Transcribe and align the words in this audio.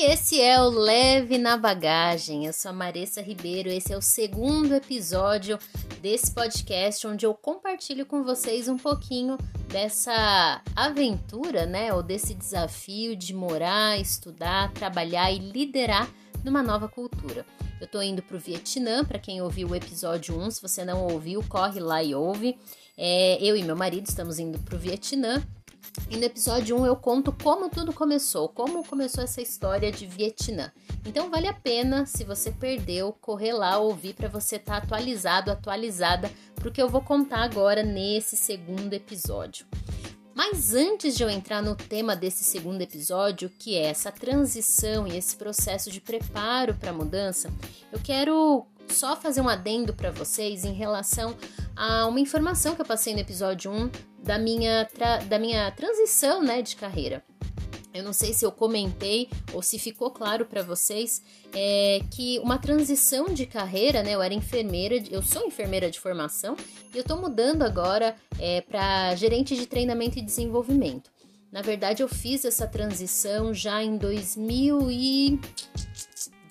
E 0.00 0.04
esse 0.12 0.40
é 0.40 0.62
o 0.62 0.68
Leve 0.68 1.38
na 1.38 1.56
Bagagem. 1.56 2.46
Eu 2.46 2.52
sou 2.52 2.68
a 2.68 2.72
Maressa 2.72 3.20
Ribeiro. 3.20 3.68
Esse 3.68 3.92
é 3.92 3.96
o 3.96 4.00
segundo 4.00 4.72
episódio 4.72 5.58
desse 6.00 6.30
podcast 6.30 7.04
onde 7.04 7.26
eu 7.26 7.34
compartilho 7.34 8.06
com 8.06 8.22
vocês 8.22 8.68
um 8.68 8.76
pouquinho 8.76 9.36
dessa 9.66 10.62
aventura, 10.76 11.66
né, 11.66 11.92
ou 11.92 12.00
desse 12.00 12.32
desafio 12.32 13.16
de 13.16 13.34
morar, 13.34 13.98
estudar, 13.98 14.72
trabalhar 14.72 15.32
e 15.32 15.40
liderar 15.40 16.08
numa 16.44 16.62
nova 16.62 16.88
cultura. 16.88 17.44
Eu 17.80 17.88
tô 17.88 18.00
indo 18.00 18.22
pro 18.22 18.38
Vietnã, 18.38 19.04
para 19.04 19.18
quem 19.18 19.42
ouviu 19.42 19.66
o 19.66 19.74
episódio 19.74 20.38
1, 20.38 20.52
se 20.52 20.62
você 20.62 20.84
não 20.84 21.08
ouviu, 21.08 21.42
corre 21.48 21.80
lá 21.80 22.00
e 22.04 22.14
ouve. 22.14 22.56
É, 22.96 23.36
eu 23.42 23.56
e 23.56 23.64
meu 23.64 23.74
marido 23.74 24.06
estamos 24.06 24.38
indo 24.38 24.60
pro 24.60 24.78
Vietnã 24.78 25.42
e 26.10 26.16
no 26.16 26.24
episódio 26.24 26.76
1 26.80 26.86
eu 26.86 26.96
conto 26.96 27.32
como 27.32 27.68
tudo 27.68 27.92
começou, 27.92 28.48
como 28.48 28.84
começou 28.84 29.22
essa 29.22 29.42
história 29.42 29.92
de 29.92 30.06
Vietnã. 30.06 30.72
Então 31.04 31.30
vale 31.30 31.46
a 31.46 31.52
pena, 31.52 32.06
se 32.06 32.24
você 32.24 32.50
perdeu, 32.50 33.12
correr 33.20 33.52
lá 33.52 33.78
ouvir 33.78 34.14
para 34.14 34.28
você 34.28 34.56
estar 34.56 34.80
tá 34.80 34.84
atualizado, 34.84 35.50
atualizada 35.50 36.30
para 36.54 36.68
o 36.68 36.72
que 36.72 36.80
eu 36.80 36.88
vou 36.88 37.02
contar 37.02 37.42
agora 37.42 37.82
nesse 37.82 38.36
segundo 38.36 38.94
episódio. 38.94 39.66
Mas 40.34 40.72
antes 40.72 41.16
de 41.16 41.22
eu 41.24 41.28
entrar 41.28 41.60
no 41.60 41.74
tema 41.74 42.14
desse 42.14 42.44
segundo 42.44 42.80
episódio, 42.80 43.50
que 43.50 43.74
é 43.74 43.86
essa 43.86 44.12
transição 44.12 45.06
e 45.06 45.16
esse 45.16 45.34
processo 45.34 45.90
de 45.90 46.00
preparo 46.00 46.74
para 46.74 46.90
a 46.90 46.94
mudança, 46.94 47.52
eu 47.90 47.98
quero 47.98 48.64
só 48.88 49.16
fazer 49.16 49.40
um 49.40 49.48
adendo 49.48 49.92
para 49.92 50.10
vocês 50.10 50.64
em 50.64 50.72
relação 50.72 51.36
a 51.74 52.06
uma 52.06 52.20
informação 52.20 52.74
que 52.74 52.80
eu 52.80 52.86
passei 52.86 53.14
no 53.14 53.20
episódio 53.20 53.70
1 53.70 53.90
da 54.22 54.38
minha, 54.38 54.88
da 55.28 55.38
minha 55.38 55.70
transição 55.70 56.42
né, 56.42 56.62
de 56.62 56.76
carreira. 56.76 57.24
Eu 57.92 58.04
não 58.04 58.12
sei 58.12 58.32
se 58.32 58.44
eu 58.44 58.52
comentei 58.52 59.28
ou 59.52 59.62
se 59.62 59.78
ficou 59.78 60.10
claro 60.10 60.44
para 60.44 60.62
vocês 60.62 61.22
é, 61.52 62.00
que 62.10 62.38
uma 62.38 62.58
transição 62.58 63.26
de 63.26 63.46
carreira, 63.46 64.02
né? 64.02 64.14
Eu 64.14 64.22
era 64.22 64.32
enfermeira, 64.32 65.02
eu 65.10 65.22
sou 65.22 65.46
enfermeira 65.46 65.90
de 65.90 65.98
formação 65.98 66.56
e 66.94 66.98
eu 66.98 67.02
tô 67.02 67.16
mudando 67.16 67.62
agora 67.62 68.14
é, 68.38 68.60
para 68.60 69.16
gerente 69.16 69.56
de 69.56 69.66
treinamento 69.66 70.18
e 70.18 70.22
desenvolvimento. 70.22 71.10
Na 71.50 71.62
verdade, 71.62 72.02
eu 72.02 72.08
fiz 72.08 72.44
essa 72.44 72.66
transição 72.66 73.54
já 73.54 73.82
em 73.82 73.96
2000 73.96 74.90
e 74.90 75.40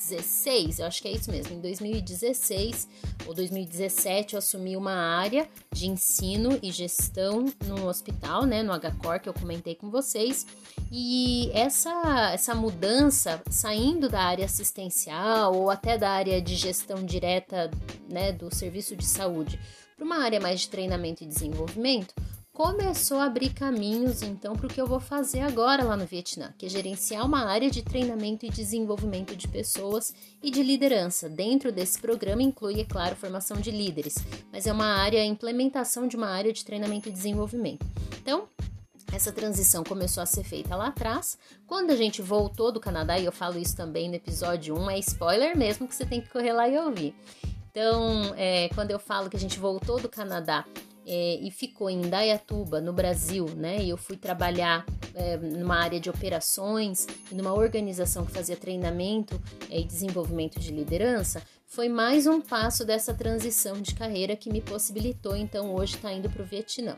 2016, 0.07 0.79
eu 0.79 0.85
acho 0.85 1.01
que 1.01 1.07
é 1.07 1.11
isso 1.11 1.29
mesmo, 1.29 1.55
em 1.55 1.59
2016 1.59 2.87
ou 3.25 3.33
2017 3.33 4.33
eu 4.33 4.39
assumi 4.39 4.77
uma 4.77 4.93
área 4.93 5.47
de 5.71 5.87
ensino 5.87 6.57
e 6.61 6.71
gestão 6.71 7.45
no 7.65 7.87
hospital, 7.87 8.45
né, 8.45 8.63
no 8.63 8.73
HCOR 8.73 9.19
que 9.19 9.27
eu 9.27 9.33
comentei 9.33 9.75
com 9.75 9.89
vocês. 9.89 10.45
E 10.91 11.51
essa 11.53 12.31
essa 12.33 12.55
mudança 12.55 13.41
saindo 13.49 14.07
da 14.07 14.21
área 14.21 14.45
assistencial 14.45 15.53
ou 15.53 15.69
até 15.69 15.97
da 15.97 16.09
área 16.09 16.41
de 16.41 16.55
gestão 16.55 17.03
direta, 17.03 17.69
né, 18.09 18.31
do 18.31 18.53
serviço 18.53 18.95
de 18.95 19.05
saúde 19.05 19.59
para 19.95 20.05
uma 20.05 20.23
área 20.23 20.39
mais 20.39 20.61
de 20.61 20.69
treinamento 20.69 21.23
e 21.23 21.27
desenvolvimento, 21.27 22.13
começou 22.57 23.19
a 23.19 23.25
abrir 23.25 23.53
caminhos 23.53 24.23
então 24.23 24.55
para 24.55 24.65
o 24.65 24.69
que 24.69 24.81
eu 24.81 24.87
vou 24.87 24.99
fazer 24.99 25.41
agora 25.41 25.83
lá 25.83 25.95
no 25.95 26.07
Vietnã, 26.07 26.51
que 26.57 26.65
é 26.65 26.69
gerenciar 26.69 27.23
uma 27.23 27.45
área 27.45 27.69
de 27.69 27.83
treinamento 27.83 28.47
e 28.47 28.49
desenvolvimento 28.49 29.35
de 29.35 29.47
pessoas 29.47 30.11
e 30.41 30.49
de 30.49 30.63
liderança. 30.63 31.29
Dentro 31.29 31.71
desse 31.71 31.99
programa 31.99 32.41
inclui, 32.41 32.81
é 32.81 32.83
claro, 32.83 33.15
formação 33.15 33.57
de 33.57 33.69
líderes, 33.69 34.15
mas 34.51 34.65
é 34.65 34.73
uma 34.73 34.87
área, 34.87 35.21
a 35.21 35.25
implementação 35.25 36.07
de 36.07 36.17
uma 36.17 36.29
área 36.29 36.51
de 36.51 36.65
treinamento 36.65 37.07
e 37.07 37.11
desenvolvimento. 37.11 37.85
Então, 38.19 38.47
essa 39.13 39.31
transição 39.31 39.83
começou 39.83 40.23
a 40.23 40.25
ser 40.25 40.43
feita 40.43 40.75
lá 40.75 40.87
atrás. 40.87 41.37
Quando 41.67 41.91
a 41.91 41.95
gente 41.95 42.23
voltou 42.23 42.71
do 42.71 42.79
Canadá, 42.79 43.19
e 43.19 43.25
eu 43.25 43.31
falo 43.31 43.59
isso 43.59 43.75
também 43.75 44.09
no 44.09 44.15
episódio 44.15 44.75
1, 44.75 44.89
é 44.89 44.97
spoiler 44.97 45.55
mesmo 45.55 45.87
que 45.87 45.93
você 45.93 46.07
tem 46.07 46.21
que 46.21 46.29
correr 46.29 46.53
lá 46.53 46.67
e 46.67 46.75
ouvir. 46.75 47.13
Então, 47.69 48.33
é, 48.35 48.69
quando 48.73 48.89
eu 48.89 48.97
falo 48.97 49.29
que 49.29 49.37
a 49.37 49.39
gente 49.39 49.59
voltou 49.59 49.99
do 49.99 50.09
Canadá 50.09 50.65
é, 51.07 51.39
e 51.41 51.49
ficou 51.49 51.89
em 51.89 52.01
Indaiatuba, 52.01 52.81
no 52.81 52.91
Brasil, 52.91 53.45
né? 53.55 53.81
E 53.81 53.89
eu 53.89 53.97
fui 53.97 54.17
trabalhar 54.17 54.85
é, 55.15 55.37
numa 55.37 55.77
área 55.77 55.99
de 55.99 56.09
operações 56.09 57.07
e 57.31 57.35
numa 57.35 57.53
organização 57.53 58.25
que 58.25 58.31
fazia 58.33 58.57
treinamento 58.57 59.41
é, 59.71 59.79
e 59.79 59.85
desenvolvimento 59.85 60.59
de 60.59 60.71
liderança. 60.71 61.41
Foi 61.65 61.87
mais 61.87 62.27
um 62.27 62.41
passo 62.41 62.85
dessa 62.85 63.13
transição 63.13 63.81
de 63.81 63.95
carreira 63.95 64.35
que 64.35 64.51
me 64.51 64.61
possibilitou, 64.61 65.35
então, 65.35 65.73
hoje 65.73 65.95
estar 65.95 66.09
tá 66.09 66.13
indo 66.13 66.29
para 66.29 66.43
o 66.43 66.45
Vietnã. 66.45 66.97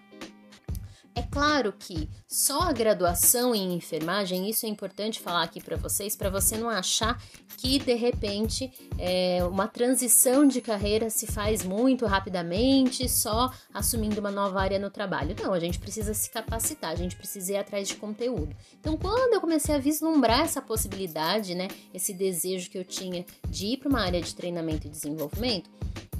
É 1.15 1.21
claro 1.21 1.73
que 1.77 2.09
só 2.27 2.61
a 2.61 2.71
graduação 2.71 3.53
em 3.53 3.73
enfermagem, 3.73 4.49
isso 4.49 4.65
é 4.65 4.69
importante 4.69 5.19
falar 5.19 5.43
aqui 5.43 5.61
para 5.61 5.75
vocês, 5.75 6.15
para 6.15 6.29
você 6.29 6.57
não 6.57 6.69
achar 6.69 7.21
que 7.57 7.77
de 7.79 7.93
repente 7.93 8.71
é, 8.97 9.43
uma 9.43 9.67
transição 9.67 10.47
de 10.47 10.61
carreira 10.61 11.09
se 11.09 11.27
faz 11.27 11.63
muito 11.63 12.05
rapidamente, 12.05 13.09
só 13.09 13.51
assumindo 13.73 14.19
uma 14.19 14.31
nova 14.31 14.61
área 14.61 14.79
no 14.79 14.89
trabalho. 14.89 15.35
Não, 15.41 15.53
a 15.53 15.59
gente 15.59 15.79
precisa 15.79 16.13
se 16.13 16.29
capacitar, 16.29 16.91
a 16.91 16.95
gente 16.95 17.15
precisa 17.15 17.53
ir 17.53 17.57
atrás 17.57 17.87
de 17.87 17.95
conteúdo. 17.95 18.55
Então, 18.79 18.95
quando 18.95 19.33
eu 19.33 19.41
comecei 19.41 19.75
a 19.75 19.79
vislumbrar 19.79 20.41
essa 20.41 20.61
possibilidade, 20.61 21.53
né, 21.53 21.67
esse 21.93 22.13
desejo 22.13 22.69
que 22.69 22.77
eu 22.77 22.85
tinha 22.85 23.25
de 23.49 23.67
ir 23.67 23.77
para 23.77 23.89
uma 23.89 24.01
área 24.01 24.21
de 24.21 24.33
treinamento 24.33 24.87
e 24.87 24.89
desenvolvimento, 24.89 25.69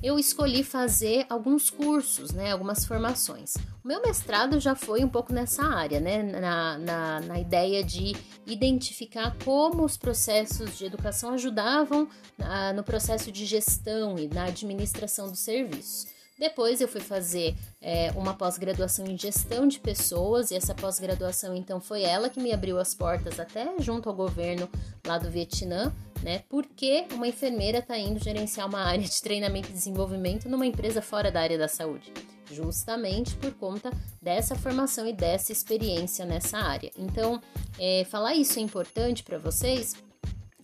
eu 0.02 0.18
escolhi 0.18 0.64
fazer 0.64 1.26
alguns 1.30 1.70
cursos, 1.70 2.32
né, 2.32 2.52
algumas 2.52 2.86
formações. 2.86 3.54
O 3.84 3.88
meu 3.88 4.02
mestrado 4.02 4.60
já 4.60 4.76
foi 4.76 5.04
um 5.04 5.10
pouco 5.10 5.34
nessa 5.34 5.64
área, 5.64 6.00
né, 6.00 6.24
na, 6.24 6.78
na, 6.78 7.20
na 7.22 7.40
ideia 7.40 7.84
de 7.84 8.16
identificar 8.46 9.36
como 9.44 9.84
os 9.84 9.98
processos 9.98 10.78
de 10.78 10.86
educação 10.86 11.34
ajudavam 11.34 12.08
na, 12.38 12.74
no 12.74 12.84
processo 12.84 13.32
de 13.32 13.46
gestão 13.46 14.18
e 14.18 14.28
na 14.28 14.46
administração 14.46 15.30
dos 15.30 15.40
serviços. 15.40 16.19
Depois 16.40 16.80
eu 16.80 16.88
fui 16.88 17.02
fazer 17.02 17.56
é, 17.82 18.12
uma 18.16 18.34
pós-graduação 18.34 19.06
em 19.06 19.18
gestão 19.18 19.68
de 19.68 19.80
pessoas, 19.80 20.50
e 20.52 20.56
essa 20.56 20.74
pós-graduação 20.74 21.54
então 21.54 21.82
foi 21.82 22.04
ela 22.04 22.30
que 22.30 22.40
me 22.40 22.54
abriu 22.54 22.80
as 22.80 22.96
portas 22.96 23.40
até 23.40 23.68
junto 23.80 24.08
ao 24.08 24.16
governo 24.16 24.70
lá 25.06 25.18
do 25.18 25.30
Vietnã 25.30 25.94
né? 26.24 26.44
Por 26.50 26.66
que 26.66 27.06
uma 27.14 27.28
enfermeira 27.28 27.80
está 27.80 27.98
indo 27.98 28.22
gerenciar 28.22 28.68
uma 28.68 28.82
área 28.82 29.04
de 29.04 29.22
treinamento 29.22 29.70
e 29.70 29.74
desenvolvimento 29.74 30.50
numa 30.50 30.66
empresa 30.66 31.02
fora 31.02 31.32
da 31.32 31.42
área 31.42 31.58
da 31.58 31.68
saúde? 31.68 32.12
Justamente 32.52 33.36
por 33.36 33.54
conta 33.54 33.92
dessa 34.22 34.56
formação 34.56 35.08
e 35.08 35.14
dessa 35.14 35.52
experiência 35.52 36.26
nessa 36.26 36.58
área. 36.58 36.92
Então, 36.98 37.40
é, 37.78 38.04
falar 38.06 38.34
isso 38.36 38.60
é 38.60 38.62
importante 38.62 39.24
para 39.24 39.38
vocês 39.38 39.96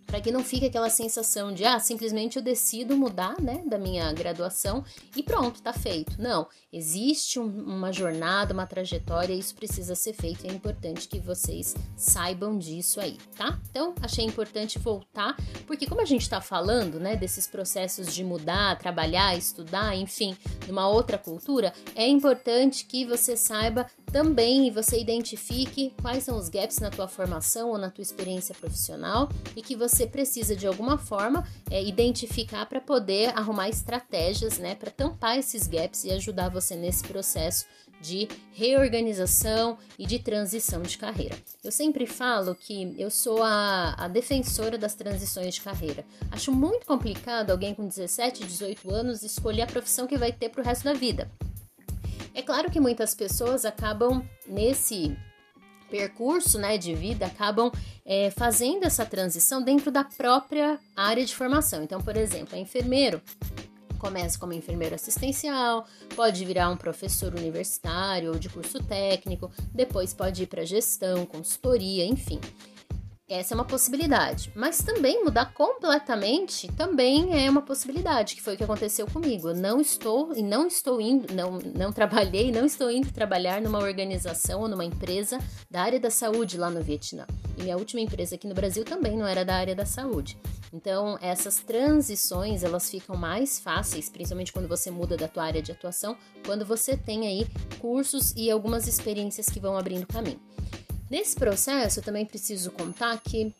para 0.05 0.21
que 0.21 0.31
não 0.31 0.43
fique 0.43 0.65
aquela 0.65 0.89
sensação 0.89 1.53
de 1.53 1.65
ah, 1.65 1.79
simplesmente 1.79 2.37
eu 2.37 2.43
decido 2.43 2.95
mudar, 2.95 3.39
né, 3.41 3.63
da 3.65 3.77
minha 3.77 4.11
graduação 4.13 4.83
e 5.15 5.23
pronto, 5.23 5.61
tá 5.61 5.73
feito. 5.73 6.21
Não, 6.21 6.47
existe 6.71 7.39
um, 7.39 7.45
uma 7.45 7.91
jornada, 7.91 8.53
uma 8.53 8.67
trajetória, 8.67 9.33
isso 9.33 9.55
precisa 9.55 9.95
ser 9.95 10.13
feito 10.13 10.45
e 10.45 10.49
é 10.49 10.53
importante 10.53 11.07
que 11.07 11.19
vocês 11.19 11.75
saibam 11.95 12.57
disso 12.57 12.99
aí, 12.99 13.17
tá? 13.35 13.59
Então, 13.69 13.93
achei 14.01 14.25
importante 14.25 14.79
voltar, 14.79 15.35
porque 15.65 15.87
como 15.87 16.01
a 16.01 16.05
gente 16.05 16.21
está 16.21 16.41
falando, 16.41 16.99
né, 16.99 17.15
desses 17.15 17.47
processos 17.47 18.13
de 18.13 18.23
mudar, 18.23 18.77
trabalhar, 18.77 19.37
estudar, 19.37 19.95
enfim, 19.95 20.35
numa 20.67 20.87
outra 20.87 21.17
cultura, 21.17 21.73
é 21.95 22.07
importante 22.07 22.85
que 22.85 23.05
você 23.05 23.35
saiba 23.35 23.87
também 24.15 24.71
você 24.71 24.97
identifique 24.97 25.93
quais 26.01 26.23
são 26.23 26.37
os 26.37 26.47
gaps 26.47 26.79
na 26.79 26.89
tua 26.89 27.05
formação 27.05 27.71
ou 27.71 27.77
na 27.77 27.91
tua 27.91 28.01
experiência 28.01 28.55
profissional 28.55 29.27
e 29.57 29.61
que 29.61 29.75
você 29.75 30.07
precisa 30.07 30.55
de 30.55 30.65
alguma 30.65 30.97
forma 30.97 31.45
é, 31.69 31.83
identificar 31.83 32.65
para 32.65 32.79
poder 32.79 33.37
arrumar 33.37 33.67
estratégias, 33.67 34.57
né, 34.57 34.73
para 34.73 34.89
tampar 34.89 35.37
esses 35.37 35.67
gaps 35.67 36.05
e 36.05 36.11
ajudar 36.11 36.47
você 36.47 36.77
nesse 36.77 37.03
processo 37.03 37.65
de 37.99 38.29
reorganização 38.53 39.77
e 39.99 40.07
de 40.07 40.17
transição 40.19 40.81
de 40.81 40.97
carreira. 40.97 41.35
Eu 41.61 41.71
sempre 41.71 42.07
falo 42.07 42.55
que 42.55 42.95
eu 42.97 43.11
sou 43.11 43.43
a, 43.43 43.95
a, 43.97 44.07
defensora 44.07 44.77
das 44.77 44.95
transições 44.95 45.55
de 45.55 45.61
carreira. 45.61 46.05
Acho 46.31 46.53
muito 46.53 46.85
complicado 46.85 47.51
alguém 47.51 47.75
com 47.75 47.85
17, 47.85 48.45
18 48.45 48.89
anos 48.93 49.23
escolher 49.23 49.63
a 49.63 49.67
profissão 49.67 50.07
que 50.07 50.17
vai 50.17 50.31
ter 50.31 50.47
para 50.47 50.61
o 50.61 50.65
resto 50.65 50.85
da 50.85 50.93
vida. 50.93 51.29
É 52.35 52.41
claro 52.41 52.69
que 52.69 52.79
muitas 52.79 53.15
pessoas 53.15 53.65
acabam 53.65 54.21
nesse 54.45 55.17
percurso 55.89 56.59
né, 56.59 56.77
de 56.77 56.93
vida 56.93 57.25
acabam 57.25 57.71
é, 58.05 58.29
fazendo 58.31 58.83
essa 58.83 59.05
transição 59.05 59.63
dentro 59.63 59.89
da 59.89 60.03
própria 60.03 60.77
área 60.95 61.25
de 61.25 61.33
formação. 61.33 61.81
Então, 61.81 62.01
por 62.01 62.17
exemplo, 62.17 62.55
é 62.55 62.59
enfermeiro 62.59 63.21
começa 64.05 64.37
como 64.37 64.53
enfermeiro 64.53 64.93
assistencial, 64.93 65.87
pode 66.15 66.45
virar 66.45 66.69
um 66.69 66.77
professor 66.77 67.33
universitário 67.33 68.33
ou 68.33 68.37
de 68.37 68.49
curso 68.49 68.77
técnico, 68.83 69.49
depois 69.73 70.13
pode 70.13 70.43
ir 70.43 70.47
para 70.47 70.63
gestão, 70.63 71.25
consultoria, 71.25 72.05
enfim. 72.05 72.39
Essa 73.27 73.55
é 73.55 73.55
uma 73.55 73.65
possibilidade, 73.65 74.51
mas 74.53 74.83
também 74.83 75.23
mudar 75.23 75.51
completamente 75.51 76.71
também 76.73 77.43
é 77.43 77.49
uma 77.49 77.63
possibilidade, 77.63 78.35
que 78.35 78.41
foi 78.41 78.53
o 78.53 78.57
que 78.57 78.63
aconteceu 78.63 79.07
comigo. 79.07 79.49
Eu 79.49 79.55
não 79.55 79.81
estou 79.81 80.31
e 80.35 80.43
não 80.43 80.67
estou 80.67 81.01
indo, 81.01 81.33
não, 81.33 81.57
não 81.75 81.91
trabalhei, 81.91 82.51
não 82.51 82.65
estou 82.65 82.91
indo 82.91 83.11
trabalhar 83.11 83.59
numa 83.59 83.79
organização 83.79 84.61
ou 84.61 84.67
numa 84.67 84.85
empresa 84.85 85.39
da 85.71 85.81
área 85.81 85.99
da 85.99 86.11
saúde 86.11 86.55
lá 86.55 86.69
no 86.69 86.83
Vietnã. 86.83 87.25
e 87.57 87.63
minha 87.63 87.77
última 87.77 87.99
empresa 87.99 88.35
aqui 88.35 88.47
no 88.47 88.53
Brasil 88.53 88.85
também 88.85 89.17
não 89.17 89.25
era 89.25 89.43
da 89.43 89.55
área 89.55 89.75
da 89.75 89.87
saúde. 89.87 90.37
Então, 90.71 91.17
essas 91.19 91.57
transições, 91.57 92.63
elas 92.63 92.91
ficam 92.91 93.17
mais 93.17 93.59
fáceis, 93.59 94.07
principalmente 94.07 94.53
quando 94.53 94.67
você 94.67 94.91
muda 94.91 95.17
da 95.17 95.27
tua 95.27 95.45
área 95.45 95.63
de 95.63 95.71
atuação, 95.71 96.15
quando 96.45 96.63
você 96.63 96.95
tem 96.95 97.25
aí 97.25 97.47
cursos 97.79 98.35
e 98.35 98.51
algumas 98.51 98.87
experiências 98.87 99.47
que 99.47 99.59
vão 99.59 99.75
abrindo 99.75 100.05
caminho. 100.05 100.39
Nesse 101.09 101.35
processo, 101.35 101.99
eu 101.99 102.03
também 102.03 102.25
preciso 102.25 102.71
contar 102.71 103.17
que 103.19 103.53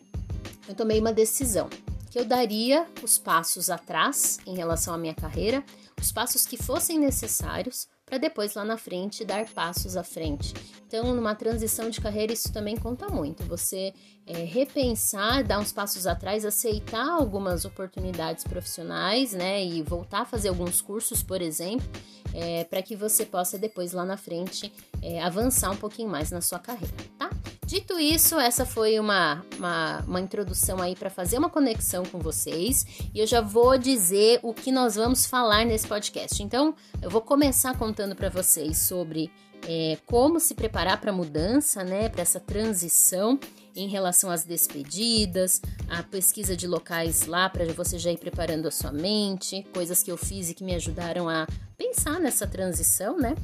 eu 0.67 0.73
tomei 0.73 0.99
uma 0.99 1.13
decisão, 1.13 1.69
que 2.09 2.19
eu 2.19 2.25
daria 2.25 2.87
os 3.03 3.17
passos 3.17 3.69
atrás 3.69 4.39
em 4.45 4.55
relação 4.55 4.93
à 4.93 4.97
minha 4.97 5.13
carreira, 5.13 5.63
os 6.01 6.11
passos 6.11 6.45
que 6.45 6.57
fossem 6.57 6.99
necessários 6.99 7.87
para 8.05 8.17
depois 8.17 8.53
lá 8.53 8.63
na 8.63 8.77
frente 8.77 9.25
dar 9.25 9.45
passos 9.49 9.97
à 9.97 10.03
frente. 10.03 10.53
Então, 10.87 11.15
numa 11.15 11.33
transição 11.33 11.89
de 11.89 11.99
carreira, 11.99 12.31
isso 12.31 12.53
também 12.53 12.77
conta 12.77 13.07
muito. 13.09 13.43
Você 13.45 13.93
é, 14.27 14.43
repensar, 14.43 15.43
dar 15.43 15.59
uns 15.59 15.71
passos 15.71 16.05
atrás, 16.05 16.45
aceitar 16.45 17.09
algumas 17.09 17.65
oportunidades 17.65 18.43
profissionais, 18.43 19.33
né, 19.33 19.63
e 19.65 19.81
voltar 19.81 20.21
a 20.21 20.25
fazer 20.25 20.49
alguns 20.49 20.81
cursos, 20.81 21.23
por 21.23 21.41
exemplo, 21.41 21.87
é, 22.33 22.63
para 22.63 22.81
que 22.81 22.95
você 22.95 23.25
possa 23.25 23.57
depois 23.57 23.91
lá 23.91 24.05
na 24.05 24.17
frente 24.17 24.71
é, 25.01 25.21
avançar 25.21 25.71
um 25.71 25.77
pouquinho 25.77 26.09
mais 26.09 26.31
na 26.31 26.41
sua 26.41 26.59
carreira, 26.59 26.93
tá? 27.17 27.29
Dito 27.65 27.99
isso, 27.99 28.39
essa 28.39 28.63
foi 28.63 28.99
uma, 28.99 29.43
uma, 29.57 29.99
uma 30.01 30.21
introdução 30.21 30.79
aí 30.79 30.95
para 30.95 31.09
fazer 31.09 31.39
uma 31.39 31.49
conexão 31.49 32.05
com 32.05 32.19
vocês 32.19 32.85
e 33.11 33.19
eu 33.19 33.25
já 33.25 33.41
vou 33.41 33.75
dizer 33.75 34.39
o 34.43 34.53
que 34.53 34.71
nós 34.71 34.95
vamos 34.95 35.25
falar 35.25 35.65
nesse 35.65 35.87
podcast. 35.87 36.43
Então, 36.43 36.75
eu 37.01 37.09
vou 37.09 37.21
começar 37.21 37.75
contando 37.75 38.15
para 38.15 38.29
vocês 38.29 38.77
sobre 38.77 39.31
é, 39.67 39.97
como 40.05 40.39
se 40.39 40.53
preparar 40.53 41.01
para 41.01 41.09
a 41.09 41.13
mudança, 41.13 41.83
né, 41.83 42.07
para 42.07 42.21
essa 42.21 42.39
transição 42.39 43.39
em 43.75 43.87
relação 43.87 44.29
às 44.29 44.45
despedidas, 44.45 45.59
a 45.89 46.03
pesquisa 46.03 46.55
de 46.55 46.67
locais 46.67 47.25
lá 47.25 47.49
para 47.49 47.65
você 47.73 47.97
já 47.97 48.11
ir 48.11 48.17
preparando 48.17 48.67
a 48.67 48.71
sua 48.71 48.91
mente, 48.91 49.65
coisas 49.73 50.03
que 50.03 50.11
eu 50.11 50.17
fiz 50.17 50.51
e 50.51 50.53
que 50.53 50.63
me 50.63 50.75
ajudaram 50.75 51.27
a 51.27 51.47
pensar 51.75 52.19
nessa 52.19 52.45
transição, 52.45 53.17
né? 53.17 53.35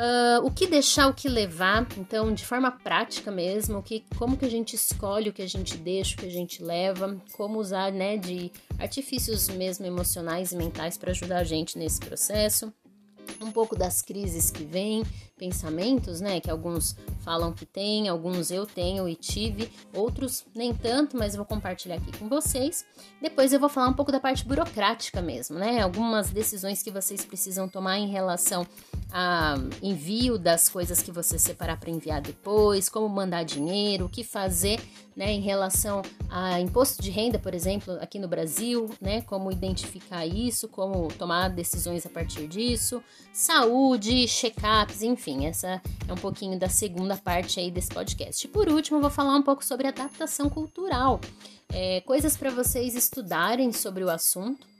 Uh, 0.00 0.46
o 0.46 0.50
que 0.50 0.66
deixar, 0.66 1.08
o 1.08 1.12
que 1.12 1.28
levar, 1.28 1.86
então, 1.98 2.32
de 2.32 2.46
forma 2.46 2.70
prática 2.70 3.30
mesmo, 3.30 3.80
o 3.80 3.82
que, 3.82 4.02
como 4.16 4.34
que 4.34 4.46
a 4.46 4.50
gente 4.50 4.74
escolhe 4.74 5.28
o 5.28 5.32
que 5.32 5.42
a 5.42 5.46
gente 5.46 5.76
deixa, 5.76 6.14
o 6.14 6.20
que 6.20 6.24
a 6.24 6.30
gente 6.30 6.62
leva, 6.62 7.20
como 7.32 7.58
usar, 7.58 7.92
né, 7.92 8.16
de 8.16 8.50
artifícios 8.78 9.50
mesmo 9.50 9.84
emocionais 9.84 10.52
e 10.52 10.56
mentais 10.56 10.96
para 10.96 11.10
ajudar 11.10 11.40
a 11.40 11.44
gente 11.44 11.76
nesse 11.76 12.00
processo? 12.00 12.72
Um 13.42 13.52
pouco 13.52 13.76
das 13.76 14.00
crises 14.00 14.50
que 14.50 14.64
vêm, 14.64 15.02
pensamentos, 15.40 16.20
né? 16.20 16.38
Que 16.38 16.50
alguns 16.50 16.94
falam 17.24 17.50
que 17.50 17.64
tem, 17.64 18.08
alguns 18.08 18.50
eu 18.50 18.66
tenho 18.66 19.08
e 19.08 19.16
tive, 19.16 19.72
outros 19.94 20.44
nem 20.54 20.74
tanto, 20.74 21.16
mas 21.16 21.32
eu 21.32 21.38
vou 21.38 21.46
compartilhar 21.46 21.96
aqui 21.96 22.16
com 22.18 22.28
vocês. 22.28 22.84
Depois 23.22 23.50
eu 23.52 23.58
vou 23.58 23.70
falar 23.70 23.88
um 23.88 23.94
pouco 23.94 24.12
da 24.12 24.20
parte 24.20 24.44
burocrática 24.44 25.22
mesmo, 25.22 25.58
né? 25.58 25.80
Algumas 25.80 26.30
decisões 26.30 26.82
que 26.82 26.90
vocês 26.90 27.24
precisam 27.24 27.66
tomar 27.66 27.98
em 27.98 28.08
relação 28.08 28.66
a 29.10 29.54
envio 29.82 30.38
das 30.38 30.68
coisas 30.68 31.02
que 31.02 31.10
você 31.10 31.38
separar 31.38 31.80
para 31.80 31.90
enviar 31.90 32.20
depois, 32.20 32.88
como 32.88 33.08
mandar 33.08 33.42
dinheiro, 33.44 34.04
o 34.04 34.08
que 34.08 34.22
fazer, 34.22 34.78
né, 35.16 35.32
em 35.32 35.40
relação 35.40 36.02
a 36.28 36.60
imposto 36.60 37.02
de 37.02 37.10
renda, 37.10 37.38
por 37.38 37.52
exemplo, 37.52 37.94
aqui 38.00 38.18
no 38.18 38.28
Brasil, 38.28 38.88
né, 39.00 39.20
como 39.22 39.50
identificar 39.50 40.24
isso, 40.24 40.68
como 40.68 41.08
tomar 41.14 41.48
decisões 41.48 42.06
a 42.06 42.08
partir 42.08 42.46
disso, 42.46 43.02
saúde, 43.32 44.26
check-ups, 44.26 45.02
enfim, 45.02 45.29
essa 45.46 45.80
é 46.08 46.12
um 46.12 46.16
pouquinho 46.16 46.58
da 46.58 46.68
segunda 46.68 47.16
parte 47.16 47.60
aí 47.60 47.70
desse 47.70 47.88
podcast. 47.88 48.46
E 48.46 48.48
por 48.48 48.68
último, 48.68 49.00
vou 49.00 49.10
falar 49.10 49.36
um 49.36 49.42
pouco 49.42 49.64
sobre 49.64 49.86
adaptação 49.86 50.48
cultural, 50.48 51.20
é, 51.72 52.00
coisas 52.02 52.36
para 52.36 52.50
vocês 52.50 52.94
estudarem 52.94 53.72
sobre 53.72 54.04
o 54.04 54.10
assunto 54.10 54.70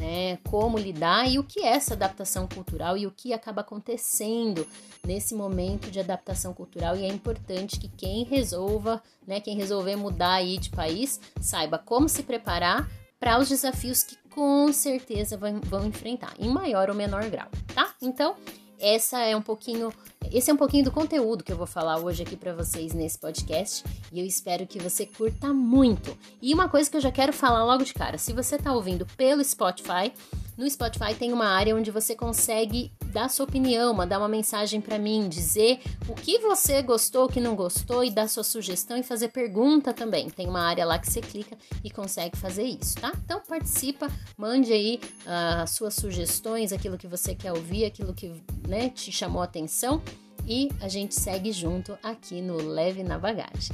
né? 0.00 0.38
Como 0.48 0.78
lidar 0.78 1.30
e 1.30 1.38
o 1.38 1.44
que 1.44 1.60
é 1.60 1.68
essa 1.68 1.94
adaptação 1.94 2.48
cultural 2.48 2.96
e 2.96 3.06
o 3.06 3.10
que 3.10 3.32
acaba 3.34 3.60
acontecendo 3.60 4.66
nesse 5.06 5.34
momento 5.34 5.90
de 5.90 6.00
adaptação 6.00 6.54
cultural 6.54 6.96
e 6.96 7.04
é 7.04 7.08
importante 7.08 7.78
que 7.78 7.88
quem 7.88 8.24
resolva, 8.24 9.02
né, 9.26 9.40
quem 9.40 9.56
resolver 9.56 9.96
mudar 9.96 10.34
aí 10.34 10.58
de 10.58 10.70
país, 10.70 11.20
saiba 11.40 11.78
como 11.78 12.08
se 12.08 12.22
preparar 12.22 12.88
para 13.18 13.38
os 13.38 13.48
desafios 13.48 14.02
que 14.02 14.16
com 14.30 14.72
certeza 14.72 15.36
vão, 15.36 15.60
vão 15.60 15.86
enfrentar, 15.86 16.32
em 16.38 16.48
maior 16.48 16.88
ou 16.88 16.94
menor 16.94 17.28
grau, 17.28 17.48
tá? 17.74 17.94
Então, 18.00 18.36
essa 18.80 19.20
é 19.20 19.36
um 19.36 19.42
pouquinho, 19.42 19.92
esse 20.32 20.50
é 20.50 20.54
um 20.54 20.56
pouquinho 20.56 20.84
do 20.84 20.92
conteúdo 20.92 21.42
que 21.42 21.50
eu 21.50 21.56
vou 21.56 21.66
falar 21.66 21.98
hoje 21.98 22.22
aqui 22.22 22.36
para 22.36 22.52
vocês 22.52 22.92
nesse 22.92 23.18
podcast 23.18 23.84
e 24.12 24.20
eu 24.20 24.24
espero 24.24 24.66
que 24.66 24.78
você 24.78 25.04
curta 25.04 25.52
muito. 25.52 26.16
E 26.40 26.54
uma 26.54 26.68
coisa 26.68 26.88
que 26.90 26.96
eu 26.96 27.00
já 27.00 27.10
quero 27.10 27.32
falar 27.32 27.64
logo 27.64 27.84
de 27.84 27.92
cara, 27.92 28.16
se 28.16 28.32
você 28.32 28.56
tá 28.56 28.72
ouvindo 28.72 29.04
pelo 29.16 29.42
Spotify, 29.42 30.12
no 30.56 30.68
Spotify 30.68 31.14
tem 31.14 31.32
uma 31.32 31.46
área 31.46 31.74
onde 31.74 31.90
você 31.90 32.14
consegue 32.14 32.92
dar 33.06 33.30
sua 33.30 33.44
opinião, 33.44 33.94
mandar 33.94 34.18
uma 34.18 34.28
mensagem 34.28 34.78
para 34.80 34.98
mim, 34.98 35.26
dizer 35.26 35.80
o 36.06 36.14
que 36.14 36.38
você 36.38 36.82
gostou, 36.82 37.24
o 37.24 37.28
que 37.28 37.40
não 37.40 37.56
gostou 37.56 38.04
e 38.04 38.10
dar 38.10 38.28
sua 38.28 38.44
sugestão 38.44 38.98
e 38.98 39.02
fazer 39.02 39.28
pergunta 39.28 39.94
também. 39.94 40.28
Tem 40.28 40.46
uma 40.46 40.60
área 40.60 40.84
lá 40.84 40.98
que 40.98 41.10
você 41.10 41.20
clica 41.20 41.56
e 41.82 41.90
consegue 41.90 42.36
fazer 42.36 42.64
isso, 42.64 42.96
tá? 42.96 43.10
Então 43.24 43.40
participa, 43.40 44.08
mande 44.36 44.70
aí 44.72 45.00
uh, 45.24 45.66
suas 45.66 45.94
sugestões, 45.94 46.72
aquilo 46.72 46.98
que 46.98 47.06
você 47.06 47.34
quer 47.34 47.52
ouvir, 47.52 47.86
aquilo 47.86 48.12
que 48.12 48.30
né, 48.68 48.90
te 48.90 49.10
chamou 49.10 49.40
a 49.40 49.46
atenção 49.46 50.02
e 50.50 50.68
a 50.80 50.88
gente 50.88 51.14
segue 51.14 51.52
junto 51.52 51.96
aqui 52.02 52.42
no 52.42 52.56
Leve 52.56 53.04
na 53.04 53.16
Bagagem. 53.16 53.70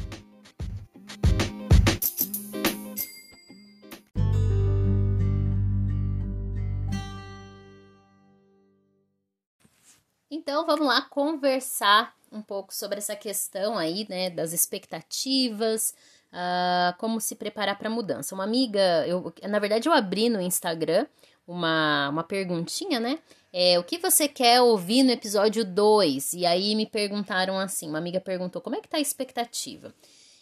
Então 10.30 10.66
vamos 10.66 10.86
lá 10.86 11.00
conversar 11.00 12.14
um 12.30 12.42
pouco 12.42 12.74
sobre 12.74 12.98
essa 12.98 13.16
questão 13.16 13.78
aí, 13.78 14.06
né, 14.10 14.28
das 14.28 14.52
expectativas, 14.52 15.94
uh, 16.30 16.94
como 16.98 17.22
se 17.22 17.36
preparar 17.36 17.78
para 17.78 17.88
a 17.88 17.90
mudança. 17.90 18.34
Uma 18.34 18.44
amiga, 18.44 19.06
eu, 19.06 19.32
na 19.48 19.58
verdade 19.58 19.88
eu 19.88 19.94
abri 19.94 20.28
no 20.28 20.42
Instagram 20.42 21.06
uma, 21.46 22.10
uma 22.10 22.22
perguntinha, 22.22 23.00
né? 23.00 23.18
É, 23.58 23.78
o 23.78 23.82
que 23.82 23.96
você 23.96 24.28
quer 24.28 24.60
ouvir 24.60 25.02
no 25.02 25.10
episódio 25.10 25.64
2? 25.64 26.34
E 26.34 26.44
aí 26.44 26.74
me 26.74 26.84
perguntaram 26.84 27.58
assim, 27.58 27.88
uma 27.88 27.96
amiga 27.96 28.20
perguntou, 28.20 28.60
como 28.60 28.76
é 28.76 28.82
que 28.82 28.88
tá 28.88 28.98
a 28.98 29.00
expectativa? 29.00 29.94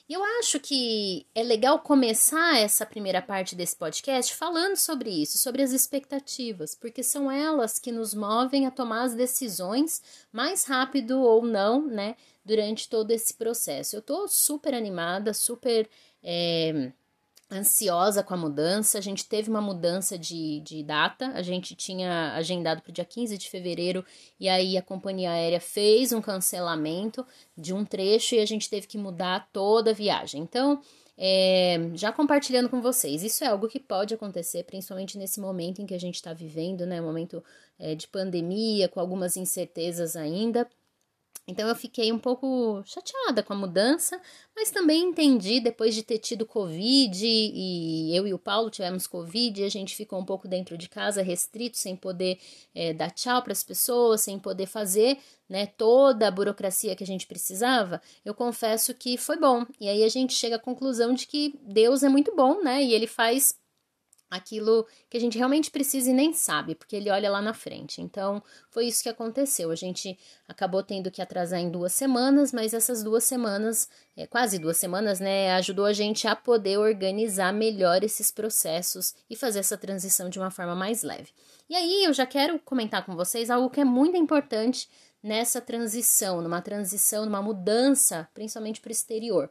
E 0.09 0.15
eu 0.15 0.25
acho 0.41 0.59
que 0.59 1.25
é 1.33 1.45
legal 1.45 1.79
começar 1.79 2.59
essa 2.59 2.85
primeira 2.85 3.23
parte 3.23 3.55
desse 3.55 3.77
podcast 3.77 4.35
falando 4.35 4.75
sobre 4.75 5.11
isso, 5.11 5.39
sobre 5.39 5.63
as 5.63 5.71
expectativas, 5.71 6.75
porque 6.75 7.05
são 7.05 7.31
elas 7.31 7.79
que 7.79 7.93
nos 7.93 8.15
movem 8.15 8.67
a 8.67 8.71
tomar 8.73 9.05
as 9.05 9.15
decisões 9.15 10.03
mais 10.33 10.65
rápido 10.65 11.21
ou 11.21 11.47
não, 11.47 11.87
né, 11.87 12.17
durante 12.45 12.89
todo 12.89 13.13
esse 13.13 13.35
processo. 13.35 13.95
Eu 13.95 14.03
tô 14.03 14.27
super 14.27 14.75
animada, 14.75 15.33
super. 15.33 15.89
É, 16.21 16.91
ansiosa 17.55 18.23
com 18.23 18.35
a 18.35 18.37
mudança. 18.37 18.99
A 18.99 19.01
gente 19.01 19.27
teve 19.27 19.49
uma 19.49 19.61
mudança 19.61 20.19
de, 20.19 20.61
de 20.61 20.83
data, 20.83 21.29
a 21.35 21.43
gente 21.43 21.75
tinha 21.75 22.35
agendado 22.35 22.83
para 22.83 22.91
o 22.91 22.93
dia 22.93 23.05
15 23.05 23.39
de 23.39 23.49
fevereiro 23.49 24.05
e 24.39 24.49
aí 24.49 24.77
a 24.77 24.83
companhia 24.83 25.31
aérea 25.31 25.61
fez 25.61 26.13
um 26.13 26.21
cancelamento 26.21 27.27
de 27.57 27.73
um 27.73 27.85
trecho 27.85 28.35
e 28.35 28.41
a 28.41 28.47
gente 28.47 28.69
teve 28.69 28.87
que 28.87 28.99
mudar 28.99 29.49
toda 29.53 29.91
a 29.91 29.95
viagem. 29.95 30.43
Então, 30.43 30.81
é, 31.17 31.91
já 31.95 32.11
compartilhando 32.11 32.69
com 32.69 32.81
vocês, 32.81 33.23
isso 33.23 33.45
é 33.45 33.47
algo 33.47 33.69
que 33.69 33.79
pode 33.79 34.13
acontecer, 34.13 34.65
principalmente 34.65 35.17
nesse 35.17 35.41
momento 35.41 35.81
em 35.81 35.87
que 35.87 35.95
a 35.95 36.01
gente 36.01 36.17
está 36.17 36.33
vivendo, 36.33 36.85
né? 36.85 37.01
Momento 37.01 37.43
é, 37.79 37.95
de 37.95 38.09
pandemia, 38.09 38.89
com 38.89 38.99
algumas 38.99 39.37
incertezas 39.37 40.17
ainda. 40.17 40.69
Então 41.47 41.69
eu 41.69 41.77
fiquei 41.77 42.11
um 42.11 42.19
pouco 42.19 42.83
chateada 42.87 43.43
com 43.43 43.53
a 43.53 43.57
mudança, 43.57 44.19
mas 44.57 44.71
também 44.71 45.03
entendi 45.03 45.61
depois 45.61 45.95
de 45.95 46.03
ter 46.03 46.19
tido 46.19 46.47
Covid 46.47 47.25
e 47.25 48.17
eu 48.17 48.27
e 48.27 48.33
o 48.33 48.39
Paulo 48.39 48.71
tivemos 48.71 49.07
Covid, 49.07 49.61
e 49.61 49.65
a 49.65 49.69
gente 49.69 49.95
ficou 49.95 50.19
um 50.19 50.25
pouco 50.25 50.49
dentro 50.49 50.79
de 50.79 50.89
casa, 50.89 51.23
restrito, 51.23 51.77
sem 51.77 51.95
poder 51.97 52.39
é, 52.75 52.95
dar 52.95 53.11
tchau 53.11 53.43
para 53.43 53.53
as 53.53 53.63
pessoas, 53.63 54.23
sem 54.23 54.39
poder 54.39 54.67
fazer 54.67 55.19
né, 55.47 55.67
toda 55.67 56.27
a 56.29 56.31
burocracia 56.31 56.97
que 56.97 57.05
a 57.05 57.07
gente 57.07 57.27
precisava. 57.27 58.01
Eu 58.25 58.35
confesso 58.35 58.95
que 58.95 59.19
foi 59.19 59.37
bom. 59.37 59.67
E 59.79 59.89
aí 59.89 60.03
a 60.03 60.09
gente 60.09 60.33
chega 60.33 60.57
à 60.57 60.59
conclusão 60.59 61.13
de 61.13 61.27
que 61.27 61.55
Deus 61.63 62.03
é 62.03 62.09
muito 62.09 62.35
bom, 62.35 62.63
né? 62.63 62.83
E 62.83 62.95
ele 62.95 63.07
faz 63.07 63.55
aquilo 64.35 64.87
que 65.09 65.17
a 65.17 65.21
gente 65.21 65.39
realmente 65.39 65.71
precisa 65.71 66.11
e 66.11 66.13
nem 66.13 66.33
sabe, 66.33 66.75
porque 66.75 66.97
ele 66.97 67.11
olha 67.11 67.31
lá 67.31 67.41
na 67.41 67.55
frente. 67.55 68.03
Então, 68.03 68.43
foi 68.71 68.87
isso 68.87 69.03
que 69.03 69.09
aconteceu. 69.09 69.71
A 69.71 69.77
gente 69.77 70.19
acabou 70.49 70.83
tendo 70.83 71.11
que 71.11 71.23
atrasar 71.23 71.61
em 71.61 71.71
duas 71.71 71.93
semanas, 71.93 72.53
mas 72.53 72.75
essas 72.75 73.03
duas 73.03 73.25
semanas, 73.25 73.89
é, 74.17 74.27
quase 74.27 74.59
duas 74.59 74.77
semanas, 74.77 75.21
né, 75.21 75.53
ajudou 75.53 75.85
a 75.85 75.93
gente 75.93 76.27
a 76.27 76.35
poder 76.35 76.79
organizar 76.79 77.53
melhor 77.53 78.03
esses 78.03 78.31
processos 78.31 79.15
e 79.31 79.37
fazer 79.37 79.61
essa 79.61 79.79
transição 79.79 80.29
de 80.29 80.39
uma 80.39 80.51
forma 80.51 80.75
mais 80.75 81.03
leve. 81.03 81.31
E 81.71 81.77
aí, 81.77 82.05
eu 82.05 82.13
já 82.13 82.27
quero 82.27 82.59
comentar 82.59 83.07
com 83.07 83.15
vocês 83.15 83.51
algo 83.51 83.71
que 83.71 83.81
é 83.81 83.85
muito 83.85 84.17
importante 84.17 84.89
nessa 85.23 85.61
transição, 85.61 86.43
numa 86.43 86.61
transição, 86.61 87.25
numa 87.25 87.41
mudança, 87.41 88.29
principalmente 88.35 88.81
para 88.81 88.91
o 88.91 88.93
exterior 88.93 89.51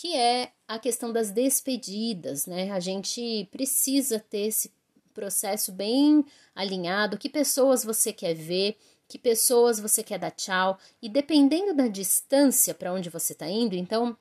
que 0.00 0.14
é 0.14 0.52
a 0.68 0.78
questão 0.78 1.12
das 1.12 1.32
despedidas, 1.32 2.46
né? 2.46 2.70
A 2.70 2.78
gente 2.78 3.48
precisa 3.50 4.20
ter 4.20 4.46
esse 4.46 4.72
processo 5.12 5.72
bem 5.72 6.24
alinhado, 6.54 7.18
que 7.18 7.28
pessoas 7.28 7.82
você 7.82 8.12
quer 8.12 8.32
ver, 8.32 8.76
que 9.08 9.18
pessoas 9.18 9.80
você 9.80 10.04
quer 10.04 10.20
dar 10.20 10.30
tchau, 10.30 10.78
e 11.02 11.08
dependendo 11.08 11.74
da 11.74 11.88
distância 11.88 12.72
para 12.74 12.92
onde 12.92 13.10
você 13.10 13.32
está 13.32 13.48
indo, 13.48 13.74
então 13.74 14.16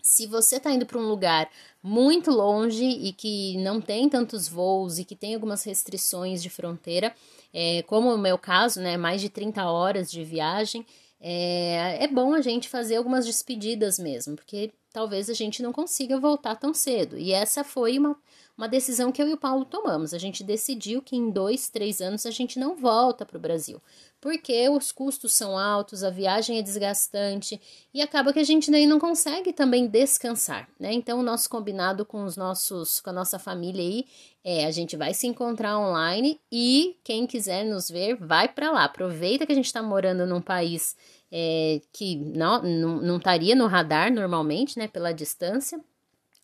se 0.00 0.26
você 0.26 0.56
está 0.56 0.72
indo 0.72 0.86
para 0.86 0.98
um 0.98 1.06
lugar 1.06 1.50
muito 1.82 2.30
longe 2.30 2.82
e 2.82 3.12
que 3.12 3.58
não 3.58 3.82
tem 3.82 4.08
tantos 4.08 4.48
voos 4.48 4.98
e 4.98 5.04
que 5.04 5.14
tem 5.14 5.34
algumas 5.34 5.62
restrições 5.62 6.42
de 6.42 6.48
fronteira, 6.48 7.14
é, 7.52 7.82
como 7.82 8.14
o 8.14 8.18
meu 8.18 8.38
caso, 8.38 8.80
né, 8.80 8.96
mais 8.96 9.20
de 9.20 9.28
30 9.28 9.70
horas 9.70 10.10
de 10.10 10.24
viagem, 10.24 10.86
é, 11.20 12.02
é 12.02 12.08
bom 12.08 12.32
a 12.32 12.40
gente 12.40 12.66
fazer 12.66 12.96
algumas 12.96 13.26
despedidas 13.26 13.98
mesmo, 13.98 14.36
porque 14.36 14.72
talvez 14.92 15.30
a 15.30 15.34
gente 15.34 15.62
não 15.62 15.72
consiga 15.72 16.20
voltar 16.20 16.56
tão 16.56 16.74
cedo. 16.74 17.18
E 17.18 17.32
essa 17.32 17.64
foi 17.64 17.98
uma, 17.98 18.16
uma 18.56 18.68
decisão 18.68 19.10
que 19.10 19.22
eu 19.22 19.28
e 19.28 19.32
o 19.32 19.38
Paulo 19.38 19.64
tomamos. 19.64 20.12
A 20.12 20.18
gente 20.18 20.44
decidiu 20.44 21.00
que 21.00 21.16
em 21.16 21.30
dois, 21.30 21.68
três 21.68 22.00
anos 22.00 22.26
a 22.26 22.30
gente 22.30 22.58
não 22.58 22.76
volta 22.76 23.24
para 23.24 23.36
o 23.36 23.40
Brasil, 23.40 23.80
porque 24.20 24.68
os 24.68 24.92
custos 24.92 25.32
são 25.32 25.58
altos, 25.58 26.04
a 26.04 26.10
viagem 26.10 26.58
é 26.58 26.62
desgastante 26.62 27.60
e 27.92 28.02
acaba 28.02 28.32
que 28.32 28.38
a 28.38 28.44
gente 28.44 28.70
daí 28.70 28.86
não 28.86 28.98
consegue 28.98 29.52
também 29.52 29.86
descansar, 29.86 30.68
né? 30.78 30.92
Então 30.92 31.18
o 31.18 31.22
nosso 31.22 31.48
combinado 31.48 32.04
com 32.04 32.24
os 32.24 32.36
nossos, 32.36 33.00
com 33.00 33.10
a 33.10 33.14
nossa 33.14 33.38
família 33.38 33.82
aí 33.82 34.04
é 34.44 34.66
a 34.66 34.70
gente 34.70 34.96
vai 34.96 35.14
se 35.14 35.26
encontrar 35.26 35.78
online 35.78 36.40
e 36.50 36.96
quem 37.02 37.26
quiser 37.26 37.64
nos 37.64 37.88
ver 37.88 38.16
vai 38.16 38.48
para 38.48 38.70
lá. 38.70 38.84
Aproveita 38.84 39.46
que 39.46 39.52
a 39.52 39.54
gente 39.54 39.66
está 39.66 39.82
morando 39.82 40.26
num 40.26 40.40
país 40.40 40.96
é, 41.32 41.80
que 41.90 42.16
não, 42.16 42.62
não, 42.62 43.00
não 43.00 43.16
estaria 43.16 43.56
no 43.56 43.66
radar 43.66 44.12
normalmente, 44.12 44.78
né, 44.78 44.86
pela 44.86 45.12
distância, 45.12 45.80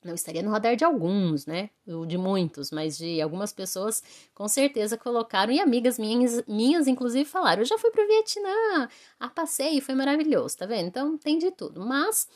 não 0.03 0.15
estaria 0.15 0.43
no 0.43 0.51
radar 0.51 0.77
de 0.77 0.85
alguns, 0.85 1.45
né? 1.45 1.71
De 2.07 2.17
muitos, 2.17 2.71
mas 2.71 2.97
de 2.97 3.21
algumas 3.21 3.53
pessoas 3.53 4.03
com 4.33 4.47
certeza 4.49 4.97
colocaram. 4.97 5.53
E 5.53 5.61
amigas 5.61 5.99
minhas, 5.99 6.43
minhas 6.47 6.87
inclusive, 6.87 7.25
falaram: 7.25 7.63
Eu 7.63 7.67
já 7.67 7.77
fui 7.77 7.91
para 7.91 8.05
o 8.05 8.07
Vietnã, 8.07 8.89
a 9.19 9.29
passeio, 9.29 9.83
foi 9.83 9.95
maravilhoso, 9.95 10.57
tá 10.57 10.67
vendo? 10.67 10.87
Então 10.87 11.19
tem 11.19 11.37
de 11.37 11.51
tudo. 11.51 11.85
Mas 11.85 12.29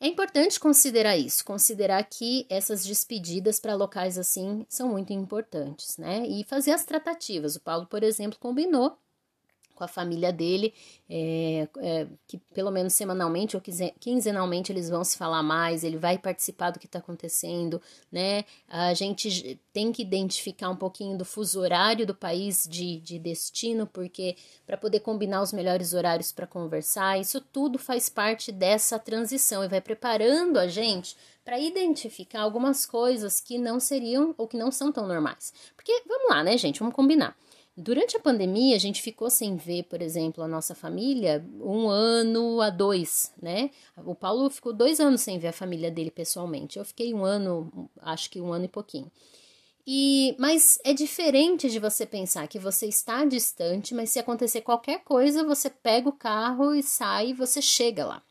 é 0.00 0.06
importante 0.06 0.60
considerar 0.60 1.16
isso, 1.16 1.44
considerar 1.44 2.02
que 2.04 2.46
essas 2.48 2.84
despedidas 2.84 3.58
para 3.58 3.74
locais 3.74 4.16
assim 4.16 4.64
são 4.68 4.88
muito 4.88 5.12
importantes, 5.12 5.98
né? 5.98 6.24
E 6.26 6.44
fazer 6.44 6.70
as 6.70 6.84
tratativas. 6.84 7.56
O 7.56 7.60
Paulo, 7.60 7.86
por 7.86 8.02
exemplo, 8.02 8.38
combinou 8.38 8.96
com 9.82 9.84
a 9.84 9.88
família 9.88 10.32
dele, 10.32 10.72
é, 11.10 11.68
é, 11.78 12.06
que 12.28 12.38
pelo 12.54 12.70
menos 12.70 12.94
semanalmente 12.94 13.56
ou 13.56 13.62
quinzenalmente 13.98 14.70
eles 14.70 14.88
vão 14.88 15.02
se 15.02 15.18
falar 15.18 15.42
mais, 15.42 15.82
ele 15.82 15.96
vai 15.96 16.16
participar 16.16 16.70
do 16.70 16.78
que 16.78 16.86
está 16.86 17.00
acontecendo, 17.00 17.82
né? 18.10 18.44
A 18.68 18.94
gente 18.94 19.60
tem 19.72 19.90
que 19.90 20.02
identificar 20.02 20.70
um 20.70 20.76
pouquinho 20.76 21.18
do 21.18 21.24
fuso 21.24 21.60
horário 21.60 22.06
do 22.06 22.14
país 22.14 22.66
de, 22.70 23.00
de 23.00 23.18
destino, 23.18 23.86
porque 23.86 24.36
para 24.64 24.76
poder 24.76 25.00
combinar 25.00 25.42
os 25.42 25.52
melhores 25.52 25.92
horários 25.92 26.30
para 26.30 26.46
conversar, 26.46 27.18
isso 27.18 27.40
tudo 27.40 27.78
faz 27.78 28.08
parte 28.08 28.52
dessa 28.52 28.98
transição 29.00 29.64
e 29.64 29.68
vai 29.68 29.80
preparando 29.80 30.58
a 30.58 30.68
gente 30.68 31.16
para 31.44 31.58
identificar 31.58 32.42
algumas 32.42 32.86
coisas 32.86 33.40
que 33.40 33.58
não 33.58 33.80
seriam 33.80 34.32
ou 34.38 34.46
que 34.46 34.56
não 34.56 34.70
são 34.70 34.92
tão 34.92 35.08
normais. 35.08 35.52
Porque, 35.74 36.02
vamos 36.06 36.30
lá, 36.30 36.44
né, 36.44 36.56
gente? 36.56 36.78
Vamos 36.78 36.94
combinar. 36.94 37.36
Durante 37.74 38.16
a 38.16 38.20
pandemia, 38.20 38.76
a 38.76 38.78
gente 38.78 39.00
ficou 39.00 39.30
sem 39.30 39.56
ver, 39.56 39.84
por 39.84 40.02
exemplo, 40.02 40.44
a 40.44 40.48
nossa 40.48 40.74
família 40.74 41.42
um 41.58 41.88
ano 41.88 42.60
a 42.60 42.68
dois, 42.68 43.32
né? 43.40 43.70
O 44.04 44.14
Paulo 44.14 44.50
ficou 44.50 44.74
dois 44.74 45.00
anos 45.00 45.22
sem 45.22 45.38
ver 45.38 45.48
a 45.48 45.52
família 45.52 45.90
dele 45.90 46.10
pessoalmente. 46.10 46.78
Eu 46.78 46.84
fiquei 46.84 47.14
um 47.14 47.24
ano, 47.24 47.90
acho 48.00 48.28
que 48.28 48.40
um 48.40 48.52
ano 48.52 48.66
e 48.66 48.68
pouquinho. 48.68 49.10
E, 49.86 50.36
mas 50.38 50.78
é 50.84 50.92
diferente 50.92 51.70
de 51.70 51.78
você 51.78 52.04
pensar 52.04 52.46
que 52.46 52.58
você 52.58 52.86
está 52.86 53.24
distante, 53.24 53.94
mas 53.94 54.10
se 54.10 54.18
acontecer 54.18 54.60
qualquer 54.60 55.02
coisa, 55.02 55.42
você 55.42 55.70
pega 55.70 56.08
o 56.08 56.12
carro 56.12 56.74
e 56.74 56.82
sai 56.82 57.30
e 57.30 57.34
você 57.34 57.62
chega 57.62 58.04
lá. 58.04 58.22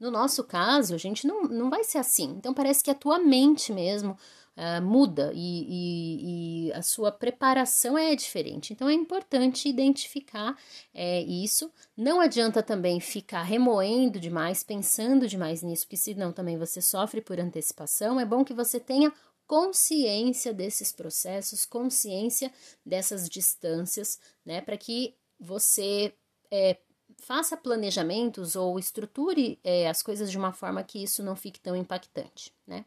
No 0.00 0.10
nosso 0.10 0.42
caso, 0.44 0.94
a 0.94 0.98
gente 0.98 1.26
não, 1.26 1.42
não 1.44 1.68
vai 1.68 1.84
ser 1.84 1.98
assim. 1.98 2.34
Então 2.38 2.54
parece 2.54 2.82
que 2.82 2.90
a 2.90 2.94
tua 2.94 3.18
mente 3.18 3.72
mesmo, 3.72 4.16
uh, 4.58 4.82
muda 4.82 5.30
e, 5.34 5.38
e, 5.38 6.68
e, 6.68 6.72
a 6.72 6.82
sua 6.82 7.12
preparação 7.12 7.96
é 7.96 8.14
diferente. 8.14 8.72
Então 8.72 8.88
é 8.88 8.92
importante 8.92 9.68
identificar 9.68 10.58
é, 10.92 11.22
isso. 11.22 11.72
Não 11.96 12.20
adianta 12.20 12.62
também 12.62 12.98
ficar 13.00 13.42
remoendo 13.42 14.18
demais, 14.18 14.64
pensando 14.64 15.28
demais 15.28 15.62
nisso, 15.62 15.84
porque 15.86 15.96
senão 15.96 16.32
também 16.32 16.58
você 16.58 16.82
sofre 16.82 17.20
por 17.20 17.38
antecipação. 17.38 18.18
É 18.18 18.24
bom 18.24 18.44
que 18.44 18.52
você 18.52 18.80
tenha 18.80 19.12
consciência 19.46 20.52
desses 20.52 20.92
processos, 20.92 21.64
consciência 21.64 22.52
dessas 22.84 23.28
distâncias, 23.28 24.20
né, 24.44 24.60
para 24.60 24.76
que 24.76 25.14
você 25.40 26.12
é, 26.50 26.76
faça 27.16 27.56
planejamentos 27.56 28.56
ou 28.56 28.78
estruture 28.78 29.58
é, 29.64 29.88
as 29.88 30.02
coisas 30.02 30.30
de 30.30 30.36
uma 30.36 30.52
forma 30.52 30.84
que 30.84 31.02
isso 31.02 31.22
não 31.22 31.34
fique 31.34 31.60
tão 31.60 31.74
impactante, 31.74 32.52
né? 32.68 32.84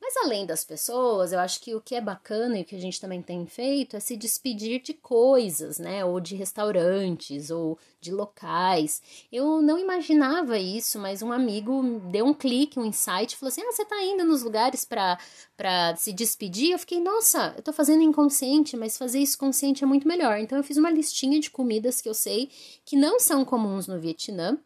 Mas 0.00 0.16
além 0.16 0.44
das 0.44 0.64
pessoas, 0.64 1.32
eu 1.32 1.38
acho 1.38 1.60
que 1.60 1.76
o 1.76 1.80
que 1.80 1.94
é 1.94 2.00
bacana 2.00 2.58
e 2.58 2.62
o 2.62 2.64
que 2.64 2.74
a 2.74 2.80
gente 2.80 3.00
também 3.00 3.22
tem 3.22 3.46
feito 3.46 3.96
é 3.96 4.00
se 4.00 4.16
despedir 4.16 4.82
de 4.82 4.92
coisas, 4.92 5.78
né? 5.78 6.04
Ou 6.04 6.18
de 6.18 6.34
restaurantes, 6.34 7.50
ou 7.50 7.78
de 8.00 8.10
locais. 8.10 9.00
Eu 9.30 9.62
não 9.62 9.78
imaginava 9.78 10.58
isso, 10.58 10.98
mas 10.98 11.22
um 11.22 11.30
amigo 11.30 12.00
deu 12.10 12.26
um 12.26 12.34
clique, 12.34 12.80
um 12.80 12.84
insight, 12.84 13.36
falou 13.36 13.48
assim: 13.48 13.62
Ah, 13.62 13.70
você 13.70 13.84
tá 13.84 14.02
indo 14.02 14.24
nos 14.24 14.42
lugares 14.42 14.84
para 14.84 15.96
se 15.96 16.12
despedir? 16.12 16.72
Eu 16.72 16.78
fiquei, 16.80 17.00
nossa, 17.00 17.54
eu 17.56 17.62
tô 17.62 17.72
fazendo 17.72 18.02
inconsciente, 18.02 18.76
mas 18.76 18.98
fazer 18.98 19.20
isso 19.20 19.38
consciente 19.38 19.84
é 19.84 19.86
muito 19.86 20.06
melhor. 20.08 20.36
Então 20.38 20.58
eu 20.58 20.64
fiz 20.64 20.76
uma 20.76 20.90
listinha 20.90 21.38
de 21.38 21.48
comidas 21.48 22.00
que 22.00 22.08
eu 22.08 22.14
sei 22.14 22.50
que 22.84 22.96
não 22.96 23.20
são 23.20 23.44
comuns 23.44 23.86
no 23.86 24.00
Vietnã. 24.00 24.58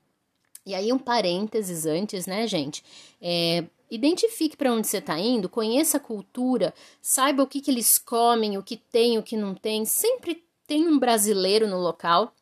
E 0.64 0.74
aí, 0.74 0.92
um 0.92 0.98
parênteses 0.98 1.86
antes, 1.86 2.26
né, 2.26 2.44
gente? 2.48 2.82
É, 3.22 3.64
Identifique 3.90 4.56
para 4.56 4.72
onde 4.72 4.86
você 4.86 4.98
está 4.98 5.18
indo, 5.18 5.48
conheça 5.48 5.96
a 5.96 6.00
cultura, 6.00 6.74
saiba 7.00 7.42
o 7.42 7.46
que, 7.46 7.60
que 7.60 7.70
eles 7.70 7.98
comem, 7.98 8.58
o 8.58 8.62
que 8.62 8.76
tem, 8.76 9.16
o 9.16 9.22
que 9.22 9.36
não 9.36 9.54
tem. 9.54 9.84
Sempre 9.84 10.44
tem 10.66 10.88
um 10.88 10.98
brasileiro 10.98 11.68
no 11.68 11.78
local. 11.78 12.34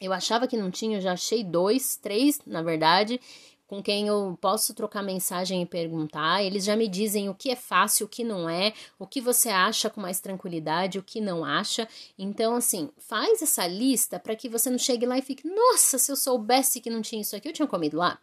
Eu 0.00 0.12
achava 0.12 0.46
que 0.46 0.56
não 0.56 0.70
tinha, 0.70 0.98
eu 0.98 1.00
já 1.00 1.12
achei 1.12 1.42
dois, 1.42 1.96
três, 1.96 2.40
na 2.46 2.62
verdade 2.62 3.20
com 3.68 3.82
quem 3.82 4.08
eu 4.08 4.36
posso 4.40 4.72
trocar 4.72 5.02
mensagem 5.02 5.60
e 5.62 5.66
perguntar. 5.66 6.42
Eles 6.42 6.64
já 6.64 6.74
me 6.74 6.88
dizem 6.88 7.28
o 7.28 7.34
que 7.34 7.50
é 7.50 7.54
fácil, 7.54 8.06
o 8.06 8.08
que 8.08 8.24
não 8.24 8.48
é, 8.48 8.72
o 8.98 9.06
que 9.06 9.20
você 9.20 9.50
acha 9.50 9.90
com 9.90 10.00
mais 10.00 10.20
tranquilidade, 10.20 10.98
o 10.98 11.02
que 11.02 11.20
não 11.20 11.44
acha. 11.44 11.86
Então, 12.18 12.56
assim, 12.56 12.90
faz 12.96 13.42
essa 13.42 13.66
lista 13.66 14.18
para 14.18 14.34
que 14.34 14.48
você 14.48 14.70
não 14.70 14.78
chegue 14.78 15.04
lá 15.04 15.18
e 15.18 15.22
fique, 15.22 15.46
nossa, 15.46 15.98
se 15.98 16.10
eu 16.10 16.16
soubesse 16.16 16.80
que 16.80 16.88
não 16.88 17.02
tinha 17.02 17.20
isso 17.20 17.36
aqui, 17.36 17.46
eu 17.46 17.52
tinha 17.52 17.68
comido 17.68 17.98
lá. 17.98 18.18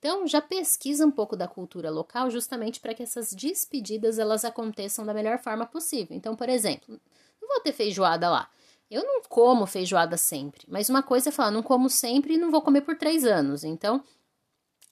Então, 0.00 0.26
já 0.26 0.42
pesquisa 0.42 1.06
um 1.06 1.12
pouco 1.12 1.36
da 1.36 1.46
cultura 1.46 1.90
local, 1.90 2.28
justamente 2.28 2.80
para 2.80 2.92
que 2.92 3.04
essas 3.04 3.32
despedidas 3.32 4.18
elas 4.18 4.44
aconteçam 4.44 5.06
da 5.06 5.14
melhor 5.14 5.38
forma 5.38 5.64
possível. 5.64 6.16
Então, 6.16 6.34
por 6.34 6.48
exemplo, 6.48 7.00
não 7.40 7.48
vou 7.48 7.60
ter 7.60 7.72
feijoada 7.72 8.28
lá. 8.28 8.50
Eu 8.90 9.04
não 9.04 9.20
como 9.28 9.66
feijoada 9.66 10.16
sempre, 10.16 10.62
mas 10.66 10.88
uma 10.88 11.02
coisa 11.02 11.28
é 11.28 11.32
falar, 11.32 11.50
não 11.50 11.62
como 11.62 11.90
sempre 11.90 12.34
e 12.34 12.38
não 12.38 12.50
vou 12.50 12.62
comer 12.62 12.80
por 12.80 12.96
três 12.96 13.22
anos. 13.22 13.62
Então, 13.62 14.02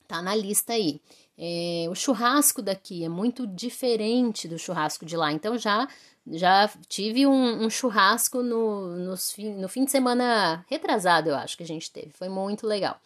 Tá 0.07 0.23
na 0.23 0.35
lista 0.35 0.73
aí. 0.73 1.01
É, 1.39 1.87
o 1.91 1.95
churrasco 1.95 2.63
daqui 2.63 3.05
é 3.05 3.09
muito 3.09 3.47
diferente 3.47 4.49
do 4.49 4.59
churrasco 4.59 5.05
de 5.05 5.17
lá. 5.17 5.33
Então 5.33 5.59
já 5.59 5.89
já 6.29 6.69
tive 6.89 7.27
um, 7.27 7.65
um 7.65 7.71
churrasco 7.71 8.43
no, 8.43 8.97
no, 8.97 9.15
no 9.59 9.69
fim 9.69 9.85
de 9.85 9.91
semana 9.91 10.65
retrasado, 10.69 11.31
eu 11.31 11.37
acho 11.37 11.57
que 11.57 11.63
a 11.63 11.67
gente 11.67 11.91
teve. 11.91 12.11
Foi 12.11 12.29
muito 12.29 12.67
legal. 12.67 13.01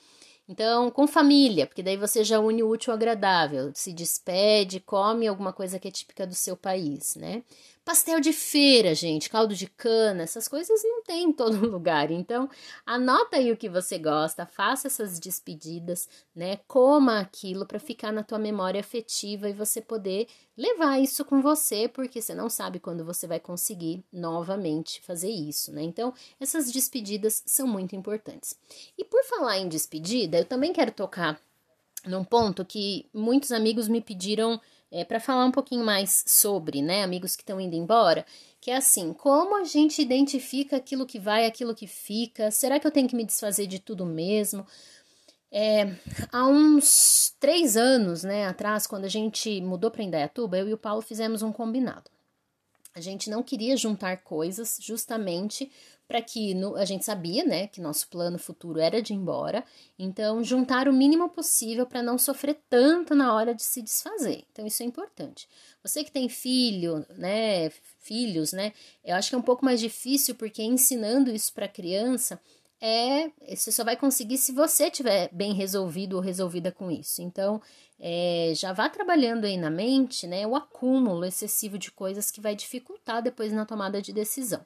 Então, 0.49 0.90
com 0.90 1.07
família, 1.07 1.64
porque 1.64 1.83
daí 1.83 1.97
você 1.97 2.25
já 2.25 2.40
une 2.40 2.61
o 2.61 2.69
útil 2.69 2.92
ao 2.92 2.97
agradável, 2.97 3.71
se 3.73 3.92
despede, 3.92 4.80
come 4.80 5.28
alguma 5.28 5.52
coisa 5.52 5.78
que 5.78 5.87
é 5.87 5.90
típica 5.92 6.26
do 6.26 6.35
seu 6.35 6.57
país, 6.57 7.14
né? 7.14 7.45
Pastel 7.90 8.20
de 8.20 8.32
feira, 8.32 8.94
gente, 8.94 9.28
caldo 9.28 9.52
de 9.52 9.66
cana, 9.66 10.23
essas 10.23 10.47
coisas 10.47 10.80
não 10.85 11.02
tem 11.02 11.25
em 11.25 11.32
todo 11.32 11.56
lugar. 11.68 12.12
Então, 12.12 12.49
anota 12.87 13.37
aí 13.37 13.50
o 13.50 13.56
que 13.56 13.68
você 13.68 13.99
gosta, 13.99 14.47
faça 14.47 14.87
essas 14.87 15.18
despedidas, 15.18 16.09
né? 16.32 16.61
Coma 16.68 17.18
aquilo 17.18 17.66
para 17.66 17.80
ficar 17.80 18.12
na 18.12 18.23
tua 18.23 18.38
memória 18.38 18.78
afetiva 18.78 19.50
e 19.50 19.52
você 19.52 19.80
poder 19.80 20.28
levar 20.56 21.00
isso 21.00 21.25
com 21.25 21.42
você, 21.42 21.88
porque 21.88 22.23
você 22.23 22.32
não 22.32 22.49
sabe 22.49 22.78
quando 22.78 23.04
você 23.04 23.26
vai 23.26 23.40
conseguir 23.40 24.04
novamente 24.12 25.02
fazer 25.02 25.30
isso, 25.30 25.73
né? 25.73 25.82
Então, 25.82 26.14
essas 26.38 26.70
despedidas 26.70 27.42
são 27.44 27.66
muito 27.66 27.97
importantes. 27.97 28.56
E 28.97 29.04
por 29.04 29.25
falar 29.25 29.59
em 29.59 29.68
despedida, 29.68 30.38
eu 30.38 30.44
também 30.44 30.73
quero 30.73 30.92
tocar 30.92 31.40
num 32.06 32.23
ponto 32.23 32.64
que 32.64 33.06
muitos 33.12 33.50
amigos 33.50 33.88
me 33.88 34.00
pediram 34.00 34.61
é, 34.90 35.04
para 35.04 35.20
falar 35.20 35.44
um 35.44 35.52
pouquinho 35.52 35.85
mais 35.85 36.25
sobre, 36.26 36.82
né, 36.82 37.02
amigos 37.02 37.37
que 37.37 37.42
estão 37.42 37.61
indo 37.61 37.76
embora, 37.76 38.25
que 38.61 38.70
é 38.70 38.76
assim, 38.76 39.12
como 39.12 39.56
a 39.56 39.64
gente 39.64 40.02
identifica 40.02 40.76
aquilo 40.76 41.06
que 41.06 41.18
vai, 41.18 41.47
aquilo 41.47 41.75
que 41.75 41.87
fica? 41.87 42.50
Será 42.50 42.78
que 42.78 42.87
eu 42.87 42.90
tenho 42.90 43.09
que 43.09 43.16
me 43.16 43.25
desfazer 43.25 43.66
de 43.66 43.78
tudo 43.78 44.04
mesmo? 44.04 44.66
É, 45.52 45.92
há 46.30 46.47
uns 46.47 47.35
três 47.40 47.76
anos, 47.76 48.23
né, 48.23 48.47
atrás, 48.47 48.87
quando 48.87 49.04
a 49.04 49.09
gente 49.09 49.61
mudou 49.61 49.90
para 49.90 50.02
Indaiatuba, 50.02 50.59
eu 50.59 50.68
e 50.68 50.75
o 50.75 50.78
Paulo 50.78 51.02
fizemos 51.02 51.42
um 51.42 51.52
combinado. 51.52 52.11
A 53.00 53.02
gente 53.02 53.30
não 53.30 53.42
queria 53.42 53.78
juntar 53.78 54.19
coisas 54.19 54.76
justamente 54.78 55.73
para 56.07 56.21
que 56.21 56.54
no, 56.54 56.76
a 56.76 56.85
gente 56.85 57.04
sabia, 57.04 57.45
né, 57.45 57.66
que 57.69 57.80
nosso 57.80 58.09
plano 58.09 58.37
futuro 58.37 58.78
era 58.78 59.00
de 59.00 59.12
ir 59.12 59.16
embora, 59.16 59.64
então 59.99 60.42
juntar 60.42 60.87
o 60.87 60.92
mínimo 60.92 61.28
possível 61.28 61.87
para 61.87 62.02
não 62.02 62.19
sofrer 62.19 62.61
tanto 62.69 63.14
na 63.14 63.35
hora 63.35 63.54
de 63.54 63.62
se 63.62 63.80
desfazer. 63.80 64.45
Então 64.50 64.66
isso 64.66 64.83
é 64.83 64.87
importante. 64.87 65.49
Você 65.83 66.04
que 66.04 66.11
tem 66.11 66.28
filho, 66.28 67.07
né, 67.16 67.71
filhos, 68.00 68.52
né, 68.52 68.73
eu 69.04 69.14
acho 69.14 69.30
que 69.30 69.35
é 69.35 69.38
um 69.38 69.42
pouco 69.42 69.64
mais 69.64 69.80
difícil 69.80 70.35
porque 70.35 70.62
ensinando 70.62 71.30
isso 71.30 71.54
para 71.54 71.69
criança 71.69 72.38
é 72.81 73.31
você 73.55 73.71
só 73.71 73.85
vai 73.85 73.97
conseguir 73.97 74.39
se 74.39 74.53
você 74.53 74.91
tiver 74.91 75.29
bem 75.33 75.53
resolvido 75.53 76.15
ou 76.15 76.21
resolvida 76.21 76.73
com 76.73 76.91
isso. 76.91 77.21
Então, 77.21 77.61
é, 78.03 78.53
já 78.57 78.73
vá 78.73 78.89
trabalhando 78.89 79.45
aí 79.45 79.59
na 79.59 79.69
mente, 79.69 80.27
né, 80.27 80.47
o 80.47 80.57
acúmulo 80.57 81.23
excessivo 81.27 81.79
de 81.79 81.91
coisas 81.91 82.31
que 82.31 82.41
vai 82.41 82.57
dificultar 82.57 83.23
depois 83.23 83.53
na 83.53 83.67
tomada 83.67 84.01
de 84.01 84.11
decisão. 84.11 84.65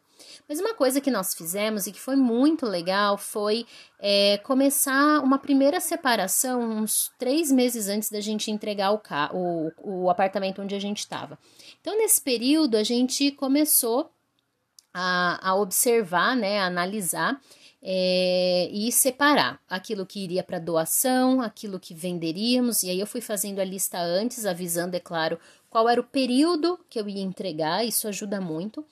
Mas 0.48 0.60
uma 0.60 0.74
coisa 0.74 1.00
que 1.00 1.10
nós 1.10 1.34
fizemos 1.34 1.88
e 1.88 1.92
que 1.92 1.98
foi 1.98 2.14
muito 2.14 2.64
legal 2.64 3.18
foi 3.18 3.66
é, 3.98 4.38
começar 4.38 5.20
uma 5.20 5.38
primeira 5.38 5.80
separação 5.80 6.60
uns 6.62 7.10
três 7.18 7.50
meses 7.50 7.88
antes 7.88 8.08
da 8.08 8.20
gente 8.20 8.52
entregar 8.52 8.92
o, 8.92 9.02
o, 9.32 10.04
o 10.04 10.10
apartamento 10.10 10.62
onde 10.62 10.76
a 10.76 10.80
gente 10.80 11.00
estava. 11.00 11.36
Então, 11.80 11.98
nesse 11.98 12.20
período, 12.20 12.76
a 12.76 12.84
gente 12.84 13.32
começou 13.32 14.08
a, 14.92 15.50
a 15.50 15.56
observar, 15.56 16.36
né, 16.36 16.60
a 16.60 16.66
analisar 16.66 17.40
é, 17.86 18.66
e 18.72 18.90
separar 18.90 19.60
aquilo 19.68 20.06
que 20.06 20.20
iria 20.20 20.42
para 20.42 20.58
doação, 20.58 21.42
aquilo 21.42 21.78
que 21.78 21.92
venderíamos. 21.92 22.82
E 22.82 22.88
aí 22.88 22.98
eu 22.98 23.06
fui 23.06 23.20
fazendo 23.20 23.60
a 23.60 23.64
lista 23.64 24.00
antes, 24.00 24.46
avisando, 24.46 24.96
é 24.96 25.00
claro, 25.00 25.38
qual 25.68 25.86
era 25.86 26.00
o 26.00 26.04
período 26.04 26.80
que 26.88 26.98
eu 26.98 27.06
ia 27.06 27.20
entregar, 27.22 27.84
isso 27.84 28.08
ajuda 28.08 28.40
muito. 28.40 28.82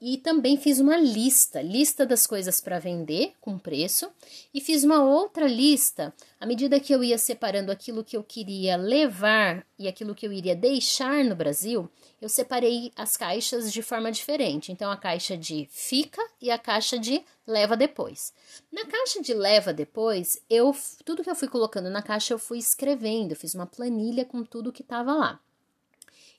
E 0.00 0.16
também 0.16 0.56
fiz 0.56 0.78
uma 0.78 0.96
lista, 0.96 1.60
lista 1.60 2.06
das 2.06 2.26
coisas 2.26 2.60
para 2.60 2.78
vender 2.78 3.32
com 3.40 3.58
preço, 3.58 4.08
e 4.54 4.60
fiz 4.60 4.84
uma 4.84 5.02
outra 5.02 5.46
lista 5.46 6.14
à 6.40 6.46
medida 6.46 6.78
que 6.78 6.92
eu 6.92 7.02
ia 7.02 7.18
separando 7.18 7.72
aquilo 7.72 8.04
que 8.04 8.16
eu 8.16 8.22
queria 8.22 8.76
levar 8.76 9.66
e 9.76 9.88
aquilo 9.88 10.14
que 10.14 10.24
eu 10.24 10.32
iria 10.32 10.54
deixar 10.54 11.24
no 11.24 11.34
Brasil, 11.34 11.90
eu 12.20 12.28
separei 12.28 12.92
as 12.94 13.16
caixas 13.16 13.72
de 13.72 13.82
forma 13.82 14.12
diferente. 14.12 14.70
Então, 14.70 14.90
a 14.90 14.96
caixa 14.96 15.36
de 15.36 15.68
fica 15.70 16.22
e 16.40 16.48
a 16.50 16.58
caixa 16.58 16.96
de 16.96 17.24
leva 17.44 17.76
depois. 17.76 18.32
Na 18.70 18.84
caixa 18.84 19.20
de 19.20 19.34
leva 19.34 19.72
depois, 19.72 20.40
eu 20.48 20.74
tudo 21.04 21.24
que 21.24 21.30
eu 21.30 21.36
fui 21.36 21.48
colocando 21.48 21.90
na 21.90 22.02
caixa 22.02 22.34
eu 22.34 22.38
fui 22.38 22.58
escrevendo, 22.58 23.32
eu 23.32 23.36
fiz 23.36 23.54
uma 23.54 23.66
planilha 23.66 24.24
com 24.24 24.44
tudo 24.44 24.72
que 24.72 24.82
estava 24.82 25.12
lá. 25.12 25.40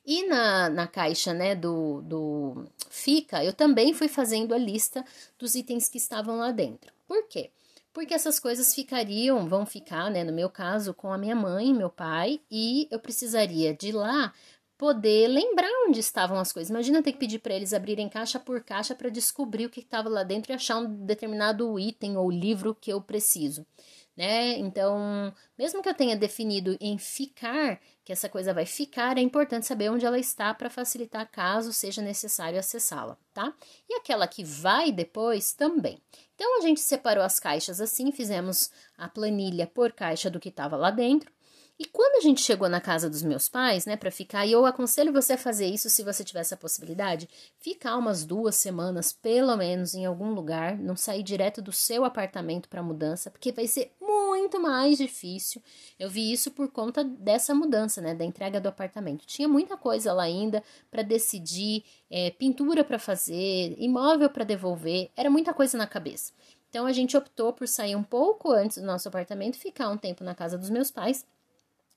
E 0.04 0.26
na, 0.26 0.68
na 0.70 0.86
caixa 0.86 1.32
né, 1.32 1.54
do, 1.54 2.00
do 2.02 2.66
fica, 2.88 3.44
eu 3.44 3.52
também 3.52 3.92
fui 3.92 4.08
fazendo 4.08 4.54
a 4.54 4.58
lista 4.58 5.04
dos 5.38 5.54
itens 5.54 5.88
que 5.88 5.98
estavam 5.98 6.38
lá 6.38 6.50
dentro. 6.50 6.92
Por 7.06 7.28
quê? 7.28 7.50
Porque 7.92 8.14
essas 8.14 8.38
coisas 8.38 8.74
ficariam, 8.74 9.48
vão 9.48 9.66
ficar, 9.66 10.10
né, 10.10 10.24
no 10.24 10.32
meu 10.32 10.48
caso, 10.48 10.94
com 10.94 11.12
a 11.12 11.18
minha 11.18 11.34
mãe 11.34 11.74
meu 11.74 11.90
pai, 11.90 12.40
e 12.50 12.88
eu 12.90 12.98
precisaria 12.98 13.74
de 13.74 13.92
lá 13.92 14.32
poder 14.80 15.28
lembrar 15.28 15.68
onde 15.86 16.00
estavam 16.00 16.38
as 16.38 16.52
coisas. 16.52 16.70
Imagina 16.70 17.02
ter 17.02 17.12
que 17.12 17.18
pedir 17.18 17.40
para 17.40 17.52
eles 17.52 17.74
abrirem 17.74 18.08
caixa 18.08 18.40
por 18.40 18.62
caixa 18.64 18.94
para 18.94 19.10
descobrir 19.10 19.66
o 19.66 19.70
que 19.70 19.80
estava 19.80 20.08
lá 20.08 20.22
dentro 20.22 20.50
e 20.50 20.54
achar 20.54 20.78
um 20.78 21.04
determinado 21.04 21.78
item 21.78 22.16
ou 22.16 22.30
livro 22.30 22.74
que 22.74 22.90
eu 22.90 22.98
preciso. 22.98 23.66
Né? 24.20 24.58
Então, 24.58 25.32
mesmo 25.56 25.82
que 25.82 25.88
eu 25.88 25.94
tenha 25.94 26.14
definido 26.14 26.76
em 26.78 26.98
ficar, 26.98 27.80
que 28.04 28.12
essa 28.12 28.28
coisa 28.28 28.52
vai 28.52 28.66
ficar, 28.66 29.16
é 29.16 29.22
importante 29.22 29.64
saber 29.64 29.90
onde 29.90 30.04
ela 30.04 30.18
está 30.18 30.52
para 30.52 30.68
facilitar 30.68 31.26
caso 31.30 31.72
seja 31.72 32.02
necessário 32.02 32.58
acessá-la, 32.58 33.16
tá? 33.32 33.50
E 33.88 33.94
aquela 33.94 34.28
que 34.28 34.44
vai 34.44 34.92
depois 34.92 35.54
também. 35.54 36.02
Então, 36.34 36.58
a 36.58 36.60
gente 36.60 36.80
separou 36.80 37.24
as 37.24 37.40
caixas 37.40 37.80
assim, 37.80 38.12
fizemos 38.12 38.70
a 38.98 39.08
planilha 39.08 39.66
por 39.66 39.90
caixa 39.90 40.28
do 40.28 40.38
que 40.38 40.50
estava 40.50 40.76
lá 40.76 40.90
dentro. 40.90 41.32
E 41.80 41.86
quando 41.86 42.16
a 42.16 42.20
gente 42.20 42.42
chegou 42.42 42.68
na 42.68 42.78
casa 42.78 43.08
dos 43.08 43.22
meus 43.22 43.48
pais, 43.48 43.86
né, 43.86 43.96
para 43.96 44.10
ficar, 44.10 44.44
e 44.44 44.52
eu 44.52 44.66
aconselho 44.66 45.14
você 45.14 45.32
a 45.32 45.38
fazer 45.38 45.64
isso 45.64 45.88
se 45.88 46.02
você 46.02 46.22
tiver 46.22 46.40
essa 46.40 46.54
possibilidade, 46.54 47.26
ficar 47.58 47.96
umas 47.96 48.22
duas 48.22 48.54
semanas, 48.56 49.14
pelo 49.14 49.56
menos, 49.56 49.94
em 49.94 50.04
algum 50.04 50.34
lugar, 50.34 50.76
não 50.76 50.94
sair 50.94 51.22
direto 51.22 51.62
do 51.62 51.72
seu 51.72 52.04
apartamento 52.04 52.68
para 52.68 52.82
mudança, 52.82 53.30
porque 53.30 53.50
vai 53.50 53.66
ser 53.66 53.92
muito 53.98 54.60
mais 54.60 54.98
difícil. 54.98 55.62
Eu 55.98 56.10
vi 56.10 56.30
isso 56.30 56.50
por 56.50 56.68
conta 56.68 57.02
dessa 57.02 57.54
mudança, 57.54 58.02
né, 58.02 58.14
da 58.14 58.26
entrega 58.26 58.60
do 58.60 58.68
apartamento. 58.68 59.24
Tinha 59.24 59.48
muita 59.48 59.74
coisa 59.74 60.12
lá 60.12 60.24
ainda 60.24 60.62
para 60.90 61.00
decidir, 61.02 61.82
é, 62.10 62.30
pintura 62.30 62.84
para 62.84 62.98
fazer, 62.98 63.74
imóvel 63.78 64.28
para 64.28 64.44
devolver, 64.44 65.10
era 65.16 65.30
muita 65.30 65.54
coisa 65.54 65.78
na 65.78 65.86
cabeça. 65.86 66.34
Então 66.68 66.84
a 66.84 66.92
gente 66.92 67.16
optou 67.16 67.54
por 67.54 67.66
sair 67.66 67.96
um 67.96 68.02
pouco 68.02 68.52
antes 68.52 68.76
do 68.76 68.84
nosso 68.84 69.08
apartamento, 69.08 69.56
ficar 69.56 69.88
um 69.88 69.96
tempo 69.96 70.22
na 70.22 70.34
casa 70.34 70.58
dos 70.58 70.68
meus 70.68 70.90
pais 70.90 71.24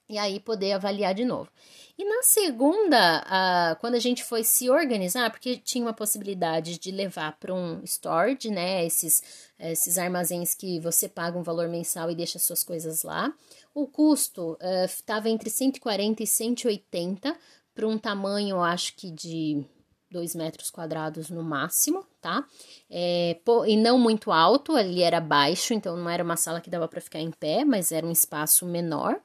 e 0.10 0.18
aí 0.18 0.40
poder 0.40 0.74
avaliar 0.74 1.14
de 1.14 1.26
novo. 1.26 1.50
E 1.98 2.04
na 2.04 2.24
segunda, 2.24 3.24
a, 3.26 3.76
quando 3.80 3.96
a 3.96 4.00
gente 4.00 4.24
foi 4.24 4.44
se 4.44 4.70
organizar, 4.70 5.30
porque 5.30 5.58
tinha 5.58 5.86
uma 5.86 5.94
possibilidade 5.94 6.80
de 6.80 6.92
levar 6.92 7.38
para 7.40 7.54
um 7.54 7.84
storage, 7.86 8.50
né, 8.50 8.86
esses, 8.86 9.52
esses 9.60 9.98
armazéns 9.98 10.56
que 10.56 10.80
você 10.80 11.08
paga 11.08 11.38
um 11.38 11.44
valor 11.44 11.68
mensal 11.70 12.10
e 12.10 12.16
deixa 12.16 12.40
suas 12.40 12.64
coisas 12.64 13.04
lá. 13.04 13.34
O 13.74 13.88
custo 13.88 14.58
estava 14.86 15.28
uh, 15.28 15.32
entre 15.32 15.50
140 15.50 16.24
e 16.24 16.28
180 16.28 17.36
para 17.74 17.88
um 17.88 17.98
tamanho, 17.98 18.62
acho 18.62 18.96
que 18.96 19.10
de 19.10 19.66
2 20.12 20.36
metros 20.36 20.70
quadrados 20.70 21.30
no 21.30 21.44
máximo, 21.44 22.06
tá? 22.22 22.46
É, 22.90 23.40
e 23.68 23.76
não 23.76 23.98
muito 23.98 24.32
alto, 24.32 24.76
ali 24.76 25.02
era 25.02 25.20
baixo, 25.20 25.74
então 25.74 25.98
não 25.98 26.10
era 26.10 26.24
uma 26.24 26.38
sala 26.38 26.62
que 26.62 26.70
dava 26.70 26.88
para 26.88 27.02
ficar 27.02 27.20
em 27.20 27.32
pé, 27.32 27.66
mas 27.66 27.92
era 27.92 28.06
um 28.06 28.12
espaço 28.12 28.66
menor. 28.66 29.20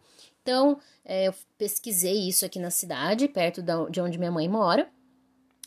Então, 0.48 0.80
é, 1.04 1.28
eu 1.28 1.34
pesquisei 1.58 2.26
isso 2.26 2.46
aqui 2.46 2.58
na 2.58 2.70
cidade, 2.70 3.28
perto 3.28 3.62
de 3.90 4.00
onde 4.00 4.16
minha 4.16 4.32
mãe 4.32 4.48
mora. 4.48 4.88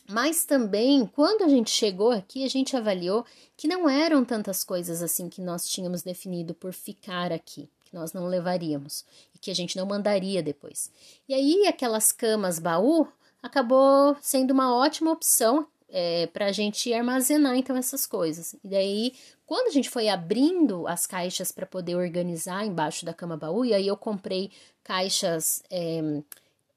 Mas 0.08 0.44
também, 0.44 1.06
quando 1.06 1.44
a 1.44 1.48
gente 1.48 1.70
chegou 1.70 2.10
aqui, 2.10 2.44
a 2.44 2.48
gente 2.48 2.76
avaliou 2.76 3.24
que 3.56 3.68
não 3.68 3.88
eram 3.88 4.24
tantas 4.24 4.64
coisas 4.64 5.00
assim 5.00 5.28
que 5.28 5.40
nós 5.40 5.68
tínhamos 5.68 6.02
definido 6.02 6.52
por 6.52 6.72
ficar 6.72 7.30
aqui, 7.30 7.70
que 7.84 7.94
nós 7.94 8.12
não 8.12 8.26
levaríamos 8.26 9.04
e 9.32 9.38
que 9.38 9.52
a 9.52 9.54
gente 9.54 9.76
não 9.76 9.86
mandaria 9.86 10.42
depois. 10.42 10.90
E 11.28 11.32
aí, 11.32 11.64
aquelas 11.68 12.10
camas 12.10 12.58
baú 12.58 13.06
acabou 13.40 14.16
sendo 14.20 14.50
uma 14.50 14.74
ótima 14.74 15.12
opção 15.12 15.64
é, 15.92 16.26
para 16.26 16.46
a 16.46 16.52
gente 16.52 16.92
armazenar 16.92 17.54
então 17.54 17.76
essas 17.76 18.06
coisas. 18.06 18.54
E 18.64 18.68
daí, 18.68 19.12
quando 19.44 19.68
a 19.68 19.70
gente 19.70 19.90
foi 19.90 20.08
abrindo 20.08 20.88
as 20.88 21.06
caixas 21.06 21.52
para 21.52 21.66
poder 21.66 21.94
organizar 21.94 22.64
embaixo 22.64 23.04
da 23.04 23.12
cama 23.12 23.36
baú, 23.36 23.62
e 23.62 23.74
aí 23.74 23.86
eu 23.86 23.96
comprei 23.96 24.50
caixas 24.82 25.62
é, 25.70 26.00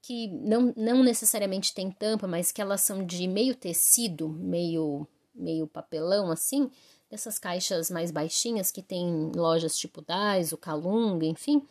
que 0.02 0.28
não, 0.28 0.74
não 0.76 1.02
necessariamente 1.02 1.74
tem 1.74 1.90
tampa, 1.90 2.28
mas 2.28 2.52
que 2.52 2.62
elas 2.62 2.82
são 2.82 3.06
de 3.06 3.26
meio 3.26 3.56
tecido, 3.56 4.28
meio, 4.28 5.08
meio 5.34 5.66
papelão 5.66 6.30
assim, 6.30 6.70
dessas 7.10 7.40
caixas 7.40 7.90
mais 7.90 8.12
baixinhas 8.12 8.70
que 8.70 8.82
tem 8.82 9.32
lojas 9.34 9.78
tipo 9.78 10.02
Dais, 10.02 10.52
o 10.52 10.58
Calunga, 10.58 11.26
enfim. 11.26 11.66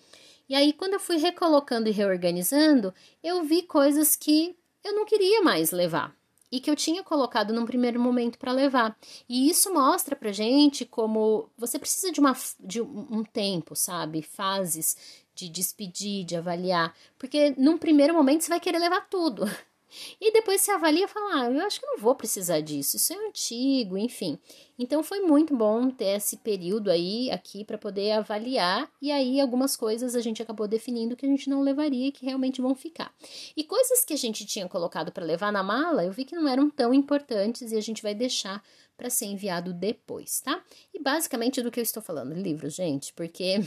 E 0.49 0.55
aí, 0.55 0.73
quando 0.73 0.95
eu 0.95 1.01
fui 1.01 1.17
recolocando 1.17 1.89
e 1.89 1.93
reorganizando, 1.93 2.95
eu 3.23 3.45
vi 3.45 3.63
coisas 3.63 4.17
que 4.17 4.57
eu 4.83 4.95
não 4.95 5.05
queria 5.05 5.43
mais 5.43 5.71
levar 5.71 6.15
e 6.55 6.61
que 6.61 6.71
eu 6.71 6.77
tinha 6.77 7.03
colocado 7.03 7.53
num 7.53 7.67
primeiro 7.67 7.99
momento 7.99 8.39
para 8.39 8.53
levar. 8.53 8.97
E 9.29 9.51
isso 9.51 9.75
mostra 9.75 10.15
pra 10.15 10.31
gente 10.31 10.85
como 10.85 11.51
você 11.59 11.81
precisa 11.81 12.13
de, 12.13 12.21
uma, 12.21 12.33
de 12.61 12.81
um 12.81 13.25
tempo, 13.25 13.75
sabe? 13.75 14.23
Fases 14.23 15.25
de 15.35 15.49
despedir, 15.49 16.25
de 16.25 16.37
avaliar, 16.37 16.95
porque 17.19 17.53
num 17.59 17.77
primeiro 17.77 18.15
momento 18.15 18.43
você 18.43 18.51
vai 18.51 18.61
querer 18.61 18.79
levar 18.79 19.01
tudo. 19.11 19.45
E 20.21 20.33
depois 20.33 20.61
você 20.61 20.71
avalia 20.71 21.05
e 21.05 21.09
fala: 21.09 21.43
ah, 21.43 21.51
eu 21.51 21.61
acho 21.67 21.81
que 21.81 21.87
não 21.87 21.99
vou 21.99 22.15
precisar 22.15 22.61
disso, 22.61 22.97
isso 22.97 23.13
é 23.13 23.17
antigo, 23.29 23.97
enfim. 23.97 24.39
Então 24.79 25.03
foi 25.03 25.21
muito 25.21 25.57
bom 25.57 25.89
ter 25.91 26.17
esse 26.17 26.37
período 26.39 26.91
aí 26.91 27.31
aqui 27.31 27.65
para 27.65 27.79
poder 27.79 28.13
avaliar 28.13 28.91
e 29.01 29.13
aí 29.13 29.41
algumas 29.41 29.77
coisas 29.77 30.17
a 30.17 30.21
gente 30.21 30.43
acabou 30.43 30.67
definindo 30.67 31.15
que 31.15 31.25
a 31.25 31.29
gente 31.29 31.49
não 31.49 31.61
levaria 31.61 32.09
e 32.09 32.13
que 32.13 32.25
realmente 32.27 32.61
vão 32.61 32.75
ficar. 32.75 33.15
E 33.57 33.63
coisas 33.63 34.05
que 34.05 34.13
a 34.13 34.19
gente 34.19 34.45
tinha 34.45 34.69
colocado 34.69 35.13
para 35.13 35.25
levar 35.25 35.53
na 35.53 35.63
mala, 35.63 36.05
eu 36.05 36.13
vi 36.13 36.25
que 36.25 36.35
não 36.35 36.49
eram 36.49 36.69
tão 36.69 36.93
importantes 36.93 37.71
e 37.71 37.77
a 37.77 37.81
gente 37.81 38.03
vai 38.03 38.15
deixar 38.15 38.63
para 38.97 39.11
ser 39.11 39.27
enviado 39.27 39.73
depois, 39.73 40.41
tá? 40.41 40.63
E 40.93 41.01
basicamente 41.01 41.63
do 41.63 41.71
que 41.71 41.81
eu 41.81 41.83
estou 41.83 42.03
falando, 42.03 42.33
livros, 42.35 42.75
gente, 42.75 43.13
porque 43.13 43.61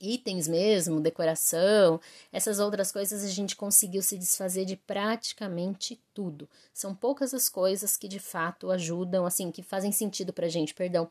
itens 0.00 0.48
mesmo, 0.48 1.00
decoração, 1.00 2.00
essas 2.32 2.58
outras 2.58 2.92
coisas 2.92 3.24
a 3.24 3.28
gente 3.28 3.56
conseguiu 3.56 4.02
se 4.02 4.18
desfazer 4.18 4.64
de 4.64 4.76
praticamente 4.76 6.00
tudo. 6.12 6.48
São 6.72 6.94
poucas 6.94 7.34
as 7.34 7.48
coisas 7.48 7.96
que 7.96 8.08
de 8.08 8.18
fato 8.18 8.70
ajudam, 8.70 9.26
assim, 9.26 9.50
que 9.50 9.62
fazem 9.62 9.92
sentido 9.92 10.32
pra 10.32 10.48
gente, 10.48 10.74
perdão, 10.74 11.08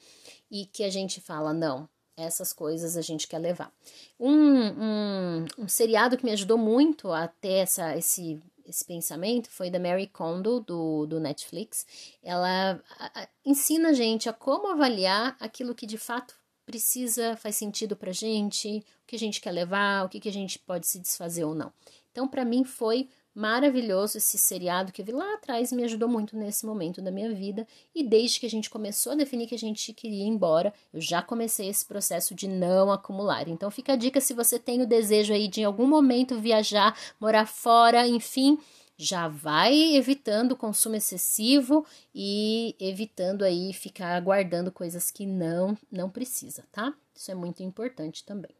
e 0.49 0.65
que 0.65 0.83
a 0.83 0.89
gente 0.89 1.21
fala, 1.21 1.53
não, 1.53 1.87
essas 2.15 2.53
coisas 2.53 2.95
a 2.95 3.01
gente 3.01 3.27
quer 3.27 3.39
levar. 3.39 3.71
Um, 4.19 4.67
um, 4.67 5.45
um 5.59 5.67
seriado 5.67 6.17
que 6.17 6.25
me 6.25 6.31
ajudou 6.31 6.57
muito 6.57 7.11
a 7.11 7.27
ter 7.27 7.53
essa, 7.53 7.97
esse, 7.97 8.39
esse 8.65 8.85
pensamento 8.85 9.49
foi 9.49 9.69
da 9.69 9.79
Mary 9.79 10.07
Kondo, 10.07 10.59
do, 10.59 11.05
do 11.05 11.19
Netflix. 11.19 11.85
Ela 12.21 12.81
a, 12.99 13.21
a, 13.21 13.27
ensina 13.45 13.89
a 13.89 13.93
gente 13.93 14.29
a 14.29 14.33
como 14.33 14.67
avaliar 14.67 15.35
aquilo 15.39 15.75
que 15.75 15.85
de 15.85 15.97
fato 15.97 16.35
precisa, 16.65 17.35
faz 17.35 17.55
sentido 17.55 17.95
pra 17.95 18.11
gente, 18.11 18.83
o 19.03 19.07
que 19.07 19.15
a 19.15 19.19
gente 19.19 19.41
quer 19.41 19.51
levar, 19.51 20.05
o 20.05 20.09
que, 20.09 20.19
que 20.19 20.29
a 20.29 20.33
gente 20.33 20.57
pode 20.59 20.87
se 20.87 20.99
desfazer 20.99 21.43
ou 21.43 21.53
não. 21.53 21.71
Então, 22.11 22.27
para 22.27 22.45
mim, 22.45 22.63
foi 22.63 23.09
maravilhoso 23.35 24.17
esse 24.17 24.37
seriado 24.37 24.91
que 24.91 25.01
eu 25.01 25.05
vi 25.05 25.11
lá 25.11 25.33
atrás, 25.33 25.71
me 25.71 25.83
ajudou 25.83 26.07
muito 26.07 26.37
nesse 26.37 26.65
momento 26.65 27.01
da 27.01 27.11
minha 27.11 27.33
vida. 27.33 27.67
E 27.93 28.03
desde 28.03 28.39
que 28.39 28.45
a 28.45 28.49
gente 28.49 28.69
começou 28.69 29.13
a 29.13 29.15
definir 29.15 29.47
que 29.47 29.55
a 29.55 29.59
gente 29.59 29.91
queria 29.93 30.23
ir 30.23 30.27
embora, 30.27 30.73
eu 30.93 31.01
já 31.01 31.21
comecei 31.21 31.67
esse 31.67 31.85
processo 31.85 32.35
de 32.35 32.47
não 32.47 32.91
acumular. 32.91 33.47
Então 33.47 33.71
fica 33.71 33.93
a 33.93 33.95
dica 33.95 34.21
se 34.21 34.33
você 34.33 34.59
tem 34.59 34.81
o 34.81 34.87
desejo 34.87 35.33
aí 35.33 35.47
de 35.47 35.61
em 35.61 35.63
algum 35.63 35.87
momento 35.87 36.39
viajar, 36.39 36.95
morar 37.19 37.47
fora, 37.47 38.07
enfim, 38.07 38.59
já 38.97 39.27
vai 39.27 39.95
evitando 39.95 40.53
o 40.53 40.57
consumo 40.57 40.95
excessivo 40.95 41.85
e 42.13 42.75
evitando 42.79 43.43
aí 43.43 43.73
ficar 43.73 44.19
guardando 44.21 44.71
coisas 44.71 45.09
que 45.09 45.25
não 45.25 45.77
não 45.91 46.09
precisa, 46.09 46.63
tá? 46.71 46.93
Isso 47.15 47.31
é 47.31 47.35
muito 47.35 47.63
importante 47.63 48.23
também. 48.23 48.51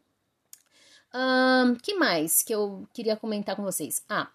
Um, 1.14 1.76
que 1.76 1.94
mais 1.94 2.42
que 2.42 2.52
eu 2.52 2.88
queria 2.92 3.16
comentar 3.16 3.54
com 3.54 3.62
vocês? 3.62 4.02
Ah, 4.08 4.28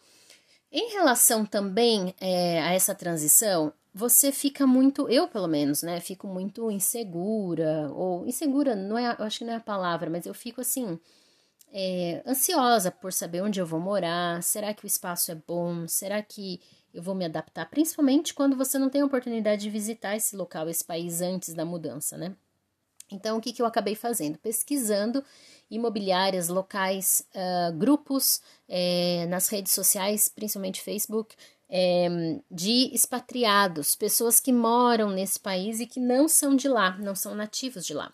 em 0.71 0.91
relação 0.91 1.45
também 1.45 2.13
é, 2.21 2.61
a 2.61 2.73
essa 2.73 2.93
transição, 2.95 3.73
você 3.93 4.31
fica 4.31 4.67
muito, 4.67 5.09
eu 5.09 5.27
pelo 5.27 5.47
menos, 5.47 5.81
né, 5.81 5.99
fico 5.99 6.27
muito 6.27 6.69
insegura, 6.71 7.89
ou 7.91 8.25
insegura, 8.27 8.75
não 8.75 8.97
é, 8.97 9.15
eu 9.17 9.25
acho 9.25 9.39
que 9.39 9.45
não 9.45 9.53
é 9.53 9.55
a 9.57 9.61
palavra, 9.61 10.09
mas 10.09 10.25
eu 10.25 10.33
fico 10.33 10.61
assim, 10.61 10.99
é, 11.71 12.21
ansiosa 12.25 12.91
por 12.91 13.13
saber 13.13 13.41
onde 13.41 13.59
eu 13.59 13.65
vou 13.65 13.79
morar, 13.79 14.41
será 14.43 14.73
que 14.73 14.85
o 14.85 14.87
espaço 14.87 15.31
é 15.31 15.35
bom, 15.35 15.87
será 15.87 16.21
que 16.21 16.59
eu 16.93 17.03
vou 17.03 17.13
me 17.13 17.25
adaptar, 17.25 17.69
principalmente 17.69 18.33
quando 18.33 18.55
você 18.55 18.79
não 18.79 18.89
tem 18.89 19.01
a 19.01 19.05
oportunidade 19.05 19.61
de 19.61 19.69
visitar 19.69 20.15
esse 20.15 20.35
local, 20.35 20.67
esse 20.69 20.83
país 20.83 21.21
antes 21.21 21.53
da 21.53 21.63
mudança, 21.63 22.17
né? 22.17 22.35
Então, 23.11 23.37
o 23.37 23.41
que, 23.41 23.53
que 23.53 23.61
eu 23.61 23.65
acabei 23.65 23.95
fazendo? 23.95 24.37
Pesquisando 24.37 25.23
imobiliárias 25.69 26.47
locais, 26.47 27.25
uh, 27.33 27.75
grupos 27.77 28.41
é, 28.67 29.25
nas 29.27 29.47
redes 29.47 29.71
sociais, 29.73 30.29
principalmente 30.29 30.81
Facebook, 30.81 31.35
é, 31.69 32.07
de 32.49 32.93
expatriados, 32.93 33.95
pessoas 33.95 34.39
que 34.39 34.51
moram 34.51 35.11
nesse 35.11 35.39
país 35.39 35.79
e 35.79 35.85
que 35.85 35.99
não 35.99 36.27
são 36.27 36.55
de 36.55 36.67
lá, 36.67 36.97
não 36.97 37.15
são 37.15 37.35
nativos 37.35 37.85
de 37.85 37.93
lá. 37.93 38.11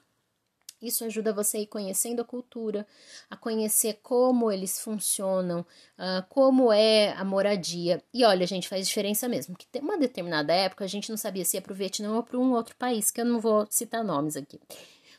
Isso 0.81 1.05
ajuda 1.05 1.33
você 1.33 1.57
a 1.57 1.61
ir 1.61 1.67
conhecendo 1.67 2.21
a 2.21 2.25
cultura, 2.25 2.85
a 3.29 3.35
conhecer 3.35 3.99
como 4.03 4.51
eles 4.51 4.79
funcionam, 4.79 5.61
uh, 5.61 6.25
como 6.29 6.71
é 6.71 7.13
a 7.13 7.23
moradia. 7.23 8.03
E 8.13 8.23
olha, 8.23 8.45
gente, 8.45 8.67
faz 8.67 8.87
diferença 8.87 9.27
mesmo. 9.27 9.55
Que 9.55 9.65
tem 9.67 9.81
uma 9.81 9.97
determinada 9.97 10.53
época 10.53 10.83
a 10.83 10.87
gente 10.87 11.09
não 11.09 11.17
sabia 11.17 11.45
se 11.45 11.57
ia 11.57 11.61
para 11.61 11.73
o 11.73 11.75
Vietnã 11.75 12.13
ou 12.15 12.23
para 12.23 12.37
um 12.37 12.53
outro 12.53 12.75
país, 12.75 13.09
que 13.09 13.21
eu 13.21 13.25
não 13.25 13.39
vou 13.39 13.65
citar 13.69 14.03
nomes 14.03 14.35
aqui. 14.35 14.59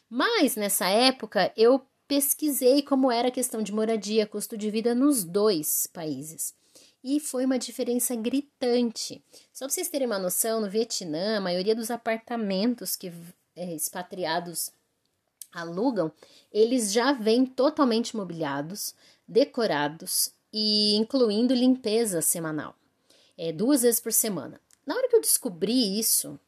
Mas 0.08 0.56
nessa 0.56 0.88
época 0.88 1.52
eu 1.56 1.84
pesquisei 2.06 2.82
como 2.82 3.10
era 3.10 3.28
a 3.28 3.32
questão 3.32 3.62
de 3.62 3.72
moradia, 3.72 4.26
custo 4.26 4.56
de 4.56 4.70
vida 4.70 4.94
nos 4.94 5.24
dois 5.24 5.88
países. 5.92 6.54
E 7.02 7.20
foi 7.20 7.44
uma 7.44 7.58
diferença 7.58 8.14
gritante. 8.16 9.22
Só 9.52 9.64
para 9.64 9.74
vocês 9.74 9.88
terem 9.88 10.06
uma 10.06 10.18
noção, 10.18 10.60
no 10.60 10.68
Vietnã, 10.68 11.38
a 11.38 11.40
maioria 11.40 11.74
dos 11.74 11.90
apartamentos 11.90 12.96
que 12.96 13.12
é, 13.54 13.74
expatriados 13.74 14.72
alugam, 15.56 16.12
eles 16.52 16.92
já 16.92 17.12
vêm 17.12 17.44
totalmente 17.44 18.16
mobiliados, 18.16 18.94
decorados 19.26 20.30
e 20.52 20.94
incluindo 20.96 21.54
limpeza 21.54 22.20
semanal, 22.22 22.74
é, 23.36 23.52
duas 23.52 23.82
vezes 23.82 24.00
por 24.00 24.12
semana. 24.12 24.60
Na 24.86 24.94
hora 24.94 25.08
que 25.08 25.16
eu 25.16 25.20
descobri 25.20 25.98
isso, 25.98 26.38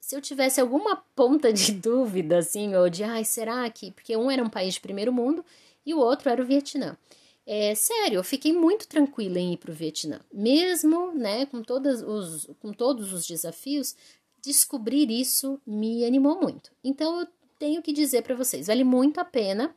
se 0.00 0.14
eu 0.14 0.20
tivesse 0.20 0.60
alguma 0.60 0.96
ponta 1.14 1.52
de 1.52 1.72
dúvida, 1.72 2.38
assim, 2.38 2.74
ou 2.74 2.88
de, 2.88 3.02
ai, 3.02 3.24
será 3.24 3.68
que. 3.70 3.90
Porque 3.90 4.16
um 4.16 4.30
era 4.30 4.42
um 4.42 4.48
país 4.48 4.74
de 4.74 4.80
primeiro 4.80 5.12
mundo 5.12 5.44
e 5.84 5.94
o 5.94 5.98
outro 5.98 6.28
era 6.30 6.42
o 6.42 6.46
Vietnã. 6.46 6.96
É, 7.44 7.74
sério, 7.74 8.18
eu 8.18 8.24
fiquei 8.24 8.52
muito 8.52 8.86
tranquila 8.86 9.38
em 9.38 9.54
ir 9.54 9.56
para 9.56 9.72
o 9.72 9.74
Vietnã. 9.74 10.20
Mesmo, 10.32 11.12
né, 11.12 11.46
com, 11.46 11.62
todas 11.62 12.00
os, 12.02 12.48
com 12.60 12.72
todos 12.72 13.12
os 13.12 13.26
desafios, 13.26 13.96
descobrir 14.40 15.10
isso 15.10 15.60
me 15.66 16.04
animou 16.04 16.40
muito. 16.40 16.70
Então, 16.84 17.20
eu 17.20 17.26
tenho 17.62 17.80
que 17.80 17.92
dizer 17.92 18.22
para 18.22 18.34
vocês, 18.34 18.66
vale 18.66 18.82
muito 18.82 19.20
a 19.20 19.24
pena 19.24 19.72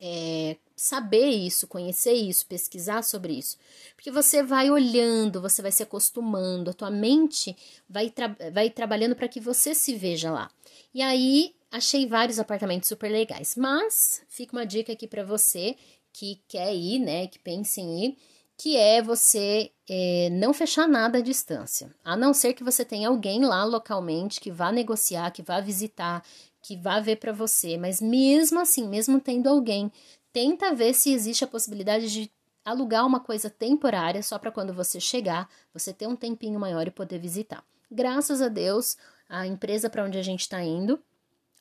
é, 0.00 0.56
saber 0.74 1.28
isso, 1.28 1.68
conhecer 1.68 2.14
isso, 2.14 2.44
pesquisar 2.48 3.02
sobre 3.02 3.32
isso. 3.34 3.56
Porque 3.94 4.10
você 4.10 4.42
vai 4.42 4.72
olhando, 4.72 5.40
você 5.40 5.62
vai 5.62 5.70
se 5.70 5.84
acostumando, 5.84 6.70
a 6.70 6.74
tua 6.74 6.90
mente 6.90 7.56
vai, 7.88 8.10
tra 8.10 8.36
vai 8.52 8.70
trabalhando 8.70 9.14
para 9.14 9.28
que 9.28 9.38
você 9.38 9.72
se 9.72 9.94
veja 9.94 10.32
lá. 10.32 10.50
E 10.92 11.00
aí, 11.00 11.54
achei 11.70 12.08
vários 12.08 12.40
apartamentos 12.40 12.88
super 12.88 13.08
legais. 13.08 13.54
Mas, 13.54 14.20
fica 14.28 14.56
uma 14.56 14.66
dica 14.66 14.92
aqui 14.92 15.06
para 15.06 15.22
você 15.22 15.76
que 16.12 16.42
quer 16.48 16.74
ir, 16.74 16.98
né, 16.98 17.28
que 17.28 17.38
pensa 17.38 17.80
em 17.80 18.06
ir, 18.06 18.16
que 18.58 18.76
é 18.76 19.00
você 19.00 19.70
é, 19.88 20.28
não 20.32 20.52
fechar 20.52 20.88
nada 20.88 21.18
à 21.18 21.20
distância. 21.20 21.94
A 22.02 22.16
não 22.16 22.34
ser 22.34 22.52
que 22.54 22.64
você 22.64 22.84
tenha 22.84 23.08
alguém 23.08 23.44
lá 23.44 23.62
localmente 23.64 24.40
que 24.40 24.50
vá 24.50 24.72
negociar, 24.72 25.30
que 25.30 25.42
vá 25.42 25.60
visitar, 25.60 26.24
que 26.66 26.76
vá 26.76 26.98
ver 26.98 27.16
para 27.16 27.32
você. 27.32 27.78
Mas 27.78 28.00
mesmo 28.00 28.58
assim, 28.58 28.88
mesmo 28.88 29.20
tendo 29.20 29.48
alguém, 29.48 29.92
tenta 30.32 30.74
ver 30.74 30.94
se 30.94 31.12
existe 31.12 31.44
a 31.44 31.46
possibilidade 31.46 32.10
de 32.12 32.28
alugar 32.64 33.06
uma 33.06 33.20
coisa 33.20 33.48
temporária 33.48 34.20
só 34.20 34.36
para 34.36 34.50
quando 34.50 34.74
você 34.74 34.98
chegar, 34.98 35.48
você 35.72 35.92
ter 35.92 36.08
um 36.08 36.16
tempinho 36.16 36.58
maior 36.58 36.88
e 36.88 36.90
poder 36.90 37.20
visitar. 37.20 37.64
Graças 37.88 38.42
a 38.42 38.48
Deus, 38.48 38.96
a 39.28 39.46
empresa 39.46 39.88
para 39.88 40.04
onde 40.04 40.18
a 40.18 40.22
gente 40.22 40.40
está 40.40 40.60
indo 40.60 41.00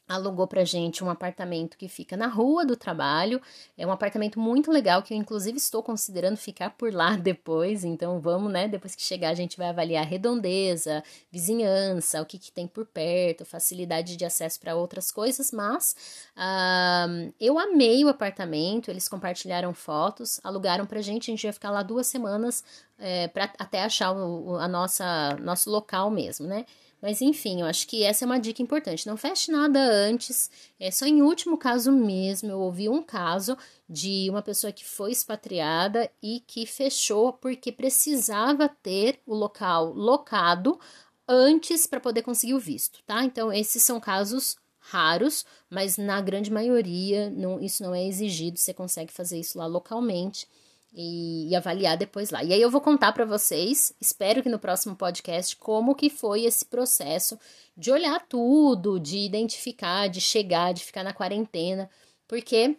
alugou 0.08 0.48
pra 0.48 0.64
gente 0.64 1.04
um 1.04 1.10
apartamento 1.10 1.78
que 1.78 1.88
fica 1.88 2.16
na 2.16 2.28
rua 2.28 2.66
do 2.66 2.76
trabalho. 2.76 3.42
É 3.78 3.86
um 3.86 3.92
apartamento 3.92 4.40
muito 4.40 4.72
legal 4.72 5.02
que 5.02 5.14
eu 5.14 5.18
inclusive 5.18 5.58
estou 5.58 5.82
considerando 5.82 6.38
ficar 6.38 6.72
por 6.72 6.94
lá 6.94 7.16
depois. 7.18 7.84
Então 7.84 8.20
vamos, 8.20 8.52
né? 8.52 8.68
Depois 8.68 8.96
que 8.96 9.02
chegar 9.02 9.30
a 9.30 9.34
gente 9.34 9.58
vai 9.58 9.70
avaliar 9.70 10.04
a 10.04 10.08
redondeza, 10.08 11.04
vizinhança, 11.32 12.22
o 12.22 12.26
que, 12.26 12.38
que 12.38 12.52
tem 12.52 12.68
por 12.68 12.86
perto, 12.86 13.46
facilidade 13.46 14.16
de 14.16 14.26
acesso 14.26 14.60
para 14.60 14.76
outras 14.76 15.12
coisas. 15.12 15.52
Mas 15.52 15.96
uh, 16.38 17.34
eu 17.40 17.58
amei 17.58 18.06
o 18.06 18.10
apartamento. 18.10 18.92
Eles 18.92 19.08
compartilharam 19.08 19.74
fotos, 19.74 20.40
alugaram 20.44 20.86
pra 20.86 21.02
gente. 21.02 21.32
A 21.32 21.34
gente 21.34 21.48
vai 21.48 21.54
ficar 21.54 21.72
lá 21.72 21.82
duas 21.82 22.06
semanas 22.06 22.64
é, 23.00 23.30
até 23.58 23.84
achar 23.84 24.14
o, 24.14 24.56
a 24.58 24.68
nossa 24.68 25.36
nosso 25.42 25.70
local 25.70 26.10
mesmo, 26.10 26.48
né? 26.48 26.66
Mas 27.06 27.22
enfim, 27.22 27.62
eu 27.62 27.68
acho 27.68 27.88
que 27.88 28.02
essa 28.02 28.26
é 28.26 28.28
uma 28.28 28.40
dica 28.40 28.64
importante. 28.64 29.06
Não 29.06 29.16
feche 29.16 29.52
nada 29.52 29.80
antes. 29.80 30.50
É 30.80 30.90
só 30.90 31.06
em 31.06 31.22
último 31.22 31.56
caso 31.56 31.92
mesmo. 31.92 32.50
Eu 32.50 32.60
ouvi 32.60 32.90
um 32.90 33.04
caso 33.04 33.56
de 33.88 34.28
uma 34.28 34.42
pessoa 34.42 34.74
que 34.74 34.84
foi 34.84 35.12
expatriada 35.12 36.10
e 36.20 36.40
que 36.48 36.66
fechou 36.66 37.32
porque 37.32 37.72
precisava 37.72 38.68
ter 38.68 39.20
o 39.24 39.36
local 39.36 39.94
locado 39.94 40.80
antes 41.28 41.86
para 41.86 42.00
poder 42.00 42.24
conseguir 42.24 42.56
o 42.56 42.60
visto, 42.60 43.04
tá? 43.06 43.24
Então, 43.24 43.54
esses 43.54 43.84
são 43.84 44.00
casos 44.00 44.56
raros, 44.80 45.46
mas 45.70 46.00
na 46.00 46.20
grande 46.22 46.50
maioria 46.52 47.30
não, 47.30 47.60
isso 47.62 47.84
não 47.84 47.94
é 47.94 48.04
exigido, 48.04 48.58
você 48.58 48.74
consegue 48.74 49.14
fazer 49.14 49.40
isso 49.40 49.60
lá 49.60 49.68
localmente 49.68 50.48
e, 50.96 51.50
e, 51.50 51.56
avaliar 51.56 51.98
depois 51.98 52.30
lá. 52.30 52.44
E 52.44 52.54
aí 52.54 52.62
eu 52.62 52.72
vou 52.72 52.80
contar 52.80 53.12
para 53.12 53.26
vocês, 53.26 53.94
espero 54.00 54.42
que 54.42 54.48
no 54.48 54.58
próximo 54.58 54.96
podcast, 54.96 55.56
como 55.58 55.94
que 55.94 56.10
foi 56.10 56.46
esse 56.46 56.66
processo 56.66 57.38
de 57.76 57.92
olhar 57.92 58.26
tudo, 58.28 59.00
de 59.00 59.18
identificar, 59.18 60.08
de 60.08 60.22
chegar, 60.22 60.74
de 60.74 60.86
ficar 60.86 61.04
na 61.04 61.14
quarentena, 61.14 61.90
porque 62.28 62.78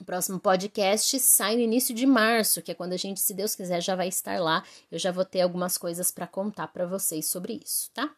o 0.00 0.04
próximo 0.04 0.38
podcast 0.38 1.18
sai 1.18 1.56
no 1.56 1.62
início 1.62 1.92
de 1.92 2.06
março, 2.06 2.62
que 2.62 2.70
é 2.70 2.74
quando 2.74 2.92
a 2.92 2.96
gente, 2.96 3.18
se 3.18 3.34
Deus 3.34 3.56
quiser, 3.56 3.82
já 3.82 3.96
vai 3.96 4.06
estar 4.06 4.40
lá. 4.40 4.62
Eu 4.92 4.98
já 4.98 5.10
vou 5.10 5.24
ter 5.24 5.40
algumas 5.40 5.76
coisas 5.76 6.12
para 6.12 6.26
contar 6.26 6.68
para 6.68 6.86
vocês 6.86 7.26
sobre 7.26 7.60
isso, 7.64 7.90
tá? 7.92 8.08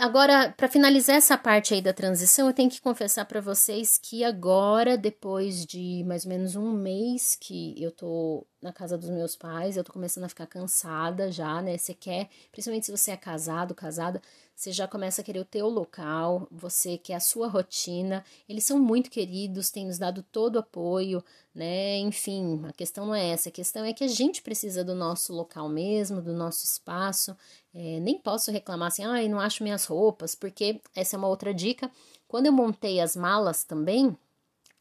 Agora, 0.00 0.54
para 0.56 0.68
finalizar 0.68 1.16
essa 1.16 1.36
parte 1.36 1.74
aí 1.74 1.82
da 1.82 1.92
transição, 1.92 2.46
eu 2.46 2.54
tenho 2.54 2.70
que 2.70 2.80
confessar 2.80 3.26
para 3.26 3.42
vocês 3.42 3.98
que 3.98 4.24
agora, 4.24 4.96
depois 4.96 5.66
de 5.66 6.02
mais 6.06 6.24
ou 6.24 6.30
menos 6.30 6.56
um 6.56 6.72
mês 6.72 7.36
que 7.38 7.74
eu 7.82 7.92
tô 7.92 8.46
na 8.66 8.72
casa 8.72 8.98
dos 8.98 9.08
meus 9.08 9.36
pais, 9.36 9.76
eu 9.76 9.84
tô 9.84 9.92
começando 9.92 10.24
a 10.24 10.28
ficar 10.28 10.46
cansada 10.46 11.30
já, 11.30 11.62
né? 11.62 11.78
Você 11.78 11.94
quer, 11.94 12.28
principalmente 12.50 12.86
se 12.86 12.92
você 12.92 13.12
é 13.12 13.16
casado, 13.16 13.74
casada, 13.74 14.20
você 14.56 14.72
já 14.72 14.88
começa 14.88 15.20
a 15.20 15.24
querer 15.24 15.38
o 15.38 15.44
teu 15.44 15.68
local, 15.68 16.48
você 16.50 16.98
quer 16.98 17.14
a 17.14 17.20
sua 17.20 17.46
rotina. 17.46 18.24
Eles 18.48 18.64
são 18.64 18.78
muito 18.78 19.08
queridos, 19.10 19.70
têm 19.70 19.86
nos 19.86 19.98
dado 19.98 20.22
todo 20.32 20.56
o 20.56 20.58
apoio, 20.58 21.22
né? 21.54 21.98
Enfim, 21.98 22.60
a 22.66 22.72
questão 22.72 23.06
não 23.06 23.14
é 23.14 23.28
essa, 23.28 23.50
a 23.50 23.52
questão 23.52 23.84
é 23.84 23.92
que 23.92 24.02
a 24.02 24.08
gente 24.08 24.42
precisa 24.42 24.82
do 24.82 24.94
nosso 24.94 25.32
local 25.32 25.68
mesmo, 25.68 26.20
do 26.20 26.32
nosso 26.32 26.64
espaço. 26.64 27.36
É, 27.72 28.00
nem 28.00 28.18
posso 28.18 28.50
reclamar 28.50 28.88
assim, 28.88 29.04
ai, 29.04 29.26
ah, 29.26 29.28
não 29.28 29.38
acho 29.38 29.62
minhas 29.62 29.84
roupas, 29.84 30.34
porque 30.34 30.80
essa 30.94 31.16
é 31.16 31.18
uma 31.18 31.28
outra 31.28 31.54
dica. 31.54 31.90
Quando 32.26 32.46
eu 32.46 32.52
montei 32.52 33.00
as 33.00 33.14
malas 33.14 33.62
também, 33.62 34.16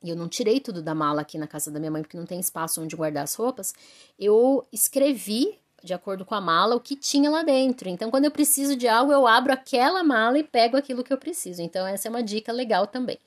e 0.05 0.09
eu 0.09 0.15
não 0.15 0.29
tirei 0.29 0.59
tudo 0.59 0.81
da 0.83 0.93
mala 0.93 1.21
aqui 1.21 1.37
na 1.37 1.47
casa 1.47 1.71
da 1.71 1.79
minha 1.79 1.91
mãe 1.91 2.03
porque 2.03 2.15
não 2.15 2.25
tem 2.25 2.39
espaço 2.39 2.81
onde 2.81 2.95
guardar 2.95 3.23
as 3.23 3.33
roupas, 3.33 3.73
eu 4.19 4.63
escrevi 4.71 5.59
de 5.83 5.93
acordo 5.93 6.23
com 6.25 6.35
a 6.35 6.41
mala 6.41 6.75
o 6.75 6.79
que 6.79 6.95
tinha 6.95 7.29
lá 7.29 7.43
dentro. 7.43 7.89
Então, 7.89 8.09
quando 8.11 8.25
eu 8.25 8.31
preciso 8.31 8.75
de 8.75 8.87
algo, 8.87 9.11
eu 9.11 9.27
abro 9.27 9.53
aquela 9.53 10.03
mala 10.03 10.37
e 10.37 10.43
pego 10.43 10.77
aquilo 10.77 11.03
que 11.03 11.13
eu 11.13 11.17
preciso. 11.17 11.61
Então, 11.61 11.85
essa 11.85 12.07
é 12.07 12.09
uma 12.09 12.23
dica 12.23 12.51
legal 12.51 12.87
também. 12.87 13.19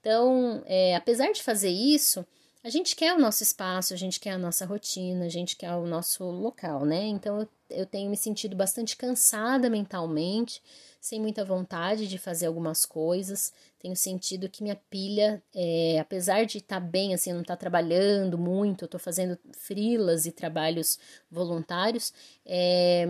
Então, 0.00 0.62
é, 0.66 0.94
apesar 0.94 1.32
de 1.32 1.42
fazer 1.42 1.70
isso, 1.70 2.24
a 2.64 2.70
gente 2.70 2.96
quer 2.96 3.14
o 3.14 3.20
nosso 3.20 3.42
espaço, 3.42 3.92
a 3.92 3.96
gente 3.96 4.18
quer 4.18 4.32
a 4.32 4.38
nossa 4.38 4.64
rotina, 4.64 5.26
a 5.26 5.28
gente 5.28 5.56
quer 5.56 5.72
o 5.74 5.86
nosso 5.86 6.24
local, 6.24 6.84
né? 6.84 7.06
Então, 7.06 7.40
eu, 7.40 7.48
eu 7.70 7.86
tenho 7.86 8.10
me 8.10 8.16
sentido 8.16 8.56
bastante 8.56 8.96
cansada 8.96 9.68
mentalmente 9.68 10.62
sem 11.06 11.20
muita 11.20 11.44
vontade 11.44 12.08
de 12.08 12.18
fazer 12.18 12.46
algumas 12.46 12.84
coisas. 12.84 13.52
Tenho 13.86 13.94
sentido 13.94 14.48
que 14.48 14.64
minha 14.64 14.74
pilha, 14.90 15.40
é, 15.54 16.00
apesar 16.00 16.44
de 16.44 16.58
estar 16.58 16.80
tá 16.80 16.84
bem, 16.84 17.14
assim, 17.14 17.32
não 17.32 17.42
estar 17.42 17.54
tá 17.54 17.60
trabalhando 17.60 18.36
muito, 18.36 18.82
eu 18.82 18.86
estou 18.86 18.98
fazendo 18.98 19.38
frilas 19.52 20.26
e 20.26 20.32
trabalhos 20.32 20.98
voluntários, 21.30 22.12
é, 22.44 23.06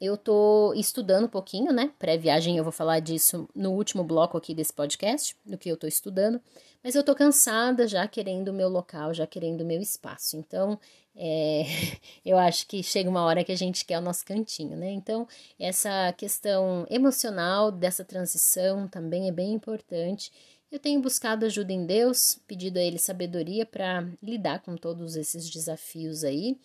eu 0.00 0.14
estou 0.14 0.72
estudando 0.76 1.24
um 1.24 1.28
pouquinho, 1.28 1.72
né? 1.72 1.90
Pré-viagem 1.98 2.56
eu 2.56 2.62
vou 2.62 2.72
falar 2.72 3.00
disso 3.00 3.48
no 3.56 3.72
último 3.72 4.04
bloco 4.04 4.38
aqui 4.38 4.54
desse 4.54 4.72
podcast, 4.72 5.36
do 5.44 5.58
que 5.58 5.68
eu 5.68 5.74
estou 5.74 5.88
estudando. 5.88 6.40
Mas 6.80 6.94
eu 6.94 7.00
estou 7.00 7.16
cansada, 7.16 7.88
já 7.88 8.06
querendo 8.06 8.50
o 8.50 8.52
meu 8.52 8.68
local, 8.68 9.12
já 9.12 9.26
querendo 9.26 9.62
o 9.62 9.66
meu 9.66 9.80
espaço. 9.80 10.36
Então, 10.36 10.78
é, 11.16 11.64
eu 12.24 12.38
acho 12.38 12.66
que 12.66 12.82
chega 12.82 13.08
uma 13.08 13.24
hora 13.24 13.44
que 13.44 13.52
a 13.52 13.56
gente 13.56 13.84
quer 13.84 13.98
o 13.98 14.02
nosso 14.02 14.24
cantinho, 14.24 14.76
né? 14.76 14.90
Então, 14.90 15.26
essa 15.58 16.12
questão 16.12 16.86
emocional 16.90 17.70
dessa 17.70 18.04
transição 18.04 18.88
também 18.88 19.28
é 19.28 19.32
bem 19.32 19.52
importante. 19.52 20.32
Eu 20.70 20.78
tenho 20.78 21.00
buscado 21.00 21.46
ajuda 21.46 21.72
em 21.72 21.86
Deus, 21.86 22.38
pedido 22.48 22.78
a 22.78 22.82
Ele 22.82 22.98
sabedoria 22.98 23.64
para 23.64 24.08
lidar 24.22 24.60
com 24.60 24.76
todos 24.76 25.14
esses 25.14 25.48
desafios 25.48 26.24
aí 26.24 26.58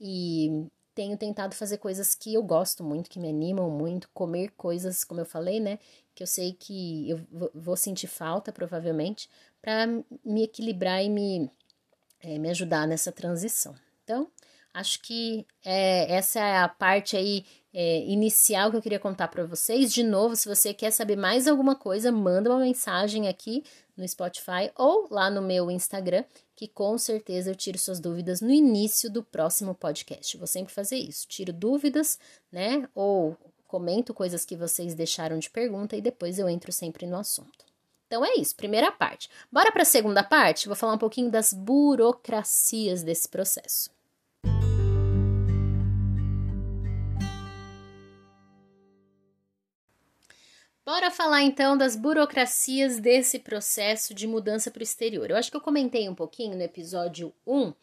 e 0.00 0.66
tenho 0.94 1.16
tentado 1.16 1.54
fazer 1.54 1.78
coisas 1.78 2.14
que 2.14 2.32
eu 2.32 2.42
gosto 2.42 2.84
muito, 2.84 3.10
que 3.10 3.18
me 3.18 3.28
animam 3.28 3.68
muito, 3.70 4.08
comer 4.14 4.52
coisas, 4.56 5.04
como 5.04 5.20
eu 5.20 5.26
falei, 5.26 5.60
né? 5.60 5.78
Que 6.14 6.22
eu 6.22 6.26
sei 6.26 6.52
que 6.52 7.10
eu 7.10 7.20
vou 7.54 7.76
sentir 7.76 8.06
falta, 8.06 8.52
provavelmente, 8.52 9.28
para 9.60 9.86
me 10.24 10.44
equilibrar 10.44 11.02
e 11.02 11.10
me, 11.10 11.50
é, 12.20 12.38
me 12.38 12.48
ajudar 12.50 12.86
nessa 12.86 13.12
transição. 13.12 13.74
Então, 14.06 14.28
acho 14.72 15.02
que 15.02 15.44
é, 15.64 16.14
essa 16.14 16.38
é 16.38 16.58
a 16.58 16.68
parte 16.68 17.16
aí 17.16 17.44
é, 17.74 18.04
inicial 18.06 18.70
que 18.70 18.76
eu 18.76 18.82
queria 18.82 19.00
contar 19.00 19.26
para 19.26 19.44
vocês. 19.44 19.92
De 19.92 20.04
novo, 20.04 20.36
se 20.36 20.48
você 20.48 20.72
quer 20.72 20.92
saber 20.92 21.16
mais 21.16 21.48
alguma 21.48 21.74
coisa, 21.74 22.12
manda 22.12 22.48
uma 22.48 22.60
mensagem 22.60 23.26
aqui 23.26 23.64
no 23.96 24.06
Spotify 24.06 24.70
ou 24.76 25.08
lá 25.10 25.28
no 25.28 25.42
meu 25.42 25.72
Instagram, 25.72 26.22
que 26.54 26.68
com 26.68 26.96
certeza 26.96 27.50
eu 27.50 27.56
tiro 27.56 27.78
suas 27.78 27.98
dúvidas 27.98 28.40
no 28.40 28.50
início 28.50 29.10
do 29.10 29.24
próximo 29.24 29.74
podcast. 29.74 30.36
vou 30.36 30.46
sempre 30.46 30.72
fazer 30.72 30.96
isso, 30.96 31.26
tiro 31.26 31.52
dúvidas, 31.52 32.16
né? 32.52 32.88
Ou 32.94 33.36
comento 33.66 34.14
coisas 34.14 34.44
que 34.44 34.54
vocês 34.54 34.94
deixaram 34.94 35.36
de 35.40 35.50
pergunta 35.50 35.96
e 35.96 36.00
depois 36.00 36.38
eu 36.38 36.48
entro 36.48 36.70
sempre 36.70 37.06
no 37.06 37.16
assunto. 37.16 37.66
Então 38.06 38.24
é 38.24 38.34
isso, 38.36 38.54
primeira 38.54 38.92
parte. 38.92 39.28
Bora 39.50 39.72
para 39.72 39.82
a 39.82 39.86
segunda 39.86 40.22
parte? 40.22 40.68
Vou 40.68 40.76
falar 40.76 40.92
um 40.92 40.98
pouquinho 40.98 41.28
das 41.28 41.52
burocracias 41.52 43.02
desse 43.02 43.28
processo. 43.28 43.95
Bora 50.86 51.10
falar 51.10 51.42
então 51.42 51.76
das 51.76 51.96
burocracias 51.96 53.00
desse 53.00 53.40
processo 53.40 54.14
de 54.14 54.24
mudança 54.24 54.70
para 54.70 54.78
o 54.78 54.84
exterior. 54.84 55.28
Eu 55.28 55.36
acho 55.36 55.50
que 55.50 55.56
eu 55.56 55.60
comentei 55.60 56.08
um 56.08 56.14
pouquinho 56.14 56.56
no 56.56 56.62
episódio 56.62 57.34
1 57.44 57.70
uh, 57.70 57.74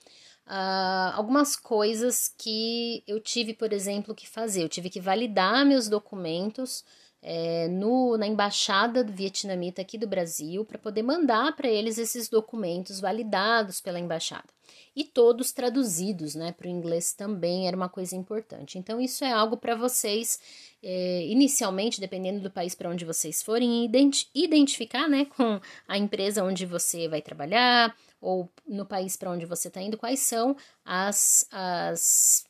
ah, 0.48 1.12
algumas 1.14 1.58
coisas 1.58 2.34
que 2.38 3.04
eu 3.06 3.20
tive, 3.20 3.54
por 3.54 3.74
exemplo, 3.74 4.16
que 4.16 4.26
fazer. 4.26 4.64
Eu 4.64 4.70
tive 4.70 4.90
que 4.90 5.02
validar 5.02 5.66
meus 5.66 5.90
documentos 5.90 6.86
é, 7.24 7.70
no, 7.70 8.18
na 8.18 8.28
embaixada 8.28 9.04
do 9.04 9.14
vietnamita 9.14 9.82
aqui 9.82 9.98
do 9.98 10.06
Brasil 10.06 10.66
para 10.66 10.78
poder 10.78 11.02
mandar 11.02 11.56
para 11.56 11.70
eles 11.70 11.98
esses 11.98 12.28
documentos 12.28 13.00
validados 13.00 13.80
pela 13.80 14.00
embaixada 14.00 14.54
e 14.96 15.04
todos 15.04 15.52
traduzidos 15.52 16.36
né, 16.36 16.52
para 16.52 16.68
o 16.68 16.70
inglês 16.70 17.14
também 17.14 17.68
era 17.68 17.76
uma 17.76 17.90
coisa 17.90 18.16
importante. 18.16 18.78
Então, 18.78 19.02
isso 19.02 19.24
é 19.24 19.32
algo 19.32 19.58
para 19.58 19.76
vocês, 19.76 20.40
é, 20.84 21.26
inicialmente, 21.28 22.00
dependendo 22.00 22.42
do 22.42 22.52
país 22.52 22.76
para 22.76 22.90
onde 22.90 23.06
vocês 23.06 23.42
forem, 23.42 23.86
identi 23.86 24.30
identificar 24.36 25.08
né, 25.08 25.26
com 25.26 25.60
a 25.88 25.98
empresa 25.98 26.44
onde 26.44 26.66
você 26.66 27.08
vai 27.08 27.22
trabalhar 27.22 27.96
ou 28.22 28.50
no 28.68 28.86
país 28.86 29.18
para 29.18 29.32
onde 29.32 29.46
você 29.46 29.68
está 29.68 29.82
indo, 29.82 29.98
quais 29.98 30.20
são 30.20 30.56
as, 30.86 31.48
as 31.52 32.46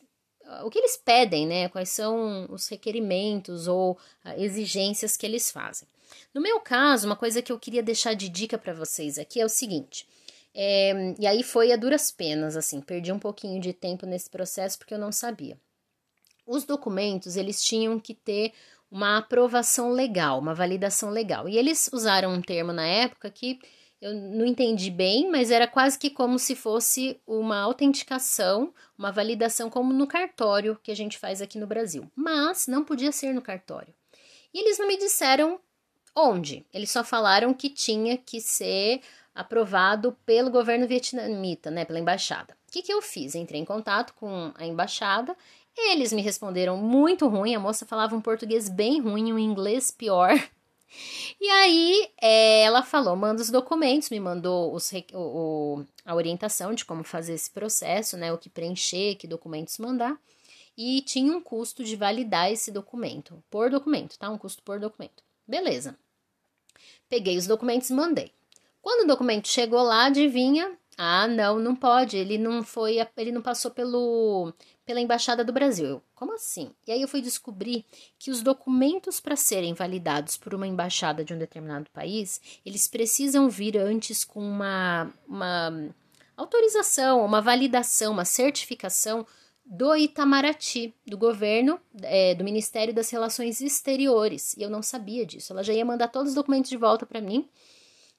o 0.64 0.70
que 0.70 0.78
eles 0.78 0.96
pedem, 0.96 1.46
né? 1.46 1.68
Quais 1.68 1.88
são 1.88 2.46
os 2.50 2.68
requerimentos 2.68 3.66
ou 3.66 3.98
exigências 4.36 5.16
que 5.16 5.26
eles 5.26 5.50
fazem. 5.50 5.88
No 6.32 6.40
meu 6.40 6.60
caso, 6.60 7.06
uma 7.06 7.16
coisa 7.16 7.42
que 7.42 7.52
eu 7.52 7.58
queria 7.58 7.82
deixar 7.82 8.14
de 8.14 8.28
dica 8.28 8.58
para 8.58 8.74
vocês 8.74 9.18
aqui 9.18 9.40
é 9.40 9.44
o 9.44 9.48
seguinte: 9.48 10.06
é, 10.54 11.14
e 11.18 11.26
aí 11.26 11.42
foi 11.42 11.72
a 11.72 11.76
duras 11.76 12.10
penas, 12.10 12.56
assim, 12.56 12.80
perdi 12.80 13.10
um 13.10 13.18
pouquinho 13.18 13.60
de 13.60 13.72
tempo 13.72 14.06
nesse 14.06 14.30
processo 14.30 14.78
porque 14.78 14.94
eu 14.94 14.98
não 14.98 15.10
sabia. 15.10 15.58
Os 16.46 16.64
documentos, 16.64 17.36
eles 17.36 17.62
tinham 17.62 17.98
que 17.98 18.14
ter 18.14 18.52
uma 18.90 19.18
aprovação 19.18 19.90
legal, 19.90 20.38
uma 20.38 20.54
validação 20.54 21.10
legal. 21.10 21.48
E 21.48 21.56
eles 21.56 21.90
usaram 21.92 22.32
um 22.32 22.40
termo 22.40 22.72
na 22.72 22.86
época 22.86 23.30
que 23.30 23.58
eu 24.04 24.12
não 24.12 24.44
entendi 24.44 24.90
bem, 24.90 25.30
mas 25.30 25.50
era 25.50 25.66
quase 25.66 25.98
que 25.98 26.10
como 26.10 26.38
se 26.38 26.54
fosse 26.54 27.18
uma 27.26 27.58
autenticação, 27.58 28.70
uma 28.98 29.10
validação 29.10 29.70
como 29.70 29.94
no 29.94 30.06
cartório 30.06 30.78
que 30.82 30.90
a 30.90 30.94
gente 30.94 31.16
faz 31.16 31.40
aqui 31.40 31.58
no 31.58 31.66
Brasil. 31.66 32.06
Mas 32.14 32.66
não 32.66 32.84
podia 32.84 33.10
ser 33.10 33.32
no 33.32 33.40
cartório. 33.40 33.94
E 34.52 34.58
eles 34.58 34.78
não 34.78 34.86
me 34.86 34.98
disseram 34.98 35.58
onde. 36.14 36.66
Eles 36.70 36.90
só 36.90 37.02
falaram 37.02 37.54
que 37.54 37.70
tinha 37.70 38.18
que 38.18 38.42
ser 38.42 39.00
aprovado 39.34 40.14
pelo 40.26 40.50
governo 40.50 40.86
vietnamita, 40.86 41.70
né, 41.70 41.86
pela 41.86 41.98
embaixada. 41.98 42.54
O 42.68 42.72
que, 42.72 42.82
que 42.82 42.92
eu 42.92 43.00
fiz? 43.00 43.34
Entrei 43.34 43.58
em 43.58 43.64
contato 43.64 44.12
com 44.12 44.52
a 44.54 44.66
embaixada, 44.66 45.34
eles 45.74 46.12
me 46.12 46.20
responderam 46.20 46.76
muito 46.76 47.26
ruim, 47.26 47.54
a 47.54 47.58
moça 47.58 47.86
falava 47.86 48.14
um 48.14 48.20
português 48.20 48.68
bem 48.68 49.00
ruim, 49.00 49.32
um 49.32 49.38
inglês 49.38 49.90
pior. 49.90 50.30
E 51.40 51.48
aí 51.48 52.10
é, 52.20 52.62
ela 52.62 52.82
falou, 52.82 53.16
manda 53.16 53.42
os 53.42 53.50
documentos, 53.50 54.10
me 54.10 54.20
mandou 54.20 54.74
os, 54.74 54.90
o, 55.12 55.84
a 56.04 56.14
orientação 56.14 56.74
de 56.74 56.84
como 56.84 57.04
fazer 57.04 57.34
esse 57.34 57.50
processo, 57.50 58.16
né, 58.16 58.32
o 58.32 58.38
que 58.38 58.48
preencher, 58.48 59.16
que 59.16 59.26
documentos 59.26 59.78
mandar, 59.78 60.18
e 60.76 61.02
tinha 61.02 61.36
um 61.36 61.40
custo 61.40 61.84
de 61.84 61.96
validar 61.96 62.50
esse 62.50 62.70
documento, 62.70 63.42
por 63.50 63.70
documento, 63.70 64.18
tá? 64.18 64.28
Um 64.30 64.38
custo 64.38 64.62
por 64.62 64.80
documento. 64.80 65.22
Beleza. 65.46 65.96
Peguei 67.08 67.36
os 67.36 67.46
documentos 67.46 67.90
e 67.90 67.92
mandei. 67.92 68.32
Quando 68.82 69.04
o 69.04 69.06
documento 69.06 69.48
chegou 69.48 69.82
lá, 69.82 70.06
adivinha? 70.06 70.76
Ah, 70.96 71.26
não, 71.26 71.58
não 71.58 71.74
pode. 71.74 72.16
Ele 72.16 72.38
não 72.38 72.62
foi, 72.62 72.98
ele 73.16 73.32
não 73.32 73.42
passou 73.42 73.70
pelo 73.70 74.52
pela 74.84 75.00
embaixada 75.00 75.42
do 75.42 75.52
Brasil. 75.52 76.02
Como 76.14 76.34
assim? 76.34 76.70
E 76.86 76.92
aí 76.92 77.00
eu 77.00 77.08
fui 77.08 77.22
descobrir 77.22 77.84
que 78.18 78.30
os 78.30 78.42
documentos 78.42 79.18
para 79.18 79.36
serem 79.36 79.72
validados 79.72 80.36
por 80.36 80.54
uma 80.54 80.66
embaixada 80.66 81.24
de 81.24 81.32
um 81.32 81.38
determinado 81.38 81.90
país, 81.90 82.40
eles 82.64 82.86
precisam 82.86 83.48
vir 83.48 83.78
antes 83.78 84.24
com 84.24 84.40
uma, 84.40 85.10
uma 85.26 85.94
autorização, 86.36 87.24
uma 87.24 87.40
validação, 87.40 88.12
uma 88.12 88.24
certificação 88.24 89.26
do 89.64 89.96
Itamaraty, 89.96 90.94
do 91.06 91.16
governo, 91.16 91.80
é, 92.02 92.34
do 92.34 92.44
Ministério 92.44 92.92
das 92.92 93.08
Relações 93.08 93.62
Exteriores. 93.62 94.54
E 94.58 94.62
eu 94.62 94.68
não 94.68 94.82
sabia 94.82 95.24
disso. 95.24 95.52
Ela 95.52 95.64
já 95.64 95.72
ia 95.72 95.84
mandar 95.84 96.08
todos 96.08 96.30
os 96.30 96.34
documentos 96.34 96.68
de 96.68 96.76
volta 96.76 97.06
para 97.06 97.22
mim. 97.22 97.48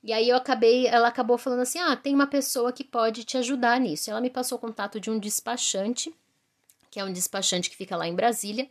E 0.06 0.13
aí 0.13 0.30
eu 0.30 0.38
acabei, 0.38 0.86
ela 0.86 1.08
acabou 1.08 1.36
falando 1.36 1.62
assim: 1.62 1.80
"Ah, 1.80 1.96
tem 1.96 2.13
uma 2.13 2.28
pessoa 2.28 2.72
que 2.72 2.84
pode 2.84 3.24
te 3.24 3.38
ajudar 3.39 3.80
nisso". 3.80 4.12
Ela 4.12 4.22
me 4.22 4.30
passou 4.30 4.56
o 4.60 4.62
contato 4.62 5.00
de 5.00 5.10
um 5.10 5.18
despachante, 5.18 6.13
que 6.91 7.00
é 7.00 7.04
um 7.04 7.12
despachante 7.12 7.72
que 7.72 7.76
fica 7.76 7.98
lá 7.98 8.08
em 8.08 8.13
Brasília. 8.13 8.70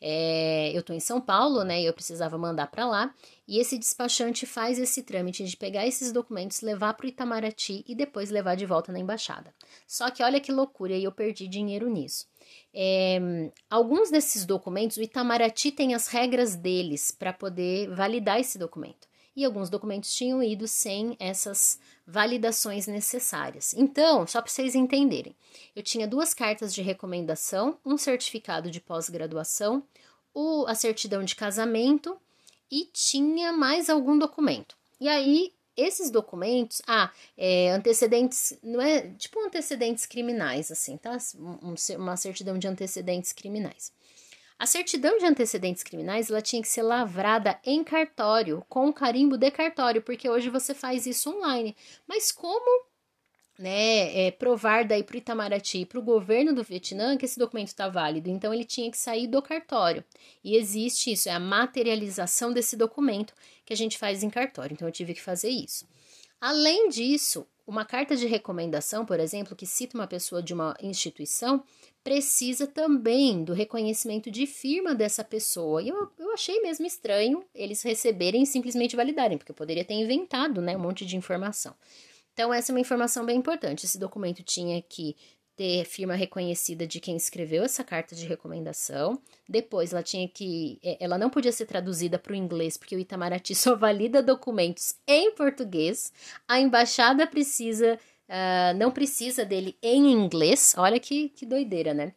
É, 0.00 0.70
eu 0.72 0.84
tô 0.84 0.92
em 0.92 1.00
São 1.00 1.20
Paulo, 1.20 1.64
né? 1.64 1.82
E 1.82 1.86
eu 1.86 1.92
precisava 1.92 2.38
mandar 2.38 2.68
para 2.68 2.86
lá. 2.86 3.12
E 3.48 3.58
esse 3.58 3.76
despachante 3.76 4.46
faz 4.46 4.78
esse 4.78 5.02
trâmite 5.02 5.44
de 5.44 5.56
pegar 5.56 5.84
esses 5.88 6.12
documentos, 6.12 6.60
levar 6.60 6.94
para 6.94 7.06
o 7.06 7.08
Itamaraty 7.08 7.84
e 7.88 7.92
depois 7.92 8.30
levar 8.30 8.54
de 8.54 8.64
volta 8.64 8.92
na 8.92 9.00
embaixada. 9.00 9.52
Só 9.88 10.08
que 10.08 10.22
olha 10.22 10.40
que 10.40 10.52
loucura, 10.52 10.94
e 10.94 11.02
eu 11.02 11.10
perdi 11.10 11.48
dinheiro 11.48 11.90
nisso. 11.90 12.28
É, 12.72 13.50
alguns 13.68 14.08
desses 14.08 14.46
documentos, 14.46 14.98
o 14.98 15.02
Itamaraty 15.02 15.72
tem 15.72 15.94
as 15.94 16.06
regras 16.06 16.54
deles 16.54 17.10
para 17.10 17.32
poder 17.32 17.90
validar 17.90 18.38
esse 18.38 18.56
documento 18.56 19.08
e 19.36 19.44
alguns 19.44 19.68
documentos 19.68 20.14
tinham 20.14 20.42
ido 20.42 20.66
sem 20.66 21.14
essas 21.20 21.78
validações 22.06 22.86
necessárias. 22.86 23.74
Então, 23.74 24.26
só 24.26 24.40
para 24.40 24.50
vocês 24.50 24.74
entenderem, 24.74 25.36
eu 25.74 25.82
tinha 25.82 26.08
duas 26.08 26.32
cartas 26.32 26.74
de 26.74 26.80
recomendação, 26.80 27.78
um 27.84 27.98
certificado 27.98 28.70
de 28.70 28.80
pós-graduação, 28.80 29.82
a 30.66 30.74
certidão 30.74 31.24
de 31.24 31.34
casamento 31.34 32.16
e 32.70 32.88
tinha 32.92 33.52
mais 33.52 33.88
algum 33.88 34.18
documento. 34.18 34.76
E 35.00 35.08
aí, 35.08 35.52
esses 35.76 36.10
documentos, 36.10 36.80
ah, 36.86 37.12
é, 37.36 37.70
antecedentes, 37.70 38.58
não 38.62 38.80
é 38.80 39.10
tipo 39.18 39.38
antecedentes 39.44 40.06
criminais, 40.06 40.70
assim, 40.70 40.96
tá? 40.96 41.16
Um, 41.38 41.74
uma 41.96 42.16
certidão 42.16 42.58
de 42.58 42.66
antecedentes 42.66 43.32
criminais. 43.32 43.92
A 44.58 44.64
certidão 44.64 45.18
de 45.18 45.26
antecedentes 45.26 45.82
criminais 45.82 46.30
ela 46.30 46.40
tinha 46.40 46.62
que 46.62 46.68
ser 46.68 46.82
lavrada 46.82 47.58
em 47.64 47.84
cartório, 47.84 48.64
com 48.68 48.90
carimbo 48.92 49.36
de 49.36 49.50
cartório, 49.50 50.00
porque 50.00 50.30
hoje 50.30 50.48
você 50.48 50.74
faz 50.74 51.06
isso 51.06 51.30
online. 51.30 51.76
Mas 52.06 52.32
como 52.32 52.86
né, 53.58 54.26
é, 54.26 54.30
provar 54.30 54.84
daí 54.84 55.02
para 55.02 55.14
o 55.14 55.18
Itamaraty 55.18 55.80
e 55.80 55.86
para 55.86 55.98
o 55.98 56.02
governo 56.02 56.54
do 56.54 56.62
Vietnã 56.62 57.16
que 57.16 57.24
esse 57.24 57.38
documento 57.38 57.68
está 57.68 57.88
válido. 57.88 58.28
Então 58.28 58.52
ele 58.52 58.64
tinha 58.64 58.90
que 58.90 58.98
sair 58.98 59.26
do 59.26 59.42
cartório. 59.42 60.04
E 60.42 60.56
existe 60.56 61.12
isso, 61.12 61.28
é 61.28 61.32
a 61.32 61.40
materialização 61.40 62.52
desse 62.52 62.76
documento 62.76 63.34
que 63.64 63.72
a 63.72 63.76
gente 63.76 63.98
faz 63.98 64.22
em 64.22 64.30
cartório. 64.30 64.74
Então 64.74 64.88
eu 64.88 64.92
tive 64.92 65.14
que 65.14 65.22
fazer 65.22 65.50
isso. 65.50 65.86
Além 66.40 66.88
disso, 66.88 67.46
uma 67.66 67.84
carta 67.84 68.14
de 68.14 68.26
recomendação, 68.26 69.04
por 69.06 69.18
exemplo, 69.18 69.56
que 69.56 69.66
cita 69.66 69.96
uma 69.96 70.06
pessoa 70.06 70.42
de 70.42 70.52
uma 70.52 70.76
instituição, 70.80 71.64
precisa 72.06 72.68
também 72.68 73.42
do 73.42 73.52
reconhecimento 73.52 74.30
de 74.30 74.46
firma 74.46 74.94
dessa 74.94 75.24
pessoa. 75.24 75.82
E 75.82 75.88
eu, 75.88 76.08
eu 76.20 76.32
achei 76.32 76.60
mesmo 76.60 76.86
estranho 76.86 77.44
eles 77.52 77.82
receberem 77.82 78.44
e 78.44 78.46
simplesmente 78.46 78.94
validarem, 78.94 79.36
porque 79.36 79.50
eu 79.50 79.56
poderia 79.56 79.84
ter 79.84 79.94
inventado 79.94 80.62
né, 80.62 80.76
um 80.76 80.78
monte 80.78 81.04
de 81.04 81.16
informação. 81.16 81.74
Então, 82.32 82.54
essa 82.54 82.70
é 82.70 82.72
uma 82.72 82.80
informação 82.80 83.26
bem 83.26 83.36
importante. 83.36 83.86
Esse 83.86 83.98
documento 83.98 84.44
tinha 84.44 84.80
que 84.80 85.16
ter 85.56 85.84
firma 85.84 86.14
reconhecida 86.14 86.86
de 86.86 87.00
quem 87.00 87.16
escreveu 87.16 87.64
essa 87.64 87.82
carta 87.82 88.14
de 88.14 88.24
recomendação. 88.24 89.20
Depois, 89.48 89.92
ela 89.92 90.02
tinha 90.02 90.28
que. 90.28 90.78
É, 90.84 90.98
ela 91.00 91.18
não 91.18 91.28
podia 91.28 91.50
ser 91.50 91.66
traduzida 91.66 92.20
para 92.20 92.34
o 92.34 92.36
inglês, 92.36 92.76
porque 92.76 92.94
o 92.94 93.00
Itamaraty 93.00 93.52
só 93.56 93.74
valida 93.74 94.22
documentos 94.22 94.94
em 95.08 95.32
português. 95.32 96.12
A 96.46 96.60
embaixada 96.60 97.26
precisa. 97.26 97.98
Uh, 98.28 98.76
não 98.76 98.90
precisa 98.90 99.44
dele 99.44 99.76
em 99.82 100.12
inglês. 100.12 100.74
Olha 100.76 100.98
que, 100.98 101.28
que 101.30 101.46
doideira, 101.46 101.94
né? 101.94 102.14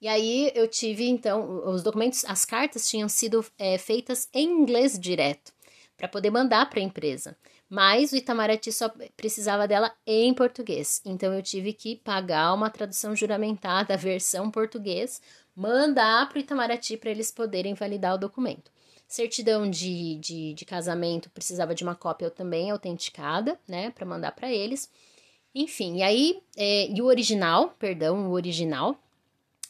E 0.00 0.08
aí 0.08 0.50
eu 0.54 0.66
tive, 0.66 1.06
então, 1.08 1.68
os 1.68 1.82
documentos, 1.82 2.24
as 2.24 2.44
cartas 2.44 2.88
tinham 2.88 3.08
sido 3.08 3.44
é, 3.58 3.76
feitas 3.76 4.28
em 4.32 4.48
inglês 4.48 4.98
direto, 4.98 5.52
para 5.96 6.08
poder 6.08 6.30
mandar 6.30 6.70
para 6.70 6.80
a 6.80 6.82
empresa 6.82 7.36
mas 7.70 8.10
o 8.10 8.16
Itamaraty 8.16 8.72
só 8.72 8.90
precisava 9.16 9.68
dela 9.68 9.94
em 10.04 10.34
português. 10.34 11.00
Então 11.04 11.32
eu 11.32 11.40
tive 11.40 11.72
que 11.72 11.94
pagar 11.94 12.52
uma 12.52 12.68
tradução 12.68 13.14
juramentada, 13.14 13.96
versão 13.96 14.50
português, 14.50 15.22
mandar 15.54 16.28
para 16.28 16.38
o 16.38 16.40
Itamaraty 16.40 16.96
para 16.96 17.10
eles 17.10 17.30
poderem 17.30 17.72
validar 17.74 18.16
o 18.16 18.18
documento. 18.18 18.72
Certidão 19.10 19.68
de, 19.68 20.14
de, 20.20 20.54
de 20.54 20.64
casamento 20.64 21.28
precisava 21.30 21.74
de 21.74 21.82
uma 21.82 21.96
cópia 21.96 22.30
também 22.30 22.70
autenticada, 22.70 23.58
né, 23.66 23.90
para 23.90 24.06
mandar 24.06 24.30
para 24.30 24.48
eles. 24.52 24.88
Enfim, 25.52 25.96
e 25.96 26.02
aí, 26.04 26.40
é, 26.56 26.88
e 26.88 27.02
o 27.02 27.06
original, 27.06 27.74
perdão, 27.76 28.28
o 28.28 28.30
original, 28.30 28.96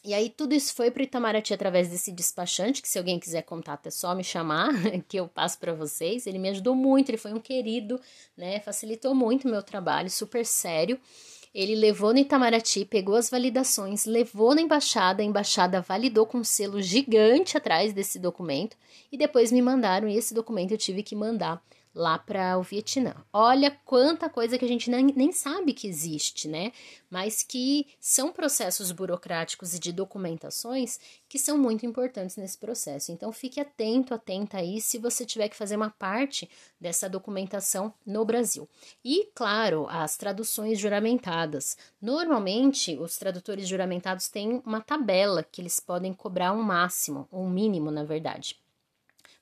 e 0.03 0.13
aí 0.13 0.29
tudo 0.29 0.53
isso 0.53 0.75
foi 0.75 0.91
para 0.91 1.01
Itamaraty 1.01 1.55
através 1.55 1.89
desse 1.89 2.11
despachante, 2.11 2.83
que 2.83 2.87
se 2.87 2.99
alguém 2.99 3.19
quiser 3.19 3.41
contato 3.41 3.87
é 3.87 3.89
só 3.89 4.13
me 4.13 4.23
chamar, 4.23 4.69
que 5.09 5.17
eu 5.17 5.27
passo 5.27 5.57
para 5.57 5.73
vocês. 5.73 6.27
Ele 6.27 6.37
me 6.37 6.49
ajudou 6.49 6.75
muito, 6.75 7.09
ele 7.09 7.17
foi 7.17 7.33
um 7.33 7.39
querido, 7.39 7.99
né? 8.37 8.59
Facilitou 8.59 9.15
muito 9.15 9.47
o 9.47 9.51
meu 9.51 9.63
trabalho, 9.63 10.09
super 10.11 10.45
sério. 10.45 10.99
Ele 11.53 11.75
levou 11.75 12.13
no 12.13 12.19
Itamaraty, 12.19 12.85
pegou 12.85 13.15
as 13.15 13.29
validações, 13.29 14.05
levou 14.05 14.55
na 14.55 14.61
embaixada, 14.61 15.21
a 15.21 15.25
embaixada 15.25 15.81
validou 15.81 16.25
com 16.25 16.37
um 16.37 16.43
selo 16.43 16.81
gigante 16.81 17.57
atrás 17.57 17.91
desse 17.91 18.17
documento 18.17 18.77
e 19.11 19.17
depois 19.17 19.51
me 19.51 19.61
mandaram 19.61 20.07
e 20.07 20.15
esse 20.15 20.33
documento 20.33 20.71
eu 20.71 20.77
tive 20.77 21.03
que 21.03 21.15
mandar 21.15 21.61
lá 21.93 22.17
para 22.17 22.57
o 22.57 22.63
Vietnã. 22.63 23.13
Olha 23.33 23.71
quanta 23.85 24.29
coisa 24.29 24.57
que 24.57 24.63
a 24.63 24.67
gente 24.67 24.89
nem, 24.89 25.05
nem 25.07 25.31
sabe 25.31 25.73
que 25.73 25.87
existe, 25.87 26.47
né? 26.47 26.71
Mas 27.09 27.43
que 27.43 27.87
são 27.99 28.31
processos 28.31 28.91
burocráticos 28.91 29.73
e 29.73 29.79
de 29.79 29.91
documentações 29.91 30.99
que 31.27 31.37
são 31.37 31.57
muito 31.57 31.85
importantes 31.85 32.37
nesse 32.37 32.57
processo. 32.57 33.11
Então 33.11 33.31
fique 33.31 33.59
atento, 33.59 34.13
atenta 34.13 34.57
aí 34.57 34.79
se 34.79 34.97
você 34.97 35.25
tiver 35.25 35.49
que 35.49 35.55
fazer 35.55 35.75
uma 35.75 35.89
parte 35.89 36.49
dessa 36.79 37.09
documentação 37.09 37.93
no 38.05 38.23
Brasil. 38.23 38.67
E, 39.03 39.29
claro, 39.35 39.87
as 39.89 40.15
traduções 40.15 40.79
juramentadas. 40.79 41.77
Normalmente, 42.01 42.97
os 42.97 43.17
tradutores 43.17 43.67
juramentados 43.67 44.29
têm 44.29 44.61
uma 44.65 44.81
tabela 44.81 45.43
que 45.43 45.61
eles 45.61 45.79
podem 45.79 46.13
cobrar 46.13 46.53
um 46.53 46.63
máximo, 46.63 47.27
um 47.31 47.49
mínimo, 47.49 47.91
na 47.91 48.03
verdade 48.03 48.60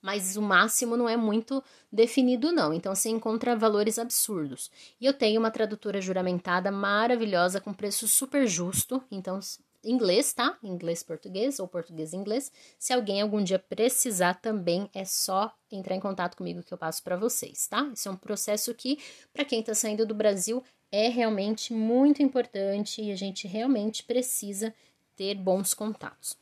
mas 0.01 0.37
o 0.37 0.41
máximo 0.41 0.95
não 0.95 1.07
é 1.07 1.17
muito 1.17 1.63
definido, 1.91 2.51
não. 2.51 2.73
Então 2.73 2.93
você 2.95 3.09
encontra 3.09 3.55
valores 3.55 3.99
absurdos. 3.99 4.71
E 4.99 5.05
eu 5.05 5.13
tenho 5.13 5.39
uma 5.39 5.51
tradutora 5.51 5.99
juramentada 6.01 6.71
maravilhosa 6.71 7.59
com 7.59 7.73
preço 7.73 8.07
super 8.07 8.47
justo. 8.47 9.03
Então, 9.11 9.39
inglês, 9.83 10.33
tá? 10.33 10.57
Inglês-português 10.63 11.59
ou 11.59 11.67
português-inglês. 11.67 12.51
Se 12.77 12.93
alguém 12.93 13.21
algum 13.21 13.43
dia 13.43 13.59
precisar 13.59 14.35
também, 14.35 14.89
é 14.93 15.05
só 15.05 15.53
entrar 15.71 15.95
em 15.95 15.99
contato 15.99 16.35
comigo 16.35 16.63
que 16.63 16.73
eu 16.73 16.77
passo 16.77 17.03
para 17.03 17.17
vocês, 17.17 17.67
tá? 17.67 17.89
Isso 17.93 18.07
é 18.07 18.11
um 18.11 18.17
processo 18.17 18.73
que, 18.73 18.99
para 19.33 19.45
quem 19.45 19.59
está 19.59 19.73
saindo 19.73 20.05
do 20.05 20.15
Brasil, 20.15 20.63
é 20.91 21.07
realmente 21.07 21.73
muito 21.73 22.23
importante 22.23 23.01
e 23.01 23.11
a 23.11 23.15
gente 23.15 23.47
realmente 23.47 24.03
precisa 24.03 24.73
ter 25.15 25.35
bons 25.35 25.73
contatos 25.73 26.35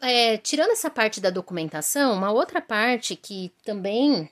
é, 0.00 0.36
tirando 0.38 0.70
essa 0.70 0.90
parte 0.90 1.20
da 1.20 1.30
documentação, 1.30 2.14
uma 2.14 2.32
outra 2.32 2.60
parte 2.60 3.14
que 3.16 3.52
também 3.64 4.28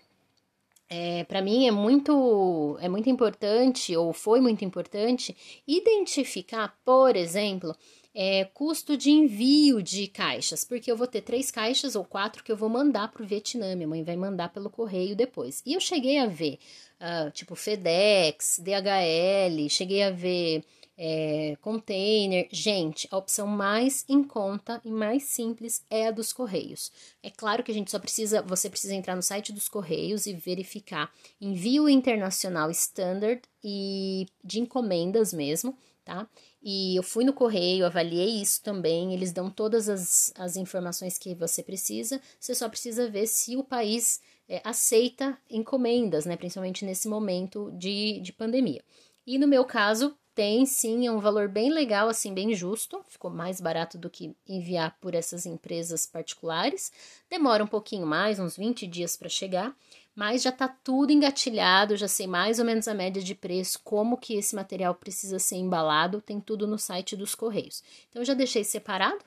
é, 0.88 1.24
para 1.24 1.40
mim 1.40 1.66
é 1.66 1.70
muito 1.70 2.76
é 2.80 2.88
muito 2.88 3.08
importante 3.08 3.96
ou 3.96 4.12
foi 4.12 4.40
muito 4.40 4.64
importante 4.64 5.36
identificar, 5.66 6.76
por 6.84 7.14
exemplo, 7.14 7.76
é, 8.14 8.44
custo 8.44 8.96
de 8.96 9.10
envio 9.10 9.82
de 9.82 10.08
caixas, 10.08 10.64
porque 10.64 10.90
eu 10.90 10.96
vou 10.96 11.06
ter 11.06 11.20
três 11.20 11.50
caixas 11.50 11.94
ou 11.94 12.04
quatro 12.04 12.42
que 12.42 12.50
eu 12.50 12.56
vou 12.56 12.68
mandar 12.68 13.08
para 13.12 13.22
o 13.22 13.26
Vietnã, 13.26 13.76
minha 13.76 13.86
mãe 13.86 14.02
vai 14.02 14.16
mandar 14.16 14.48
pelo 14.48 14.68
correio 14.68 15.14
depois. 15.14 15.62
E 15.64 15.74
eu 15.74 15.80
cheguei 15.80 16.18
a 16.18 16.26
ver, 16.26 16.58
uh, 17.00 17.30
tipo 17.30 17.54
FedEx, 17.54 18.60
DHL, 18.60 19.68
cheguei 19.68 20.02
a 20.02 20.10
ver 20.10 20.64
é, 21.02 21.56
container. 21.62 22.46
Gente, 22.52 23.08
a 23.10 23.16
opção 23.16 23.46
mais 23.46 24.04
em 24.06 24.22
conta 24.22 24.82
e 24.84 24.90
mais 24.90 25.22
simples 25.22 25.82
é 25.88 26.08
a 26.08 26.10
dos 26.10 26.30
Correios. 26.30 26.92
É 27.22 27.30
claro 27.30 27.64
que 27.64 27.70
a 27.72 27.74
gente 27.74 27.90
só 27.90 27.98
precisa, 27.98 28.42
você 28.42 28.68
precisa 28.68 28.94
entrar 28.94 29.16
no 29.16 29.22
site 29.22 29.50
dos 29.50 29.66
Correios 29.66 30.26
e 30.26 30.34
verificar 30.34 31.10
envio 31.40 31.88
internacional 31.88 32.70
standard 32.70 33.40
e 33.64 34.26
de 34.44 34.60
encomendas 34.60 35.32
mesmo, 35.32 35.74
tá? 36.04 36.28
E 36.62 36.96
eu 36.96 37.02
fui 37.02 37.24
no 37.24 37.32
correio, 37.32 37.86
avaliei 37.86 38.42
isso 38.42 38.62
também. 38.62 39.14
Eles 39.14 39.32
dão 39.32 39.48
todas 39.48 39.88
as, 39.88 40.30
as 40.36 40.56
informações 40.56 41.16
que 41.16 41.34
você 41.34 41.62
precisa. 41.62 42.20
Você 42.38 42.54
só 42.54 42.68
precisa 42.68 43.08
ver 43.08 43.26
se 43.26 43.56
o 43.56 43.64
país 43.64 44.20
é, 44.46 44.60
aceita 44.62 45.38
encomendas, 45.48 46.26
né? 46.26 46.36
Principalmente 46.36 46.84
nesse 46.84 47.08
momento 47.08 47.70
de, 47.72 48.20
de 48.20 48.34
pandemia. 48.34 48.84
E 49.26 49.38
no 49.38 49.48
meu 49.48 49.64
caso, 49.64 50.14
tem 50.40 50.64
sim, 50.64 51.06
é 51.06 51.12
um 51.12 51.20
valor 51.20 51.48
bem 51.48 51.70
legal, 51.70 52.08
assim, 52.08 52.32
bem 52.32 52.54
justo. 52.54 53.04
Ficou 53.10 53.30
mais 53.30 53.60
barato 53.60 53.98
do 53.98 54.08
que 54.08 54.34
enviar 54.48 54.96
por 54.98 55.14
essas 55.14 55.44
empresas 55.44 56.06
particulares. 56.06 56.90
Demora 57.28 57.62
um 57.62 57.66
pouquinho 57.66 58.06
mais, 58.06 58.38
uns 58.38 58.56
20 58.56 58.86
dias 58.86 59.18
para 59.18 59.28
chegar, 59.28 59.76
mas 60.16 60.40
já 60.40 60.48
está 60.48 60.66
tudo 60.66 61.12
engatilhado, 61.12 61.94
já 61.94 62.08
sei 62.08 62.26
mais 62.26 62.58
ou 62.58 62.64
menos 62.64 62.88
a 62.88 62.94
média 62.94 63.22
de 63.22 63.34
preço, 63.34 63.82
como 63.84 64.16
que 64.16 64.32
esse 64.32 64.56
material 64.56 64.94
precisa 64.94 65.38
ser 65.38 65.56
embalado, 65.56 66.22
tem 66.22 66.40
tudo 66.40 66.66
no 66.66 66.78
site 66.78 67.14
dos 67.14 67.34
Correios. 67.34 67.82
Então, 68.08 68.22
eu 68.22 68.26
já 68.26 68.32
deixei 68.32 68.64
separado 68.64 69.22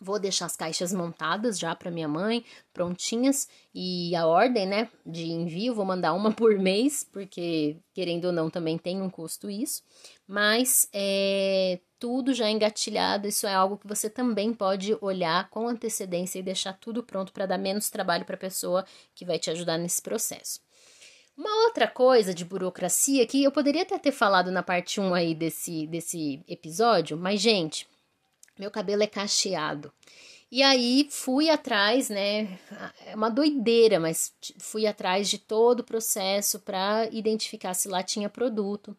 Vou 0.00 0.18
deixar 0.18 0.46
as 0.46 0.56
caixas 0.56 0.92
montadas 0.92 1.58
já 1.58 1.74
para 1.74 1.90
minha 1.90 2.08
mãe, 2.08 2.44
prontinhas, 2.72 3.48
e 3.74 4.14
a 4.14 4.26
ordem, 4.26 4.66
né, 4.66 4.88
de 5.04 5.24
envio, 5.24 5.74
vou 5.74 5.84
mandar 5.84 6.12
uma 6.12 6.32
por 6.32 6.56
mês, 6.58 7.04
porque 7.10 7.76
querendo 7.94 8.26
ou 8.26 8.32
não 8.32 8.50
também 8.50 8.76
tem 8.76 9.00
um 9.00 9.08
custo 9.08 9.48
isso, 9.48 9.82
mas 10.26 10.88
é 10.92 11.80
tudo 11.98 12.34
já 12.34 12.50
engatilhado, 12.50 13.26
isso 13.26 13.46
é 13.46 13.54
algo 13.54 13.78
que 13.78 13.86
você 13.86 14.10
também 14.10 14.52
pode 14.52 14.96
olhar 15.00 15.48
com 15.48 15.66
antecedência 15.66 16.38
e 16.38 16.42
deixar 16.42 16.74
tudo 16.74 17.02
pronto 17.02 17.32
para 17.32 17.46
dar 17.46 17.58
menos 17.58 17.88
trabalho 17.88 18.24
para 18.24 18.36
a 18.36 18.38
pessoa 18.38 18.84
que 19.14 19.24
vai 19.24 19.38
te 19.38 19.50
ajudar 19.50 19.78
nesse 19.78 20.02
processo. 20.02 20.60
Uma 21.36 21.64
outra 21.66 21.86
coisa 21.86 22.32
de 22.32 22.46
burocracia 22.46 23.26
que 23.26 23.44
eu 23.44 23.52
poderia 23.52 23.82
até 23.82 23.98
ter 23.98 24.12
falado 24.12 24.50
na 24.50 24.62
parte 24.62 25.00
1 25.00 25.14
aí 25.14 25.34
desse, 25.34 25.86
desse 25.86 26.42
episódio, 26.48 27.16
mas 27.16 27.40
gente, 27.40 27.86
meu 28.58 28.70
cabelo 28.70 29.02
é 29.02 29.06
cacheado. 29.06 29.92
E 30.50 30.62
aí 30.62 31.08
fui 31.10 31.50
atrás, 31.50 32.08
né? 32.08 32.58
É 33.04 33.14
uma 33.14 33.28
doideira, 33.28 33.98
mas 33.98 34.32
fui 34.58 34.86
atrás 34.86 35.28
de 35.28 35.38
todo 35.38 35.80
o 35.80 35.84
processo 35.84 36.60
para 36.60 37.08
identificar 37.10 37.74
se 37.74 37.88
lá 37.88 38.02
tinha 38.02 38.28
produto. 38.28 38.96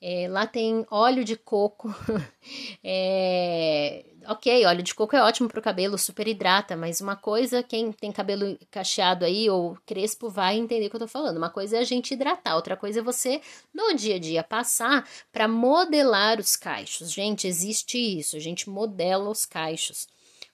É, 0.00 0.28
lá 0.28 0.46
tem 0.46 0.86
óleo 0.90 1.24
de 1.24 1.36
coco. 1.36 1.88
é, 2.84 4.04
ok, 4.28 4.64
óleo 4.64 4.82
de 4.82 4.94
coco 4.94 5.16
é 5.16 5.22
ótimo 5.22 5.48
para 5.48 5.58
o 5.58 5.62
cabelo, 5.62 5.98
super 5.98 6.28
hidrata, 6.28 6.76
mas 6.76 7.00
uma 7.00 7.16
coisa, 7.16 7.62
quem 7.64 7.90
tem 7.90 8.12
cabelo 8.12 8.56
cacheado 8.70 9.24
aí 9.24 9.50
ou 9.50 9.76
crespo 9.84 10.30
vai 10.30 10.56
entender 10.56 10.86
o 10.86 10.90
que 10.90 10.96
eu 10.96 11.00
tô 11.00 11.08
falando. 11.08 11.38
Uma 11.38 11.50
coisa 11.50 11.78
é 11.78 11.80
a 11.80 11.84
gente 11.84 12.14
hidratar, 12.14 12.54
outra 12.54 12.76
coisa 12.76 13.00
é 13.00 13.02
você, 13.02 13.40
no 13.74 13.92
dia 13.94 14.16
a 14.16 14.18
dia, 14.20 14.44
passar 14.44 15.08
para 15.32 15.48
modelar 15.48 16.38
os 16.38 16.54
cachos. 16.54 17.10
Gente, 17.10 17.48
existe 17.48 17.98
isso, 17.98 18.36
a 18.36 18.40
gente 18.40 18.70
modela 18.70 19.28
os 19.28 19.44
cachos. 19.44 20.06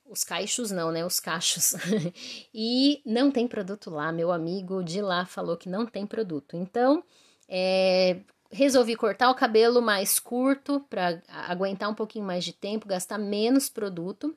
Os 0.06 0.22
caixos 0.22 0.70
não, 0.70 0.92
né? 0.92 1.04
Os 1.04 1.18
cachos. 1.18 1.74
e 2.52 3.00
não 3.06 3.30
tem 3.30 3.48
produto 3.48 3.90
lá. 3.90 4.12
Meu 4.12 4.30
amigo 4.30 4.82
de 4.82 5.00
lá 5.00 5.24
falou 5.24 5.56
que 5.56 5.68
não 5.68 5.86
tem 5.86 6.06
produto. 6.06 6.56
Então, 6.56 7.02
é, 7.48 8.20
resolvi 8.54 8.94
cortar 8.94 9.30
o 9.30 9.34
cabelo 9.34 9.82
mais 9.82 10.20
curto 10.20 10.80
para 10.88 11.20
aguentar 11.28 11.90
um 11.90 11.94
pouquinho 11.94 12.24
mais 12.24 12.44
de 12.44 12.52
tempo, 12.52 12.88
gastar 12.88 13.18
menos 13.18 13.68
produto. 13.68 14.36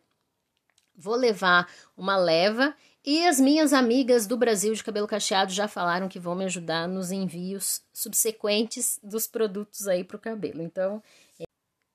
Vou 0.96 1.16
levar 1.16 1.72
uma 1.96 2.18
leva 2.18 2.76
e 3.06 3.26
as 3.28 3.40
minhas 3.40 3.72
amigas 3.72 4.26
do 4.26 4.36
Brasil 4.36 4.74
de 4.74 4.84
cabelo 4.84 5.08
cacheado 5.08 5.54
já 5.54 5.68
falaram 5.68 6.10
que 6.10 6.20
vão 6.20 6.36
me 6.36 6.46
ajudar 6.46 6.88
nos 6.88 7.12
envios 7.12 7.82
subsequentes 7.94 9.00
dos 9.04 9.28
produtos 9.28 9.88
aí 9.88 10.04
para 10.04 10.18
o 10.18 10.20
cabelo. 10.20 10.64
Então, 10.64 11.02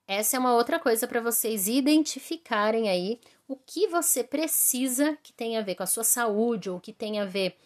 essa 0.07 0.37
é 0.37 0.39
uma 0.39 0.53
outra 0.53 0.79
coisa 0.79 1.05
para 1.05 1.19
vocês 1.19 1.67
identificarem 1.67 2.89
aí 2.89 3.19
o 3.47 3.57
que 3.57 3.87
você 3.87 4.23
precisa 4.23 5.17
que 5.21 5.33
tem 5.33 5.57
a 5.57 5.61
ver 5.61 5.75
com 5.75 5.83
a 5.83 5.87
sua 5.87 6.03
saúde 6.03 6.69
ou 6.69 6.79
que 6.79 6.93
tem 6.93 7.19
a 7.19 7.25
ver 7.25 7.57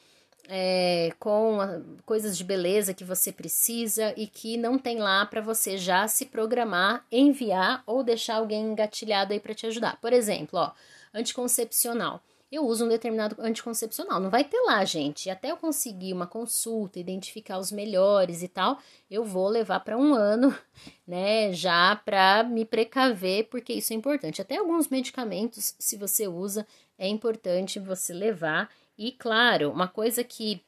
é, 0.48 1.14
com 1.20 1.60
a, 1.60 1.82
coisas 2.06 2.38
de 2.38 2.44
beleza 2.44 2.94
que 2.94 3.04
você 3.04 3.32
precisa 3.32 4.14
e 4.16 4.28
que 4.28 4.58
não 4.58 4.78
tem 4.78 5.00
lá 5.00 5.26
para 5.26 5.42
você 5.42 5.78
já 5.78 6.08
se 6.08 6.26
programar, 6.26 7.06
enviar 7.12 7.84
ou 7.86 8.04
deixar 8.04 8.36
alguém 8.36 8.66
engatilhado 8.66 9.34
aí 9.34 9.40
para 9.40 9.54
te 9.54 9.68
ajudar. 9.68 10.00
Por 10.00 10.14
exemplo, 10.14 10.58
ó, 10.60 10.72
anticoncepcional. 11.14 12.22
Eu 12.50 12.66
uso 12.66 12.86
um 12.86 12.88
determinado 12.88 13.36
anticoncepcional. 13.40 14.22
Não 14.22 14.30
vai 14.30 14.46
ter 14.46 14.60
lá, 14.62 14.86
gente. 14.86 15.30
Até 15.30 15.52
eu 15.52 15.58
conseguir 15.58 16.14
uma 16.14 16.26
consulta, 16.26 16.98
identificar 16.98 17.60
os 17.60 17.74
melhores 17.74 18.42
e 18.42 18.48
tal, 18.48 18.80
eu 19.12 19.26
vou 19.26 19.50
levar 19.50 19.82
para 19.82 19.98
um 19.98 20.14
ano, 20.14 20.58
né? 21.06 21.52
Já 21.52 21.94
para 21.98 22.44
me 22.44 22.64
precaver, 22.64 23.50
porque 23.50 23.74
isso 23.74 23.92
é 23.92 23.98
importante. 23.98 24.42
Até 24.42 24.56
alguns 24.56 24.88
medicamentos, 24.88 25.76
se 25.78 25.98
você 25.98 26.26
usa, 26.26 26.66
é 26.98 27.06
importante 27.06 27.80
você 27.80 28.14
levar 28.14 28.70
e 28.98 29.12
claro, 29.12 29.72
uma 29.72 29.88
coisa 29.88 30.24
que 30.24 30.62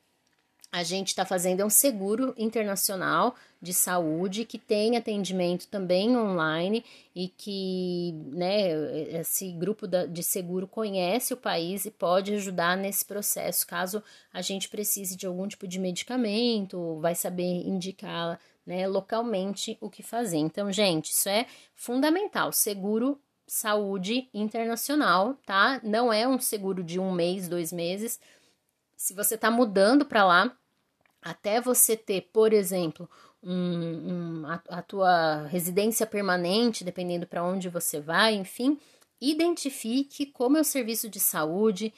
a 0.72 0.84
gente 0.84 1.08
está 1.08 1.26
fazendo 1.26 1.62
é 1.62 1.66
um 1.66 1.70
seguro 1.70 2.34
internacional 2.38 3.36
de 3.60 3.74
saúde 3.74 4.46
que 4.46 4.60
tem 4.60 4.96
atendimento 4.96 5.68
também 5.68 6.16
online 6.16 6.86
e 7.16 7.28
que 7.28 8.14
né, 8.28 9.20
esse 9.20 9.52
grupo 9.52 9.88
de 9.88 10.22
seguro 10.22 10.68
conhece 10.68 11.34
o 11.34 11.38
país 11.38 11.86
e 11.86 11.92
pode 11.92 12.36
ajudar 12.36 12.78
nesse 12.78 13.04
processo 13.04 13.66
caso 13.66 14.04
a 14.32 14.42
gente 14.42 14.70
precise 14.70 15.16
de 15.16 15.26
algum 15.26 15.48
tipo 15.48 15.68
de 15.68 15.80
medicamento, 15.80 17.00
vai 17.02 17.16
saber 17.16 17.68
indicar 17.68 18.40
né, 18.66 18.88
localmente 18.88 19.76
o 19.82 19.90
que 19.90 20.04
fazer. 20.04 20.38
Então, 20.38 20.72
gente, 20.72 21.10
isso 21.10 21.28
é 21.28 21.48
fundamental. 21.76 22.52
Seguro 22.52 23.20
saúde 23.50 24.30
internacional, 24.34 25.34
tá? 25.46 25.82
Não 25.84 26.14
é 26.14 26.28
um 26.28 26.40
seguro 26.40 26.84
de 26.84 27.00
um 27.00 27.12
mês, 27.12 27.50
dois 27.50 27.74
meses. 27.74 28.20
Se 28.96 29.14
você 29.14 29.36
está 29.36 29.50
mudando 29.50 30.06
para 30.06 30.24
lá, 30.24 30.56
até 31.22 31.60
você 31.60 31.98
ter, 31.98 32.30
por 32.32 32.54
exemplo, 32.54 33.10
um, 33.42 33.54
um, 33.54 34.46
a, 34.46 34.62
a 34.70 34.82
tua 34.82 35.48
residência 35.48 36.06
permanente, 36.06 36.84
dependendo 36.84 37.26
para 37.26 37.44
onde 37.44 37.70
você 37.70 38.00
vai, 38.00 38.36
enfim, 38.36 38.80
identifique 39.20 40.28
como 40.28 40.58
é 40.58 40.62
o 40.62 40.66
serviço 40.66 41.10
de 41.10 41.20
saúde, 41.20 41.94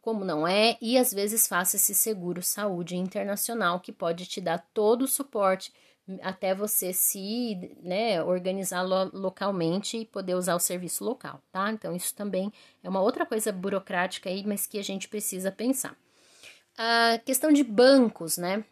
como 0.00 0.24
não 0.24 0.46
é, 0.46 0.76
e 0.80 0.98
às 0.98 1.12
vezes 1.12 1.46
faça 1.46 1.76
esse 1.76 1.94
seguro 1.94 2.42
saúde 2.42 2.96
internacional 2.96 3.80
que 3.80 3.92
pode 3.92 4.26
te 4.26 4.40
dar 4.40 4.58
todo 4.74 5.02
o 5.02 5.08
suporte 5.08 5.72
até 6.22 6.54
você 6.54 6.92
se 6.92 7.76
né, 7.82 8.22
organizar 8.22 8.82
lo 8.82 9.10
localmente 9.12 9.98
e 9.98 10.04
poder 10.04 10.34
usar 10.34 10.54
o 10.54 10.60
serviço 10.60 11.04
local, 11.04 11.40
tá? 11.50 11.70
Então, 11.70 11.94
isso 11.96 12.14
também 12.14 12.52
é 12.82 12.88
uma 12.88 13.00
outra 13.00 13.24
coisa 13.24 13.50
burocrática 13.50 14.28
aí, 14.28 14.44
mas 14.46 14.66
que 14.66 14.78
a 14.78 14.84
gente 14.84 15.08
precisa 15.08 15.50
pensar. 15.50 15.96
A 16.76 17.18
questão 17.24 17.52
de 17.52 17.62
bancos, 17.62 18.36
né? 18.36 18.64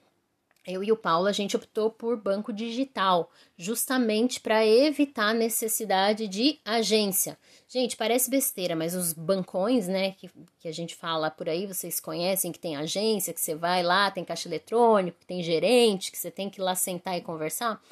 Eu 0.65 0.85
e 0.85 0.93
o 0.93 0.97
Paulo, 0.97 1.27
a 1.27 1.33
gente 1.33 1.57
optou 1.57 1.91
por 1.91 2.17
banco 2.17 2.53
digital, 2.53 3.33
justamente 3.57 4.41
para 4.41 4.65
evitar 4.65 5.31
a 5.31 5.35
necessidade 5.35 6.29
de 6.29 6.61
agência. 6.65 7.37
Gente, 7.67 7.97
parece 7.97 8.31
besteira, 8.31 8.77
mas 8.77 8.95
os 8.95 9.13
bancões, 9.13 9.89
né, 9.89 10.13
que, 10.13 10.31
que 10.61 10.69
a 10.69 10.73
gente 10.73 10.95
fala 10.95 11.31
por 11.31 11.49
aí, 11.49 11.67
vocês 11.67 11.99
conhecem 11.99 12.53
que 12.53 12.61
tem 12.61 12.77
agência, 12.77 13.35
que 13.35 13.41
você 13.41 13.57
vai 13.57 13.83
lá, 13.83 14.11
tem 14.11 14.25
caixa 14.25 14.49
eletrônico, 14.49 15.19
que 15.19 15.27
tem 15.27 15.43
gerente, 15.43 16.13
que 16.13 16.19
você 16.19 16.31
tem 16.31 16.49
que 16.49 16.61
ir 16.61 16.63
lá 16.63 16.77
sentar 16.77 17.19
e 17.19 17.23
conversar. 17.23 17.83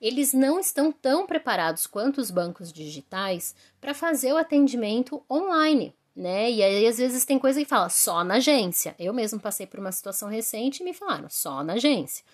Eles 0.00 0.32
não 0.32 0.58
estão 0.58 0.90
tão 0.90 1.26
preparados 1.26 1.86
quanto 1.86 2.20
os 2.20 2.30
bancos 2.30 2.72
digitais 2.72 3.54
para 3.80 3.94
fazer 3.94 4.32
o 4.32 4.36
atendimento 4.36 5.22
online 5.30 5.94
né? 6.16 6.50
E 6.50 6.62
aí, 6.62 6.86
às 6.86 6.98
vezes, 6.98 7.24
tem 7.24 7.38
coisa 7.38 7.60
que 7.60 7.68
fala 7.68 7.88
só 7.88 8.24
na 8.24 8.36
agência. 8.36 8.94
Eu 8.98 9.12
mesmo 9.12 9.38
passei 9.38 9.66
por 9.66 9.78
uma 9.78 9.92
situação 9.92 10.28
recente 10.28 10.80
e 10.80 10.84
me 10.84 10.94
falaram 10.94 11.28
só 11.28 11.62
na 11.62 11.74
agência. 11.74 12.24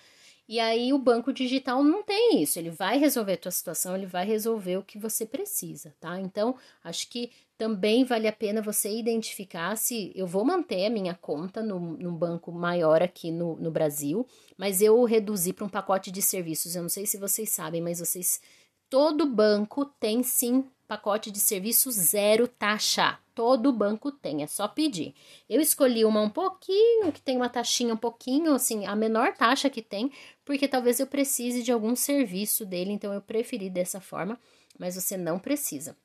E 0.47 0.59
aí 0.59 0.91
o 0.91 0.97
banco 0.97 1.31
digital 1.31 1.81
não 1.83 2.03
tem 2.03 2.41
isso, 2.41 2.59
ele 2.59 2.69
vai 2.69 2.97
resolver 2.97 3.33
a 3.33 3.37
tua 3.37 3.51
situação, 3.51 3.95
ele 3.95 4.05
vai 4.05 4.25
resolver 4.25 4.75
o 4.75 4.83
que 4.83 4.99
você 4.99 5.25
precisa, 5.25 5.95
tá? 6.01 6.19
Então, 6.19 6.55
acho 6.83 7.09
que 7.09 7.31
também 7.57 8.03
vale 8.03 8.27
a 8.27 8.33
pena 8.33 8.61
você 8.61 8.89
identificar 8.89 9.77
se 9.77 10.11
eu 10.13 10.27
vou 10.27 10.43
manter 10.43 10.85
a 10.85 10.89
minha 10.89 11.13
conta 11.15 11.63
no, 11.63 11.79
no 11.79 12.11
banco 12.11 12.51
maior 12.51 13.01
aqui 13.01 13.31
no, 13.31 13.55
no 13.55 13.71
Brasil, 13.71 14.27
mas 14.57 14.81
eu 14.81 15.01
reduzi 15.05 15.53
para 15.53 15.63
um 15.63 15.69
pacote 15.69 16.11
de 16.11 16.21
serviços. 16.21 16.75
Eu 16.75 16.81
não 16.81 16.89
sei 16.89 17.05
se 17.05 17.17
vocês 17.17 17.49
sabem, 17.49 17.81
mas 17.81 17.99
vocês. 17.99 18.41
Todo 18.89 19.25
banco 19.25 19.85
tem 19.85 20.21
sim 20.23 20.65
pacote 20.87 21.31
de 21.31 21.39
serviço 21.39 21.91
zero 21.91 22.47
taxa. 22.47 23.19
Todo 23.33 23.73
banco 23.73 24.11
tem, 24.11 24.43
é 24.43 24.47
só 24.47 24.67
pedir. 24.67 25.15
Eu 25.49 25.59
escolhi 25.59 26.05
uma 26.05 26.21
um 26.21 26.29
pouquinho, 26.29 27.11
que 27.11 27.21
tem 27.21 27.35
uma 27.35 27.49
taxinha 27.49 27.93
um 27.93 27.97
pouquinho, 27.97 28.53
assim, 28.53 28.85
a 28.85 28.95
menor 28.95 29.33
taxa 29.33 29.69
que 29.69 29.81
tem, 29.81 30.11
porque 30.45 30.67
talvez 30.67 30.99
eu 30.99 31.07
precise 31.07 31.63
de 31.63 31.71
algum 31.71 31.95
serviço 31.95 32.65
dele, 32.65 32.91
então 32.91 33.11
eu 33.11 33.21
preferi 33.21 33.69
dessa 33.69 33.99
forma, 33.99 34.39
mas 34.77 34.95
você 34.95 35.17
não 35.17 35.39
precisa 35.39 35.97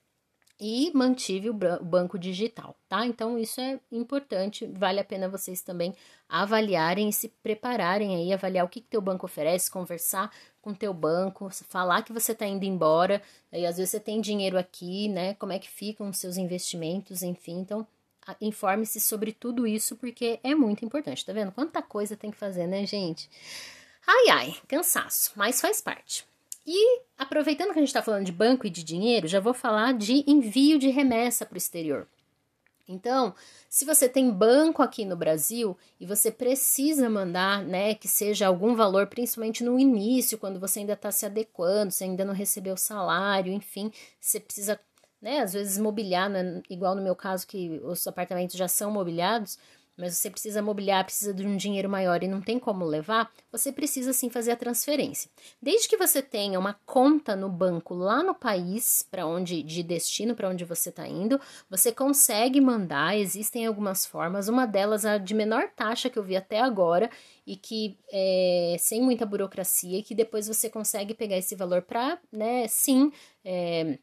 e 0.60 0.90
mantive 0.92 1.50
o 1.50 1.54
banco 1.54 2.18
digital, 2.18 2.74
tá? 2.88 3.06
Então 3.06 3.38
isso 3.38 3.60
é 3.60 3.78
importante, 3.92 4.66
vale 4.66 4.98
a 4.98 5.04
pena 5.04 5.28
vocês 5.28 5.62
também 5.62 5.94
avaliarem 6.28 7.08
e 7.08 7.12
se 7.12 7.28
prepararem 7.42 8.16
aí, 8.16 8.32
avaliar 8.32 8.64
o 8.64 8.68
que, 8.68 8.80
que 8.80 8.88
teu 8.88 9.00
banco 9.00 9.24
oferece, 9.24 9.70
conversar 9.70 10.32
com 10.60 10.74
teu 10.74 10.92
banco, 10.92 11.48
falar 11.68 12.02
que 12.02 12.12
você 12.12 12.32
está 12.32 12.44
indo 12.46 12.64
embora, 12.64 13.22
aí 13.52 13.64
às 13.64 13.76
vezes 13.76 13.92
você 13.92 14.00
tem 14.00 14.20
dinheiro 14.20 14.58
aqui, 14.58 15.08
né? 15.08 15.34
Como 15.34 15.52
é 15.52 15.58
que 15.58 15.70
ficam 15.70 16.08
os 16.08 16.18
seus 16.18 16.36
investimentos, 16.36 17.22
enfim, 17.22 17.60
então 17.60 17.86
informe-se 18.40 19.00
sobre 19.00 19.32
tudo 19.32 19.66
isso 19.66 19.96
porque 19.96 20.38
é 20.42 20.54
muito 20.54 20.84
importante, 20.84 21.24
tá 21.24 21.32
vendo? 21.32 21.52
Quanta 21.52 21.80
coisa 21.80 22.16
tem 22.16 22.30
que 22.30 22.36
fazer, 22.36 22.66
né, 22.66 22.84
gente? 22.84 23.30
Ai, 24.06 24.28
ai, 24.30 24.56
cansaço, 24.66 25.32
mas 25.36 25.60
faz 25.60 25.80
parte. 25.80 26.27
E 26.70 27.00
aproveitando 27.16 27.72
que 27.72 27.78
a 27.78 27.80
gente 27.80 27.88
está 27.88 28.02
falando 28.02 28.26
de 28.26 28.32
banco 28.32 28.66
e 28.66 28.70
de 28.70 28.84
dinheiro, 28.84 29.26
já 29.26 29.40
vou 29.40 29.54
falar 29.54 29.94
de 29.94 30.22
envio 30.26 30.78
de 30.78 30.90
remessa 30.90 31.46
para 31.46 31.54
o 31.54 31.56
exterior. 31.56 32.06
Então, 32.86 33.34
se 33.70 33.86
você 33.86 34.06
tem 34.06 34.30
banco 34.30 34.82
aqui 34.82 35.06
no 35.06 35.16
Brasil 35.16 35.78
e 35.98 36.04
você 36.04 36.30
precisa 36.30 37.08
mandar, 37.08 37.64
né, 37.64 37.94
que 37.94 38.06
seja 38.06 38.46
algum 38.46 38.74
valor, 38.74 39.06
principalmente 39.06 39.64
no 39.64 39.78
início, 39.78 40.36
quando 40.36 40.60
você 40.60 40.80
ainda 40.80 40.92
está 40.92 41.10
se 41.10 41.24
adequando, 41.24 41.90
você 41.90 42.04
ainda 42.04 42.22
não 42.22 42.34
recebeu 42.34 42.76
salário, 42.76 43.50
enfim, 43.50 43.90
você 44.20 44.38
precisa, 44.38 44.78
né, 45.22 45.40
às 45.40 45.54
vezes 45.54 45.78
mobiliar, 45.78 46.28
né, 46.28 46.62
igual 46.68 46.94
no 46.94 47.00
meu 47.00 47.16
caso 47.16 47.46
que 47.46 47.80
os 47.82 48.06
apartamentos 48.06 48.56
já 48.56 48.68
são 48.68 48.90
mobiliados, 48.90 49.58
mas 49.98 50.16
você 50.16 50.30
precisa 50.30 50.62
mobiliar, 50.62 51.04
precisa 51.04 51.34
de 51.34 51.46
um 51.46 51.56
dinheiro 51.56 51.88
maior 51.90 52.22
e 52.22 52.28
não 52.28 52.40
tem 52.40 52.58
como 52.58 52.84
levar, 52.84 53.30
você 53.50 53.72
precisa 53.72 54.12
sim 54.12 54.30
fazer 54.30 54.52
a 54.52 54.56
transferência. 54.56 55.30
Desde 55.60 55.88
que 55.88 55.96
você 55.96 56.22
tenha 56.22 56.58
uma 56.58 56.74
conta 56.86 57.34
no 57.34 57.48
banco 57.48 57.94
lá 57.94 58.22
no 58.22 58.34
país, 58.34 59.06
para 59.10 59.26
onde 59.26 59.62
de 59.62 59.82
destino 59.82 60.34
para 60.34 60.48
onde 60.48 60.64
você 60.64 60.90
está 60.90 61.06
indo, 61.06 61.40
você 61.68 61.90
consegue 61.92 62.60
mandar. 62.60 63.16
Existem 63.18 63.66
algumas 63.66 64.06
formas, 64.06 64.48
uma 64.48 64.66
delas 64.66 65.04
a 65.04 65.18
de 65.18 65.34
menor 65.34 65.70
taxa 65.74 66.08
que 66.08 66.18
eu 66.18 66.22
vi 66.22 66.36
até 66.36 66.60
agora 66.60 67.10
e 67.46 67.56
que 67.56 67.98
é 68.12 68.76
sem 68.78 69.02
muita 69.02 69.26
burocracia 69.26 69.98
e 69.98 70.02
que 70.02 70.14
depois 70.14 70.46
você 70.46 70.70
consegue 70.70 71.14
pegar 71.14 71.36
esse 71.36 71.56
valor 71.56 71.82
para, 71.82 72.18
né, 72.30 72.68
sim, 72.68 73.10
é, 73.44 73.98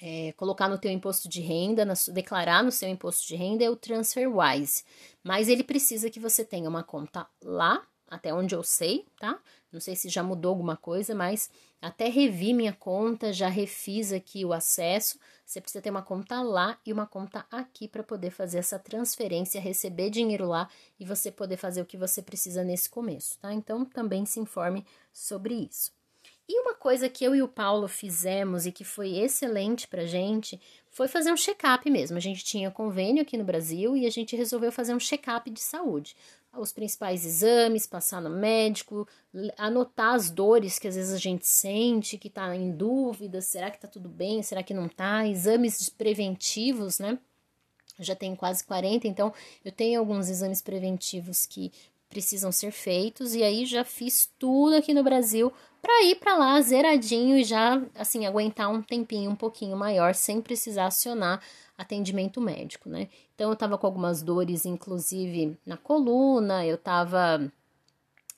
é, 0.00 0.32
colocar 0.32 0.68
no 0.68 0.78
teu 0.78 0.90
imposto 0.90 1.28
de 1.28 1.40
renda, 1.40 1.84
na, 1.84 1.94
declarar 2.12 2.62
no 2.62 2.70
seu 2.70 2.88
imposto 2.88 3.26
de 3.26 3.36
renda 3.36 3.64
é 3.64 3.70
o 3.70 3.76
TransferWise. 3.76 4.84
Mas 5.22 5.48
ele 5.48 5.64
precisa 5.64 6.10
que 6.10 6.20
você 6.20 6.44
tenha 6.44 6.68
uma 6.68 6.82
conta 6.82 7.26
lá 7.42 7.82
até 8.08 8.32
onde 8.32 8.54
eu 8.54 8.62
sei, 8.62 9.04
tá? 9.18 9.38
Não 9.72 9.80
sei 9.80 9.96
se 9.96 10.08
já 10.08 10.22
mudou 10.22 10.50
alguma 10.50 10.76
coisa, 10.76 11.14
mas 11.14 11.50
até 11.82 12.08
revi 12.08 12.54
minha 12.54 12.72
conta, 12.72 13.32
já 13.32 13.48
refiz 13.48 14.12
aqui 14.12 14.44
o 14.44 14.52
acesso. 14.52 15.18
Você 15.44 15.60
precisa 15.60 15.82
ter 15.82 15.90
uma 15.90 16.02
conta 16.02 16.40
lá 16.42 16.78
e 16.84 16.92
uma 16.92 17.06
conta 17.06 17.44
aqui 17.50 17.88
para 17.88 18.02
poder 18.02 18.30
fazer 18.30 18.58
essa 18.58 18.78
transferência, 18.78 19.60
receber 19.60 20.10
dinheiro 20.10 20.46
lá 20.46 20.68
e 20.98 21.04
você 21.04 21.30
poder 21.30 21.56
fazer 21.56 21.82
o 21.82 21.86
que 21.86 21.96
você 21.96 22.22
precisa 22.22 22.64
nesse 22.64 22.88
começo, 22.88 23.38
tá? 23.38 23.52
Então 23.52 23.84
também 23.84 24.24
se 24.24 24.40
informe 24.40 24.86
sobre 25.12 25.54
isso. 25.54 25.95
E 26.48 26.60
uma 26.60 26.74
coisa 26.74 27.08
que 27.08 27.24
eu 27.24 27.34
e 27.34 27.42
o 27.42 27.48
Paulo 27.48 27.88
fizemos 27.88 28.66
e 28.66 28.72
que 28.72 28.84
foi 28.84 29.18
excelente 29.18 29.88
pra 29.88 30.06
gente 30.06 30.60
foi 30.90 31.08
fazer 31.08 31.32
um 31.32 31.36
check-up 31.36 31.90
mesmo. 31.90 32.16
A 32.16 32.20
gente 32.20 32.44
tinha 32.44 32.70
convênio 32.70 33.22
aqui 33.22 33.36
no 33.36 33.44
Brasil 33.44 33.96
e 33.96 34.06
a 34.06 34.10
gente 34.10 34.36
resolveu 34.36 34.70
fazer 34.70 34.94
um 34.94 35.00
check-up 35.00 35.50
de 35.50 35.60
saúde 35.60 36.14
os 36.60 36.72
principais 36.72 37.24
exames, 37.24 37.86
passar 37.86 38.20
no 38.20 38.30
médico, 38.30 39.06
anotar 39.56 40.14
as 40.14 40.30
dores 40.30 40.78
que 40.78 40.88
às 40.88 40.96
vezes 40.96 41.12
a 41.12 41.18
gente 41.18 41.46
sente, 41.46 42.18
que 42.18 42.30
tá 42.30 42.54
em 42.54 42.72
dúvida, 42.72 43.40
será 43.40 43.70
que 43.70 43.78
tá 43.78 43.88
tudo 43.88 44.08
bem, 44.08 44.42
será 44.42 44.62
que 44.62 44.74
não 44.74 44.88
tá? 44.88 45.26
Exames 45.26 45.88
preventivos, 45.88 46.98
né? 46.98 47.18
Eu 47.98 48.04
já 48.04 48.14
tenho 48.14 48.36
quase 48.36 48.64
40, 48.64 49.08
então 49.08 49.32
eu 49.64 49.72
tenho 49.72 49.98
alguns 49.98 50.28
exames 50.28 50.60
preventivos 50.60 51.46
que 51.46 51.72
precisam 52.08 52.52
ser 52.52 52.70
feitos 52.70 53.34
e 53.34 53.42
aí 53.42 53.66
já 53.66 53.84
fiz 53.84 54.30
tudo 54.38 54.76
aqui 54.76 54.94
no 54.94 55.02
Brasil 55.02 55.52
para 55.82 56.04
ir 56.04 56.16
para 56.16 56.36
lá 56.36 56.60
zeradinho 56.60 57.36
e 57.36 57.44
já 57.44 57.82
assim 57.94 58.26
aguentar 58.26 58.70
um 58.70 58.82
tempinho 58.82 59.30
um 59.30 59.36
pouquinho 59.36 59.76
maior 59.76 60.14
sem 60.14 60.40
precisar 60.40 60.86
acionar 60.86 61.40
atendimento 61.76 62.40
médico, 62.40 62.88
né? 62.88 63.08
Então 63.34 63.50
eu 63.50 63.56
tava 63.56 63.76
com 63.76 63.86
algumas 63.86 64.22
dores, 64.22 64.64
inclusive 64.64 65.56
na 65.64 65.76
coluna, 65.76 66.64
eu 66.64 66.78
tava 66.78 67.52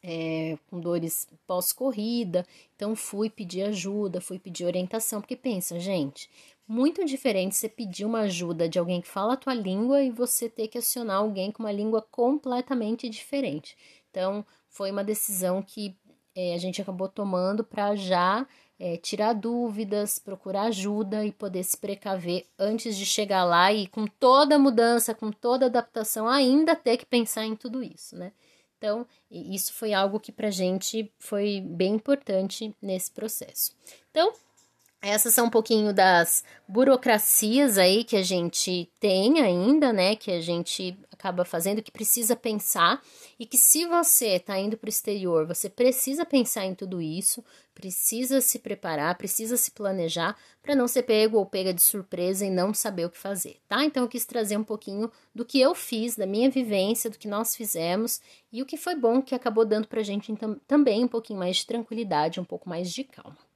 é, 0.03 0.59
com 0.69 0.81
dores 0.81 1.29
pós-corrida, 1.47 2.47
então 2.75 2.95
fui 2.95 3.31
pedir 3.31 3.63
ajuda, 3.63 4.21
fui 4.21 4.39
pedir 4.39 4.65
orientação, 4.65 5.21
porque 5.21 5.37
pensa, 5.37 5.79
gente, 5.79 6.29
muito 6.69 7.05
diferente 7.05 7.57
você 7.57 7.69
pedir 7.69 8.05
uma 8.05 8.21
ajuda 8.21 8.69
de 8.69 8.79
alguém 8.79 9.01
que 9.01 9.09
fala 9.09 9.33
a 9.33 9.37
tua 9.37 9.55
língua 9.55 10.03
e 10.03 10.11
você 10.11 10.49
ter 10.51 10.69
que 10.69 10.77
acionar 10.77 11.17
alguém 11.17 11.51
com 11.51 11.63
uma 11.63 11.73
língua 11.73 12.03
completamente 12.11 13.09
diferente. 13.09 13.75
Então, 14.11 14.45
foi 14.69 14.91
uma 14.91 15.03
decisão 15.03 15.63
que 15.63 15.97
é, 16.35 16.55
a 16.55 16.59
gente 16.59 16.81
acabou 16.81 17.09
tomando 17.09 17.65
para 17.65 17.97
já 17.97 18.47
é, 18.79 18.97
tirar 18.97 19.33
dúvidas, 19.33 20.19
procurar 20.19 20.65
ajuda 20.65 21.25
e 21.25 21.33
poder 21.33 21.65
se 21.65 21.77
precaver 21.77 22.47
antes 22.59 22.97
de 22.97 23.05
chegar 23.05 23.45
lá 23.45 23.73
e 23.73 23.89
com 23.89 24.07
toda 24.07 24.59
mudança, 24.59 25.15
com 25.15 25.33
toda 25.33 25.67
adaptação, 25.67 26.29
ainda 26.29 26.77
ter 26.77 26.97
que 26.99 27.07
pensar 27.07 27.45
em 27.45 27.57
tudo 27.57 27.83
isso, 27.83 28.17
né? 28.17 28.33
Então, 28.77 29.05
isso 29.29 29.73
foi 29.73 29.93
algo 29.93 30.21
que 30.21 30.31
pra 30.31 30.51
gente 30.51 31.13
foi 31.19 31.61
bem 31.61 31.95
importante 31.95 32.73
nesse 32.81 33.11
processo. 33.11 33.75
Então, 34.11 34.33
essas 35.01 35.33
são 35.33 35.47
um 35.47 35.51
pouquinho 35.51 35.93
das 35.93 36.43
burocracias 36.67 37.79
aí 37.79 38.03
que 38.03 38.17
a 38.17 38.23
gente 38.23 38.91
tem 38.99 39.41
ainda, 39.41 39.93
né? 39.93 40.17
Que 40.17 40.33
a 40.33 40.41
gente 40.41 40.99
acaba 41.13 41.45
fazendo, 41.45 41.83
que 41.83 41.91
precisa 41.91 42.37
pensar, 42.37 43.03
e 43.39 43.45
que 43.45 43.57
se 43.57 43.85
você 43.87 44.37
está 44.37 44.57
indo 44.59 44.77
para 44.77 44.87
o 44.87 44.89
exterior, 44.89 45.47
você 45.47 45.69
precisa 45.69 46.25
pensar 46.25 46.65
em 46.65 46.77
tudo 46.77 47.03
isso, 47.03 47.45
precisa 47.75 48.41
se 48.41 48.61
preparar, 48.61 49.17
precisa 49.17 49.57
se 49.57 49.73
planejar 49.73 50.37
para 50.63 50.77
não 50.77 50.87
ser 50.87 51.03
pego 51.03 51.39
ou 51.39 51.47
pega 51.47 51.75
de 51.75 51.83
surpresa 51.83 52.47
e 52.47 52.51
não 52.51 52.73
saber 52.73 53.07
o 53.07 53.11
que 53.11 53.19
fazer, 53.19 53.57
tá? 53.69 53.85
Então 53.85 54.05
eu 54.05 54.09
quis 54.09 54.25
trazer 54.25 54.57
um 54.57 54.65
pouquinho 54.65 55.11
do 55.35 55.45
que 55.45 55.61
eu 55.61 55.75
fiz, 55.75 56.15
da 56.15 56.27
minha 56.27 56.49
vivência, 56.49 57.11
do 57.11 57.19
que 57.19 57.27
nós 57.27 57.57
fizemos 57.57 58.21
e 58.53 58.63
o 58.63 58.67
que 58.67 58.77
foi 58.77 58.95
bom 58.95 59.21
que 59.21 59.35
acabou 59.35 59.65
dando 59.65 59.89
para 59.89 60.01
a 60.01 60.05
gente 60.05 60.31
então, 60.31 60.61
também 60.69 61.05
um 61.05 61.09
pouquinho 61.09 61.41
mais 61.41 61.57
de 61.57 61.67
tranquilidade, 61.67 62.41
um 62.41 62.45
pouco 62.45 62.69
mais 62.69 62.93
de 62.93 63.03
calma. 63.03 63.48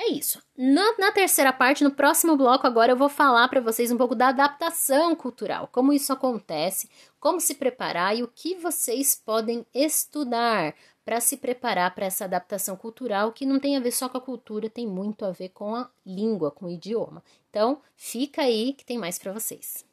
É 0.00 0.10
isso. 0.10 0.40
Na, 0.56 0.96
na, 0.96 1.10
terceira 1.10 1.52
parte, 1.52 1.82
no 1.82 1.90
próximo 1.90 2.36
bloco, 2.36 2.64
agora 2.64 2.92
eu 2.92 2.96
vou 2.96 3.08
falar 3.08 3.48
para 3.48 3.60
vocês 3.60 3.90
um 3.90 3.96
pouco 3.96 4.14
da 4.14 4.28
adaptação 4.28 5.16
cultural, 5.16 5.68
como 5.72 5.92
isso 5.92 6.12
acontece, 6.12 6.88
como 7.18 7.40
se 7.40 7.56
preparar 7.56 8.16
e 8.16 8.22
o 8.22 8.28
que 8.28 8.54
vocês 8.54 9.16
podem 9.16 9.66
estudar 9.74 10.72
para 11.04 11.20
se 11.20 11.36
preparar 11.36 11.94
para 11.96 12.06
essa 12.06 12.26
adaptação 12.26 12.76
cultural, 12.76 13.32
que 13.32 13.44
não 13.44 13.58
tem 13.58 13.76
a 13.76 13.80
ver 13.80 13.90
só 13.90 14.08
com 14.08 14.18
a 14.18 14.20
cultura, 14.20 14.70
tem 14.70 14.86
muito 14.86 15.24
a 15.24 15.32
ver 15.32 15.48
com 15.48 15.74
a 15.74 15.90
língua, 16.06 16.52
com 16.52 16.66
o 16.66 16.70
idioma. 16.70 17.24
Então, 17.50 17.80
fica 17.96 18.42
aí 18.42 18.74
que 18.74 18.84
tem 18.84 18.98
mais 18.98 19.18
para 19.18 19.32
vocês. 19.32 19.87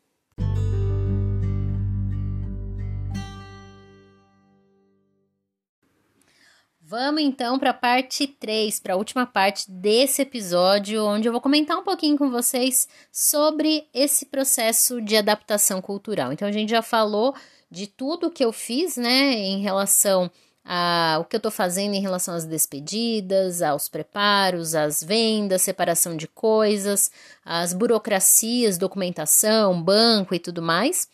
Vamos 6.88 7.24
então 7.24 7.58
para 7.58 7.72
a 7.72 7.74
parte 7.74 8.28
3, 8.28 8.80
para 8.80 8.94
a 8.94 8.98
última 8.98 9.26
parte 9.26 9.72
desse 9.72 10.22
episódio, 10.22 11.04
onde 11.04 11.28
eu 11.28 11.32
vou 11.32 11.42
comentar 11.42 11.76
um 11.76 11.84
pouquinho 11.84 12.16
com 12.16 12.30
vocês 12.30 12.88
sobre 13.12 13.88
esse 13.92 14.28
processo 14.28 15.02
de 15.02 15.18
adaptação 15.18 15.82
cultural. 15.82 16.32
Então, 16.32 16.48
a 16.48 16.52
gente 16.52 16.70
já 16.70 16.84
falou 16.84 17.34
de 17.72 17.88
tudo 17.88 18.30
que 18.30 18.46
eu 18.46 18.54
fiz, 18.54 18.98
né, 18.98 19.34
em 19.34 19.64
relação 19.64 20.30
a 20.64 21.18
o 21.20 21.26
que 21.26 21.36
eu 21.36 21.40
estou 21.40 21.52
fazendo 21.52 21.96
em 21.96 22.02
relação 22.02 22.36
às 22.36 22.46
despedidas, 22.46 23.64
aos 23.64 23.90
preparos, 23.90 24.76
às 24.76 25.02
vendas, 25.02 25.64
separação 25.64 26.16
de 26.16 26.28
coisas, 26.28 27.10
as 27.46 27.72
burocracias, 27.72 28.78
documentação, 28.78 29.82
banco 29.82 30.34
e 30.34 30.40
tudo 30.40 30.62
mais. 30.62 31.08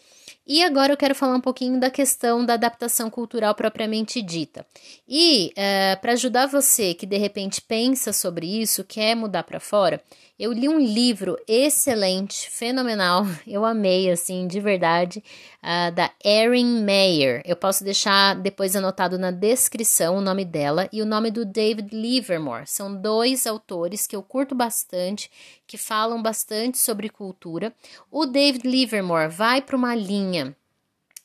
E 0.47 0.63
agora 0.63 0.91
eu 0.91 0.97
quero 0.97 1.13
falar 1.13 1.35
um 1.35 1.41
pouquinho 1.41 1.79
da 1.79 1.89
questão 1.89 2.43
da 2.43 2.55
adaptação 2.55 3.09
cultural 3.09 3.53
propriamente 3.53 4.21
dita. 4.21 4.65
E 5.07 5.51
é, 5.55 5.95
para 5.95 6.13
ajudar 6.13 6.47
você 6.47 6.93
que 6.93 7.05
de 7.05 7.17
repente 7.17 7.61
pensa 7.61 8.11
sobre 8.11 8.61
isso, 8.61 8.83
quer 8.83 9.15
mudar 9.15 9.43
para 9.43 9.59
fora, 9.59 10.01
eu 10.41 10.51
li 10.51 10.67
um 10.67 10.79
livro 10.79 11.37
excelente, 11.47 12.49
fenomenal, 12.49 13.27
eu 13.45 13.63
amei, 13.63 14.09
assim, 14.09 14.47
de 14.47 14.59
verdade, 14.59 15.23
uh, 15.61 15.93
da 15.93 16.09
Erin 16.25 16.81
Meyer. 16.81 17.43
Eu 17.45 17.55
posso 17.55 17.83
deixar 17.83 18.33
depois 18.33 18.75
anotado 18.75 19.19
na 19.19 19.29
descrição 19.29 20.17
o 20.17 20.21
nome 20.21 20.43
dela 20.43 20.89
e 20.91 20.99
o 20.99 21.05
nome 21.05 21.29
do 21.29 21.45
David 21.45 21.95
Livermore. 21.95 22.65
São 22.65 22.99
dois 22.99 23.45
autores 23.45 24.07
que 24.07 24.15
eu 24.15 24.23
curto 24.23 24.55
bastante, 24.55 25.29
que 25.71 25.77
falam 25.77 26.21
bastante 26.21 26.77
sobre 26.77 27.07
cultura. 27.07 27.73
O 28.11 28.25
David 28.25 28.67
Livermore 28.67 29.29
vai 29.29 29.61
para 29.61 29.77
uma 29.77 29.95
linha 29.95 30.53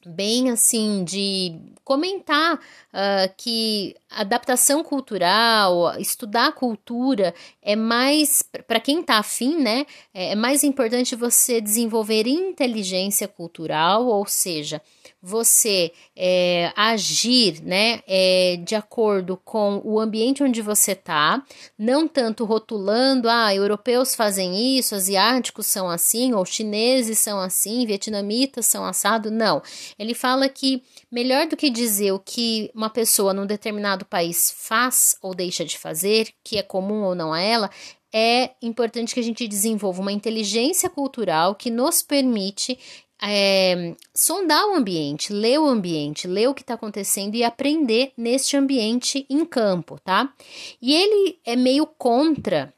bem 0.07 0.51
assim 0.51 1.03
de 1.05 1.59
comentar 1.83 2.55
uh, 2.55 3.35
que 3.37 3.95
adaptação 4.11 4.83
cultural, 4.83 5.99
estudar 5.99 6.53
cultura 6.53 7.35
é 7.61 7.77
mais 7.77 8.43
para 8.67 8.81
quem 8.81 9.01
está 9.01 9.19
afim, 9.19 9.57
né? 9.57 9.87
É, 10.15 10.33
é 10.33 10.35
mais 10.35 10.65
importante 10.65 11.15
você 11.15 11.61
desenvolver 11.61 12.27
inteligência 12.27 13.29
cultural, 13.29 14.07
ou 14.07 14.27
seja, 14.27 14.81
você 15.23 15.93
é, 16.15 16.73
agir 16.77 17.61
né, 17.63 18.01
é, 18.07 18.61
de 18.65 18.77
acordo 18.77 19.37
com 19.45 19.81
o 19.85 19.99
ambiente 19.99 20.43
onde 20.43 20.63
você 20.63 20.93
está, 20.93 21.43
não 21.77 22.07
tanto 22.07 22.45
rotulando, 22.45 23.29
ah, 23.29 23.53
europeus 23.53 24.15
fazem 24.15 24.79
isso, 24.79 24.95
asiáticos 24.95 25.67
são 25.67 25.91
assim, 25.91 26.33
ou 26.33 26.45
chineses 26.45 27.19
são 27.19 27.41
assim, 27.41 27.85
vietnamitas 27.85 28.67
são 28.67 28.85
assado. 28.85 29.31
Não. 29.31 29.61
Ele 29.99 30.15
fala 30.15 30.49
que 30.49 30.83
melhor 31.11 31.47
do 31.47 31.57
que 31.57 31.71
dizer 31.71 32.13
o 32.13 32.19
que 32.19 32.71
uma 32.75 32.91
pessoa 32.91 33.33
num 33.33 33.47
determinado 33.47 34.05
país 34.05 34.55
faz 34.57 35.17
ou 35.23 35.35
deixa 35.35 35.65
de 35.65 35.79
fazer, 35.79 36.29
que 36.45 36.59
é 36.59 36.63
comum 36.63 37.03
ou 37.03 37.15
não 37.15 37.33
a 37.33 37.41
ela, 37.41 37.71
é 38.13 38.51
importante 38.63 39.15
que 39.15 39.21
a 39.21 39.23
gente 39.23 39.47
desenvolva 39.47 40.01
uma 40.01 40.13
inteligência 40.13 40.89
cultural 40.89 41.55
que 41.55 41.71
nos 41.71 42.03
permite 42.03 42.79
é, 43.23 43.95
sondar 44.15 44.67
o 44.69 44.75
ambiente, 44.75 45.33
ler 45.33 45.59
o 45.59 45.67
ambiente, 45.67 46.29
ler 46.29 46.49
o 46.49 46.55
que 46.55 46.63
está 46.63 46.75
acontecendo 46.75 47.35
e 47.35 47.43
aprender 47.43 48.13
neste 48.17 48.57
ambiente 48.57 49.27
em 49.29 49.45
campo, 49.45 49.99
tá? 50.05 50.33
E 50.81 50.95
ele 50.95 51.39
é 51.45 51.57
meio 51.57 51.87
contra 51.87 52.73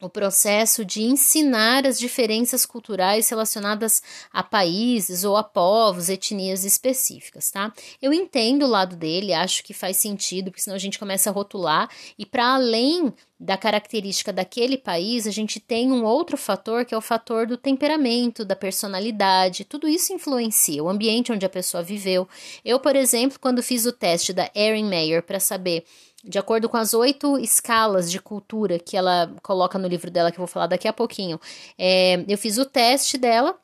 o 0.00 0.08
processo 0.08 0.84
de 0.84 1.02
ensinar 1.02 1.86
as 1.86 1.98
diferenças 1.98 2.64
culturais 2.64 3.28
relacionadas 3.28 4.02
a 4.32 4.42
países 4.42 5.24
ou 5.24 5.36
a 5.36 5.42
povos, 5.42 6.08
etnias 6.08 6.64
específicas, 6.64 7.50
tá? 7.50 7.72
Eu 8.00 8.12
entendo 8.12 8.64
o 8.64 8.68
lado 8.68 8.94
dele, 8.94 9.34
acho 9.34 9.64
que 9.64 9.74
faz 9.74 9.96
sentido, 9.96 10.50
porque 10.50 10.62
senão 10.62 10.76
a 10.76 10.80
gente 10.80 10.98
começa 10.98 11.30
a 11.30 11.32
rotular 11.32 11.88
e 12.16 12.24
para 12.24 12.54
além 12.54 13.12
da 13.40 13.56
característica 13.56 14.32
daquele 14.32 14.76
país, 14.76 15.26
a 15.26 15.30
gente 15.30 15.60
tem 15.60 15.92
um 15.92 16.04
outro 16.04 16.36
fator 16.36 16.84
que 16.84 16.92
é 16.92 16.98
o 16.98 17.00
fator 17.00 17.46
do 17.46 17.56
temperamento, 17.56 18.44
da 18.44 18.56
personalidade, 18.56 19.64
tudo 19.64 19.86
isso 19.86 20.12
influencia 20.12 20.82
o 20.82 20.88
ambiente 20.88 21.30
onde 21.30 21.46
a 21.46 21.48
pessoa 21.48 21.82
viveu. 21.82 22.28
Eu, 22.64 22.80
por 22.80 22.96
exemplo, 22.96 23.38
quando 23.40 23.62
fiz 23.62 23.86
o 23.86 23.92
teste 23.92 24.32
da 24.32 24.50
Erin 24.54 24.88
Mayer 24.88 25.22
para 25.22 25.38
saber 25.38 25.84
de 26.24 26.38
acordo 26.38 26.68
com 26.68 26.76
as 26.76 26.94
oito 26.94 27.38
escalas 27.38 28.10
de 28.10 28.20
cultura 28.20 28.78
que 28.78 28.96
ela 28.96 29.34
coloca 29.42 29.78
no 29.78 29.88
livro 29.88 30.10
dela, 30.10 30.30
que 30.30 30.38
eu 30.38 30.44
vou 30.44 30.48
falar 30.48 30.66
daqui 30.66 30.88
a 30.88 30.92
pouquinho. 30.92 31.40
É, 31.78 32.24
eu 32.28 32.36
fiz 32.36 32.58
o 32.58 32.64
teste 32.64 33.16
dela 33.16 33.56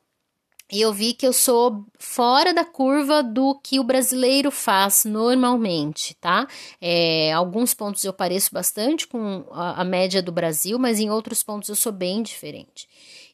e 0.72 0.80
eu 0.80 0.92
vi 0.92 1.12
que 1.12 1.26
eu 1.26 1.32
sou 1.32 1.84
fora 1.98 2.54
da 2.54 2.64
curva 2.64 3.22
do 3.22 3.54
que 3.62 3.78
o 3.78 3.84
brasileiro 3.84 4.50
faz 4.50 5.04
normalmente, 5.04 6.14
tá? 6.14 6.48
É, 6.80 7.32
alguns 7.32 7.74
pontos 7.74 8.02
eu 8.04 8.12
pareço 8.12 8.50
bastante 8.52 9.06
com 9.06 9.44
a, 9.50 9.82
a 9.82 9.84
média 9.84 10.22
do 10.22 10.32
Brasil, 10.32 10.78
mas 10.78 10.98
em 10.98 11.10
outros 11.10 11.42
pontos 11.42 11.68
eu 11.68 11.76
sou 11.76 11.92
bem 11.92 12.22
diferente. 12.22 12.88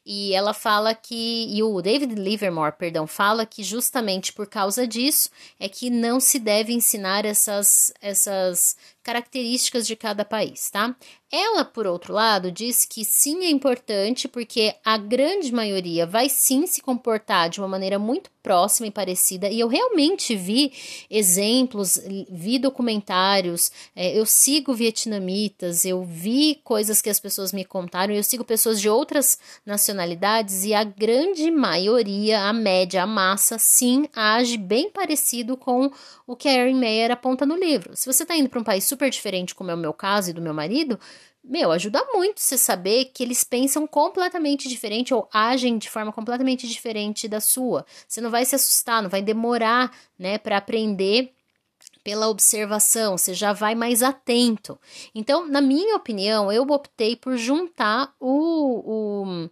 E 0.05 0.33
ela 0.33 0.53
fala 0.53 0.95
que, 0.95 1.47
e 1.49 1.61
o 1.61 1.79
David 1.79 2.15
Livermore, 2.15 2.73
perdão, 2.77 3.05
fala 3.05 3.45
que 3.45 3.63
justamente 3.63 4.33
por 4.33 4.47
causa 4.47 4.87
disso 4.87 5.29
é 5.59 5.69
que 5.69 5.91
não 5.91 6.19
se 6.19 6.39
deve 6.39 6.73
ensinar 6.73 7.23
essas, 7.23 7.93
essas 8.01 8.75
características 9.03 9.87
de 9.87 9.95
cada 9.95 10.23
país, 10.23 10.69
tá? 10.69 10.95
Ela, 11.31 11.63
por 11.63 11.87
outro 11.87 12.13
lado, 12.13 12.51
diz 12.51 12.83
que 12.83 13.05
sim 13.05 13.45
é 13.45 13.49
importante 13.49 14.27
porque 14.27 14.75
a 14.83 14.97
grande 14.97 15.53
maioria 15.53 16.05
vai 16.05 16.27
sim 16.27 16.67
se 16.67 16.81
comportar 16.81 17.49
de 17.49 17.59
uma 17.59 17.69
maneira 17.69 17.97
muito 17.97 18.29
próxima 18.41 18.87
e 18.87 18.91
parecida, 18.91 19.47
e 19.49 19.59
eu 19.59 19.67
realmente 19.67 20.35
vi 20.35 20.73
exemplos, 21.09 21.99
vi 22.29 22.57
documentários, 22.57 23.71
é, 23.95 24.17
eu 24.17 24.25
sigo 24.25 24.73
vietnamitas, 24.73 25.85
eu 25.85 26.03
vi 26.03 26.59
coisas 26.63 27.01
que 27.01 27.09
as 27.09 27.19
pessoas 27.19 27.53
me 27.53 27.63
contaram, 27.63 28.13
eu 28.13 28.23
sigo 28.23 28.43
pessoas 28.43 28.81
de 28.81 28.89
outras 28.89 29.37
nacionalidades 29.63 30.65
e 30.65 30.73
a 30.73 30.83
grande 30.83 31.51
maioria, 31.51 32.41
a 32.41 32.53
média, 32.53 33.03
a 33.03 33.07
massa, 33.07 33.59
sim, 33.59 34.07
age 34.15 34.57
bem 34.57 34.89
parecido 34.89 35.55
com 35.55 35.91
o 36.25 36.35
que 36.35 36.47
a 36.47 36.53
Erin 36.53 36.79
Meyer 36.79 37.11
aponta 37.11 37.45
no 37.45 37.55
livro. 37.55 37.95
Se 37.95 38.11
você 38.11 38.23
está 38.23 38.35
indo 38.35 38.49
para 38.49 38.59
um 38.59 38.63
país 38.63 38.85
super 38.91 39.09
diferente, 39.09 39.55
como 39.55 39.71
é 39.71 39.73
o 39.73 39.77
meu 39.77 39.93
caso 39.93 40.29
e 40.29 40.33
do 40.33 40.41
meu 40.41 40.53
marido, 40.53 40.99
meu, 41.43 41.71
ajuda 41.71 42.05
muito 42.13 42.39
você 42.39 42.57
saber 42.57 43.05
que 43.05 43.23
eles 43.23 43.43
pensam 43.43 43.87
completamente 43.87 44.69
diferente 44.69 45.13
ou 45.13 45.27
agem 45.33 45.77
de 45.77 45.89
forma 45.89 46.11
completamente 46.11 46.67
diferente 46.67 47.27
da 47.27 47.39
sua. 47.39 47.83
Você 48.07 48.21
não 48.21 48.29
vai 48.29 48.45
se 48.45 48.55
assustar, 48.55 49.01
não 49.01 49.09
vai 49.09 49.23
demorar, 49.23 49.91
né, 50.19 50.37
para 50.37 50.57
aprender 50.57 51.33
pela 52.03 52.27
observação, 52.29 53.17
você 53.17 53.33
já 53.33 53.53
vai 53.53 53.73
mais 53.73 54.03
atento. 54.03 54.79
Então, 55.15 55.47
na 55.47 55.61
minha 55.61 55.95
opinião, 55.95 56.51
eu 56.51 56.63
optei 56.63 57.15
por 57.15 57.35
juntar 57.37 58.13
o, 58.19 59.23
o 59.25 59.49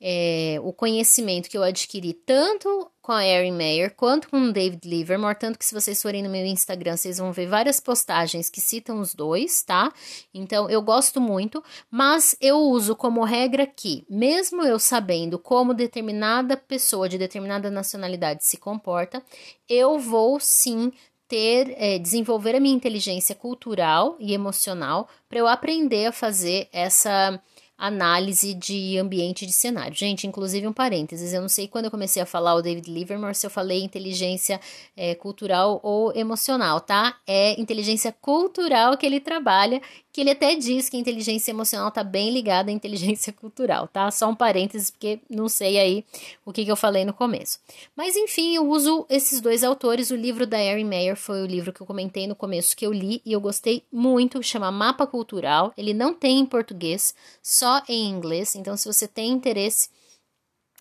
é, 0.00 0.60
o 0.62 0.72
conhecimento 0.72 1.48
que 1.48 1.58
eu 1.58 1.62
adquiri 1.62 2.12
tanto 2.12 2.90
com 3.08 3.12
a 3.12 3.24
Erin 3.24 3.52
Mayer 3.52 3.94
quanto 3.96 4.28
com 4.28 4.38
o 4.38 4.52
David 4.52 4.86
Livermore, 4.86 5.34
tanto 5.34 5.58
que 5.58 5.64
se 5.64 5.72
vocês 5.72 6.02
forem 6.02 6.22
no 6.22 6.28
meu 6.28 6.44
Instagram, 6.44 6.94
vocês 6.94 7.16
vão 7.16 7.32
ver 7.32 7.46
várias 7.46 7.80
postagens 7.80 8.50
que 8.50 8.60
citam 8.60 9.00
os 9.00 9.14
dois, 9.14 9.62
tá? 9.62 9.90
Então 10.34 10.68
eu 10.68 10.82
gosto 10.82 11.18
muito, 11.18 11.64
mas 11.90 12.36
eu 12.38 12.58
uso 12.58 12.94
como 12.94 13.24
regra 13.24 13.66
que, 13.66 14.04
mesmo 14.10 14.62
eu 14.62 14.78
sabendo 14.78 15.38
como 15.38 15.72
determinada 15.72 16.54
pessoa 16.54 17.08
de 17.08 17.16
determinada 17.16 17.70
nacionalidade 17.70 18.44
se 18.44 18.58
comporta, 18.58 19.22
eu 19.66 19.98
vou 19.98 20.38
sim 20.38 20.92
ter, 21.26 21.74
é, 21.78 21.98
desenvolver 21.98 22.54
a 22.54 22.60
minha 22.60 22.76
inteligência 22.76 23.34
cultural 23.34 24.16
e 24.20 24.34
emocional 24.34 25.08
para 25.30 25.38
eu 25.38 25.48
aprender 25.48 26.04
a 26.04 26.12
fazer 26.12 26.68
essa 26.74 27.40
análise 27.78 28.52
de 28.54 28.98
ambiente 28.98 29.46
de 29.46 29.52
cenário. 29.52 29.94
Gente, 29.94 30.26
inclusive 30.26 30.66
um 30.66 30.72
parênteses, 30.72 31.32
eu 31.32 31.40
não 31.40 31.48
sei 31.48 31.68
quando 31.68 31.84
eu 31.84 31.90
comecei 31.90 32.20
a 32.20 32.26
falar 32.26 32.56
o 32.56 32.62
David 32.62 32.90
Livermore 32.90 33.34
se 33.34 33.46
eu 33.46 33.50
falei 33.50 33.84
inteligência 33.84 34.60
é, 34.96 35.14
cultural 35.14 35.78
ou 35.84 36.12
emocional, 36.14 36.80
tá? 36.80 37.16
É 37.24 37.58
inteligência 37.60 38.12
cultural 38.20 38.96
que 38.96 39.06
ele 39.06 39.20
trabalha 39.20 39.80
que 40.18 40.22
ele 40.22 40.30
até 40.32 40.56
diz 40.56 40.88
que 40.88 40.96
a 40.96 41.00
inteligência 41.00 41.52
emocional 41.52 41.90
está 41.90 42.02
bem 42.02 42.32
ligada 42.32 42.72
à 42.72 42.74
inteligência 42.74 43.32
cultural, 43.40 43.86
tá? 43.86 44.10
Só 44.10 44.28
um 44.28 44.34
parênteses, 44.34 44.90
porque 44.90 45.20
não 45.30 45.48
sei 45.48 45.78
aí 45.78 46.04
o 46.44 46.52
que, 46.52 46.64
que 46.64 46.72
eu 46.72 46.74
falei 46.74 47.04
no 47.04 47.12
começo. 47.12 47.60
Mas 47.94 48.16
enfim, 48.16 48.56
eu 48.56 48.68
uso 48.68 49.06
esses 49.08 49.40
dois 49.40 49.62
autores. 49.62 50.10
O 50.10 50.16
livro 50.16 50.44
da 50.44 50.60
Erin 50.60 50.82
Meyer 50.82 51.14
foi 51.14 51.40
o 51.40 51.46
livro 51.46 51.72
que 51.72 51.80
eu 51.80 51.86
comentei 51.86 52.26
no 52.26 52.34
começo 52.34 52.76
que 52.76 52.84
eu 52.84 52.92
li 52.92 53.22
e 53.24 53.32
eu 53.32 53.40
gostei 53.40 53.84
muito, 53.92 54.42
chama 54.42 54.72
Mapa 54.72 55.06
Cultural. 55.06 55.72
Ele 55.76 55.94
não 55.94 56.12
tem 56.12 56.40
em 56.40 56.46
português, 56.46 57.14
só 57.40 57.80
em 57.88 58.08
inglês. 58.08 58.56
Então, 58.56 58.76
se 58.76 58.92
você 58.92 59.06
tem 59.06 59.30
interesse 59.30 59.88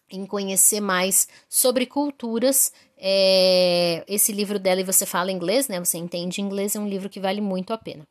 em 0.09 0.25
conhecer 0.25 0.81
mais 0.81 1.27
sobre 1.47 1.85
culturas, 1.85 2.73
é, 2.97 4.03
esse 4.07 4.31
livro 4.31 4.57
dela 4.57 4.81
e 4.81 4.83
você 4.83 5.05
fala 5.05 5.31
inglês, 5.31 5.67
né? 5.67 5.79
Você 5.79 5.99
entende 5.99 6.41
inglês, 6.41 6.75
é 6.75 6.79
um 6.79 6.89
livro 6.89 7.07
que 7.07 7.19
vale 7.19 7.39
muito 7.39 7.71
a 7.71 7.77
pena. 7.77 8.03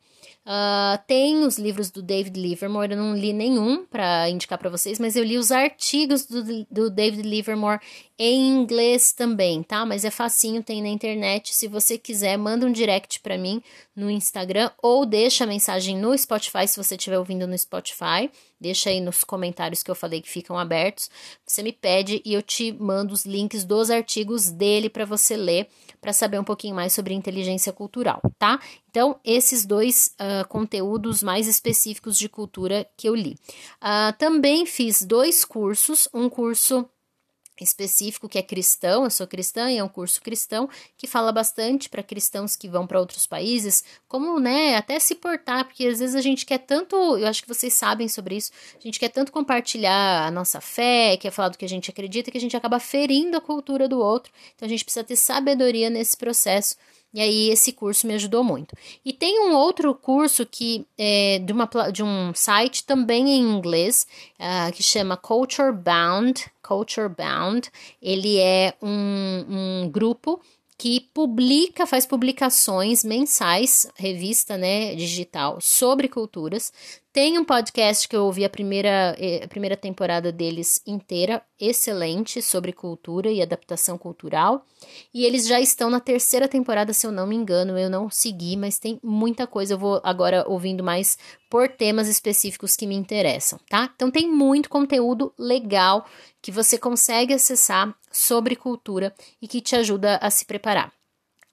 Uh, 0.47 0.97
tem 1.05 1.43
os 1.43 1.57
livros 1.57 1.91
do 1.91 2.01
David 2.01 2.39
Livermore, 2.39 2.91
eu 2.91 2.97
não 2.97 3.13
li 3.13 3.33
nenhum 3.33 3.85
para 3.85 4.29
indicar 4.29 4.57
para 4.57 4.69
vocês, 4.69 4.97
mas 4.97 5.17
eu 5.17 5.23
li 5.25 5.37
os 5.37 5.51
artigos 5.51 6.25
do, 6.25 6.65
do 6.71 6.89
David 6.89 7.27
Livermore 7.27 7.81
em 8.17 8.47
inglês 8.47 9.11
também, 9.11 9.61
tá? 9.61 9.85
Mas 9.85 10.05
é 10.05 10.09
facinho, 10.09 10.63
tem 10.63 10.81
na 10.81 10.87
internet. 10.87 11.53
Se 11.53 11.67
você 11.67 11.97
quiser, 11.97 12.37
manda 12.37 12.65
um 12.65 12.71
direct 12.71 13.19
para 13.19 13.37
mim 13.37 13.61
no 13.93 14.09
Instagram 14.09 14.71
ou 14.81 15.05
deixa 15.05 15.43
a 15.43 15.47
mensagem 15.47 15.97
no 15.97 16.17
Spotify 16.17 16.65
se 16.65 16.81
você 16.81 16.95
estiver 16.95 17.19
ouvindo 17.19 17.45
no 17.45 17.57
Spotify. 17.57 18.31
Deixa 18.59 18.89
aí 18.89 18.99
nos 18.99 19.23
comentários 19.23 19.83
que 19.83 19.91
eu 19.91 19.95
falei 19.95 20.19
que 20.19 20.29
ficam 20.29 20.57
abertos. 20.57 21.11
Você 21.45 21.61
me 21.61 21.71
pede 21.71 22.21
e 22.25 22.33
eu 22.33 22.41
te 22.41 22.71
mando 22.71 23.13
os 23.13 23.23
links 23.23 23.63
dos 23.63 23.91
artigos 23.91 24.49
dele 24.49 24.89
para 24.89 25.05
você 25.05 25.37
ler, 25.37 25.67
para 26.01 26.11
saber 26.11 26.39
um 26.39 26.43
pouquinho 26.43 26.73
mais 26.73 26.93
sobre 26.93 27.13
inteligência 27.13 27.71
cultural, 27.71 28.19
tá? 28.39 28.59
Então, 28.97 29.19
esses 29.23 29.63
dois 29.63 30.15
uh, 30.19 30.47
conteúdos 30.47 31.21
mais 31.21 31.47
específicos 31.47 32.17
de 32.17 32.27
cultura 32.27 32.89
que 32.97 33.07
eu 33.07 33.13
li. 33.13 33.37
Uh, 33.79 34.11
também 34.17 34.65
fiz 34.65 35.03
dois 35.03 35.45
cursos, 35.45 36.09
um 36.11 36.27
curso 36.27 36.83
específico 37.61 38.27
que 38.27 38.39
é 38.39 38.41
cristão, 38.41 39.03
eu 39.03 39.11
sou 39.11 39.27
cristã 39.27 39.69
e 39.69 39.77
é 39.77 39.83
um 39.83 39.87
curso 39.87 40.19
cristão 40.19 40.67
que 40.97 41.05
fala 41.05 41.31
bastante 41.31 41.89
para 41.89 42.01
cristãos 42.01 42.55
que 42.55 42.67
vão 42.67 42.87
para 42.87 42.99
outros 42.99 43.27
países, 43.27 43.83
como, 44.07 44.39
né, 44.39 44.75
até 44.75 44.99
se 44.99 45.13
portar, 45.13 45.65
porque 45.65 45.85
às 45.85 45.99
vezes 45.99 46.15
a 46.15 46.21
gente 46.21 46.43
quer 46.43 46.57
tanto, 46.57 46.95
eu 47.17 47.27
acho 47.27 47.43
que 47.43 47.47
vocês 47.47 47.73
sabem 47.75 48.07
sobre 48.07 48.37
isso, 48.37 48.51
a 48.79 48.81
gente 48.81 48.99
quer 48.99 49.09
tanto 49.09 49.31
compartilhar 49.31 50.25
a 50.25 50.31
nossa 50.31 50.59
fé, 50.59 51.17
quer 51.17 51.29
falar 51.29 51.49
do 51.49 51.57
que 51.57 51.65
a 51.65 51.69
gente 51.69 51.91
acredita, 51.91 52.31
que 52.31 52.37
a 52.37 52.41
gente 52.41 52.57
acaba 52.57 52.79
ferindo 52.79 53.37
a 53.37 53.41
cultura 53.41 53.87
do 53.87 53.99
outro. 53.99 54.33
Então 54.55 54.65
a 54.65 54.69
gente 54.69 54.83
precisa 54.83 55.03
ter 55.03 55.15
sabedoria 55.15 55.87
nesse 55.87 56.17
processo 56.17 56.75
e 57.13 57.21
aí 57.21 57.49
esse 57.49 57.71
curso 57.71 58.05
me 58.05 58.13
ajudou 58.13 58.43
muito. 58.43 58.75
E 59.03 59.13
tem 59.13 59.39
um 59.47 59.55
outro 59.55 59.93
curso 59.95 60.45
que 60.45 60.85
é 60.97 61.39
de, 61.39 61.53
uma, 61.53 61.65
de 61.91 62.03
um 62.03 62.33
site 62.33 62.83
também 62.83 63.29
em 63.29 63.41
inglês 63.41 64.05
uh, 64.39 64.71
que 64.71 64.83
chama 64.83 65.17
Culture 65.17 65.71
Bound. 65.71 66.45
Culture 66.61 67.09
Bound. 67.09 67.69
Ele 68.01 68.37
é 68.37 68.73
um, 68.81 69.45
um 69.49 69.89
grupo 69.89 70.41
que 70.77 70.99
publica, 71.11 71.87
faz 71.87 72.05
publicações 72.05 73.03
mensais, 73.03 73.89
revista, 73.95 74.57
né, 74.57 74.93
digital, 74.93 75.57
sobre 75.59 76.07
culturas. 76.07 76.71
Tem 77.17 77.39
um 77.39 77.43
podcast 77.43 78.07
que 78.07 78.15
eu 78.15 78.25
ouvi 78.25 78.45
a 78.45 78.49
primeira, 78.49 79.15
eh, 79.17 79.43
a 79.43 79.47
primeira 79.47 79.75
temporada 79.75 80.31
deles 80.31 80.79
inteira, 80.85 81.41
excelente, 81.59 82.43
sobre 82.43 82.71
cultura 82.71 83.31
e 83.31 83.41
adaptação 83.41 83.97
cultural. 83.97 84.63
E 85.11 85.25
eles 85.25 85.47
já 85.47 85.59
estão 85.59 85.89
na 85.89 85.99
terceira 85.99 86.47
temporada, 86.47 86.93
se 86.93 87.07
eu 87.07 87.11
não 87.11 87.25
me 87.25 87.35
engano, 87.35 87.75
eu 87.75 87.89
não 87.89 88.07
segui, 88.07 88.55
mas 88.55 88.77
tem 88.77 88.99
muita 89.03 89.47
coisa. 89.47 89.73
Eu 89.73 89.79
vou 89.79 89.99
agora 90.03 90.45
ouvindo 90.47 90.83
mais 90.83 91.17
por 91.49 91.67
temas 91.67 92.07
específicos 92.07 92.75
que 92.75 92.85
me 92.85 92.93
interessam, 92.93 93.59
tá? 93.67 93.91
Então 93.95 94.11
tem 94.11 94.31
muito 94.31 94.69
conteúdo 94.69 95.33
legal 95.39 96.05
que 96.39 96.51
você 96.51 96.77
consegue 96.77 97.33
acessar 97.33 97.95
sobre 98.11 98.55
cultura 98.55 99.11
e 99.41 99.47
que 99.47 99.59
te 99.59 99.75
ajuda 99.75 100.19
a 100.21 100.29
se 100.29 100.45
preparar. 100.45 100.93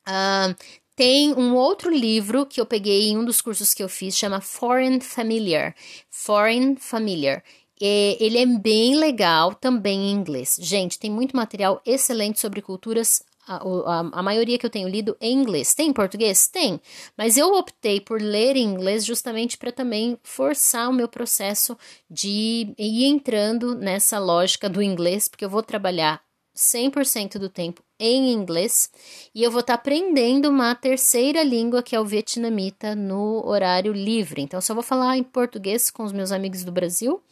Uh, 0.06 0.54
tem 0.96 1.34
um 1.34 1.54
outro 1.54 1.90
livro 1.90 2.46
que 2.46 2.60
eu 2.60 2.66
peguei 2.66 3.08
em 3.08 3.18
um 3.18 3.24
dos 3.24 3.40
cursos 3.40 3.74
que 3.74 3.82
eu 3.82 3.88
fiz, 3.88 4.16
chama 4.16 4.40
Foreign 4.40 5.00
Familiar. 5.00 5.74
Foreign 6.08 6.76
Familiar. 6.76 7.42
E 7.80 8.16
ele 8.20 8.38
é 8.38 8.46
bem 8.46 8.96
legal, 8.96 9.54
também 9.54 10.10
em 10.10 10.12
inglês. 10.12 10.56
Gente, 10.60 10.98
tem 10.98 11.10
muito 11.10 11.36
material 11.36 11.82
excelente 11.84 12.38
sobre 12.38 12.62
culturas 12.62 13.22
a, 13.46 13.56
a, 13.56 14.00
a, 14.12 14.22
maioria 14.22 14.56
que 14.58 14.64
eu 14.64 14.70
tenho 14.70 14.88
lido 14.88 15.16
em 15.20 15.36
inglês. 15.36 15.74
Tem 15.74 15.88
em 15.88 15.92
português? 15.92 16.48
Tem. 16.48 16.80
Mas 17.16 17.36
eu 17.36 17.52
optei 17.54 18.00
por 18.00 18.20
ler 18.20 18.56
em 18.56 18.64
inglês 18.64 19.04
justamente 19.04 19.58
para 19.58 19.72
também 19.72 20.18
forçar 20.22 20.88
o 20.88 20.92
meu 20.92 21.08
processo 21.08 21.76
de 22.08 22.74
ir 22.78 23.04
entrando 23.04 23.74
nessa 23.74 24.18
lógica 24.18 24.68
do 24.68 24.82
inglês, 24.82 25.28
porque 25.28 25.44
eu 25.44 25.50
vou 25.50 25.62
trabalhar 25.62 26.22
100% 26.54 27.38
do 27.38 27.48
tempo 27.48 27.82
em 27.98 28.32
inglês 28.32 28.90
e 29.34 29.42
eu 29.42 29.50
vou 29.50 29.60
estar 29.60 29.76
tá 29.76 29.80
aprendendo 29.80 30.48
uma 30.48 30.74
terceira 30.74 31.42
língua 31.42 31.82
que 31.82 31.96
é 31.96 32.00
o 32.00 32.04
vietnamita 32.04 32.94
no 32.94 33.46
horário 33.46 33.92
livre. 33.92 34.42
Então, 34.42 34.60
só 34.60 34.74
vou 34.74 34.82
falar 34.82 35.16
em 35.16 35.22
português 35.22 35.90
com 35.90 36.04
os 36.04 36.12
meus 36.12 36.32
amigos 36.32 36.64
do 36.64 36.72
Brasil, 36.72 37.22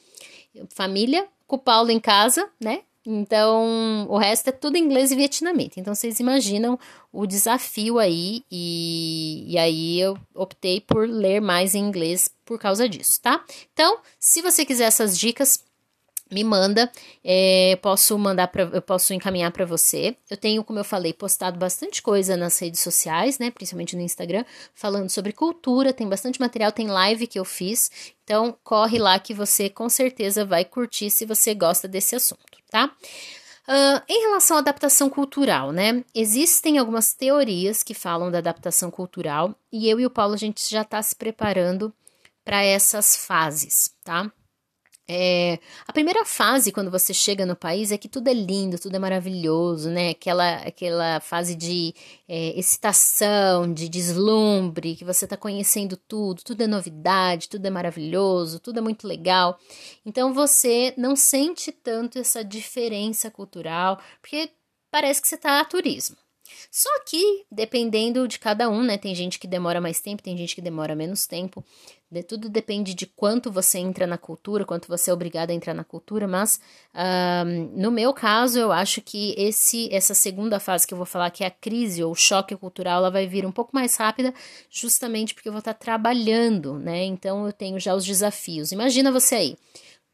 família, 0.70 1.26
com 1.46 1.56
o 1.56 1.58
Paulo 1.58 1.90
em 1.90 2.00
casa, 2.00 2.48
né? 2.60 2.82
Então, 3.04 4.06
o 4.08 4.16
resto 4.16 4.48
é 4.48 4.52
tudo 4.52 4.78
inglês 4.78 5.10
e 5.10 5.16
vietnamita. 5.16 5.80
Então, 5.80 5.92
vocês 5.94 6.20
imaginam 6.20 6.78
o 7.12 7.26
desafio 7.26 7.98
aí, 7.98 8.44
e, 8.50 9.44
e 9.48 9.58
aí 9.58 9.98
eu 9.98 10.16
optei 10.34 10.80
por 10.80 11.08
ler 11.08 11.40
mais 11.40 11.74
em 11.74 11.80
inglês 11.80 12.30
por 12.44 12.60
causa 12.60 12.88
disso, 12.88 13.20
tá? 13.20 13.44
Então, 13.72 13.98
se 14.20 14.40
você 14.40 14.64
quiser 14.64 14.84
essas 14.84 15.18
dicas, 15.18 15.64
me 16.32 16.42
manda, 16.42 16.90
é, 17.22 17.78
posso 17.82 18.18
mandar 18.18 18.48
para, 18.48 18.62
eu 18.64 18.82
posso 18.82 19.12
encaminhar 19.12 19.52
para 19.52 19.66
você. 19.66 20.16
Eu 20.30 20.36
tenho, 20.36 20.64
como 20.64 20.78
eu 20.78 20.84
falei, 20.84 21.12
postado 21.12 21.58
bastante 21.58 22.00
coisa 22.02 22.36
nas 22.36 22.58
redes 22.58 22.80
sociais, 22.80 23.38
né, 23.38 23.50
principalmente 23.50 23.94
no 23.94 24.02
Instagram, 24.02 24.44
falando 24.74 25.10
sobre 25.10 25.32
cultura. 25.32 25.92
Tem 25.92 26.08
bastante 26.08 26.40
material, 26.40 26.72
tem 26.72 26.88
live 26.88 27.26
que 27.26 27.38
eu 27.38 27.44
fiz. 27.44 27.90
Então 28.24 28.56
corre 28.64 28.98
lá 28.98 29.18
que 29.18 29.34
você 29.34 29.68
com 29.68 29.88
certeza 29.88 30.44
vai 30.44 30.64
curtir 30.64 31.10
se 31.10 31.26
você 31.26 31.54
gosta 31.54 31.86
desse 31.86 32.16
assunto, 32.16 32.58
tá? 32.70 32.90
Uh, 33.68 34.02
em 34.08 34.22
relação 34.22 34.56
à 34.56 34.60
adaptação 34.60 35.08
cultural, 35.08 35.70
né? 35.70 36.04
Existem 36.12 36.78
algumas 36.78 37.14
teorias 37.14 37.82
que 37.82 37.94
falam 37.94 38.30
da 38.30 38.38
adaptação 38.38 38.90
cultural 38.90 39.54
e 39.70 39.88
eu 39.88 40.00
e 40.00 40.06
o 40.06 40.10
Paulo 40.10 40.34
a 40.34 40.38
gente 40.38 40.68
já 40.68 40.82
está 40.82 41.00
se 41.00 41.14
preparando 41.14 41.92
para 42.44 42.64
essas 42.64 43.16
fases, 43.16 43.94
tá? 44.02 44.32
É, 45.08 45.58
a 45.86 45.92
primeira 45.92 46.24
fase, 46.24 46.70
quando 46.70 46.90
você 46.90 47.12
chega 47.12 47.44
no 47.44 47.56
país, 47.56 47.90
é 47.90 47.98
que 47.98 48.08
tudo 48.08 48.28
é 48.28 48.32
lindo, 48.32 48.78
tudo 48.78 48.94
é 48.94 48.98
maravilhoso, 48.98 49.90
né? 49.90 50.10
Aquela, 50.10 50.54
aquela 50.58 51.20
fase 51.20 51.54
de 51.54 51.92
é, 52.28 52.58
excitação, 52.58 53.72
de 53.72 53.88
deslumbre, 53.88 54.94
que 54.94 55.04
você 55.04 55.24
está 55.24 55.36
conhecendo 55.36 55.96
tudo, 55.96 56.42
tudo 56.42 56.62
é 56.62 56.66
novidade, 56.66 57.48
tudo 57.48 57.66
é 57.66 57.70
maravilhoso, 57.70 58.60
tudo 58.60 58.78
é 58.78 58.82
muito 58.82 59.06
legal. 59.06 59.58
Então 60.06 60.32
você 60.32 60.94
não 60.96 61.16
sente 61.16 61.72
tanto 61.72 62.18
essa 62.18 62.44
diferença 62.44 63.30
cultural, 63.30 64.00
porque 64.20 64.50
parece 64.90 65.20
que 65.20 65.28
você 65.28 65.34
está 65.34 65.60
a 65.60 65.64
turismo. 65.64 66.16
Só 66.70 66.90
que, 67.06 67.44
dependendo 67.50 68.26
de 68.28 68.38
cada 68.38 68.68
um, 68.68 68.82
né? 68.82 68.98
Tem 68.98 69.14
gente 69.14 69.38
que 69.38 69.46
demora 69.46 69.80
mais 69.80 70.00
tempo, 70.00 70.22
tem 70.22 70.36
gente 70.36 70.54
que 70.54 70.60
demora 70.60 70.94
menos 70.94 71.26
tempo. 71.26 71.64
De, 72.12 72.22
tudo 72.22 72.50
depende 72.50 72.92
de 72.92 73.06
quanto 73.06 73.50
você 73.50 73.78
entra 73.78 74.06
na 74.06 74.18
cultura, 74.18 74.66
quanto 74.66 74.86
você 74.86 75.10
é 75.10 75.14
obrigado 75.14 75.48
a 75.48 75.54
entrar 75.54 75.72
na 75.72 75.82
cultura, 75.82 76.28
mas 76.28 76.60
no 77.72 77.90
meu 77.90 78.12
caso, 78.12 78.58
eu 78.58 78.70
acho 78.70 79.00
que 79.00 79.34
esse 79.38 79.88
essa 79.90 80.12
segunda 80.12 80.60
fase 80.60 80.86
que 80.86 80.92
eu 80.92 80.98
vou 80.98 81.06
falar, 81.06 81.30
que 81.30 81.42
é 81.42 81.46
a 81.46 81.50
crise 81.50 82.04
ou 82.04 82.12
o 82.12 82.14
choque 82.14 82.54
cultural, 82.54 82.98
ela 82.98 83.10
vai 83.10 83.26
vir 83.26 83.46
um 83.46 83.50
pouco 83.50 83.70
mais 83.72 83.96
rápida, 83.96 84.34
justamente 84.68 85.32
porque 85.32 85.48
eu 85.48 85.52
vou 85.54 85.60
estar 85.60 85.72
trabalhando, 85.72 86.74
né? 86.78 87.02
Então 87.02 87.46
eu 87.46 87.52
tenho 87.52 87.80
já 87.80 87.94
os 87.94 88.04
desafios. 88.04 88.72
Imagina 88.72 89.10
você 89.10 89.34
aí, 89.34 89.56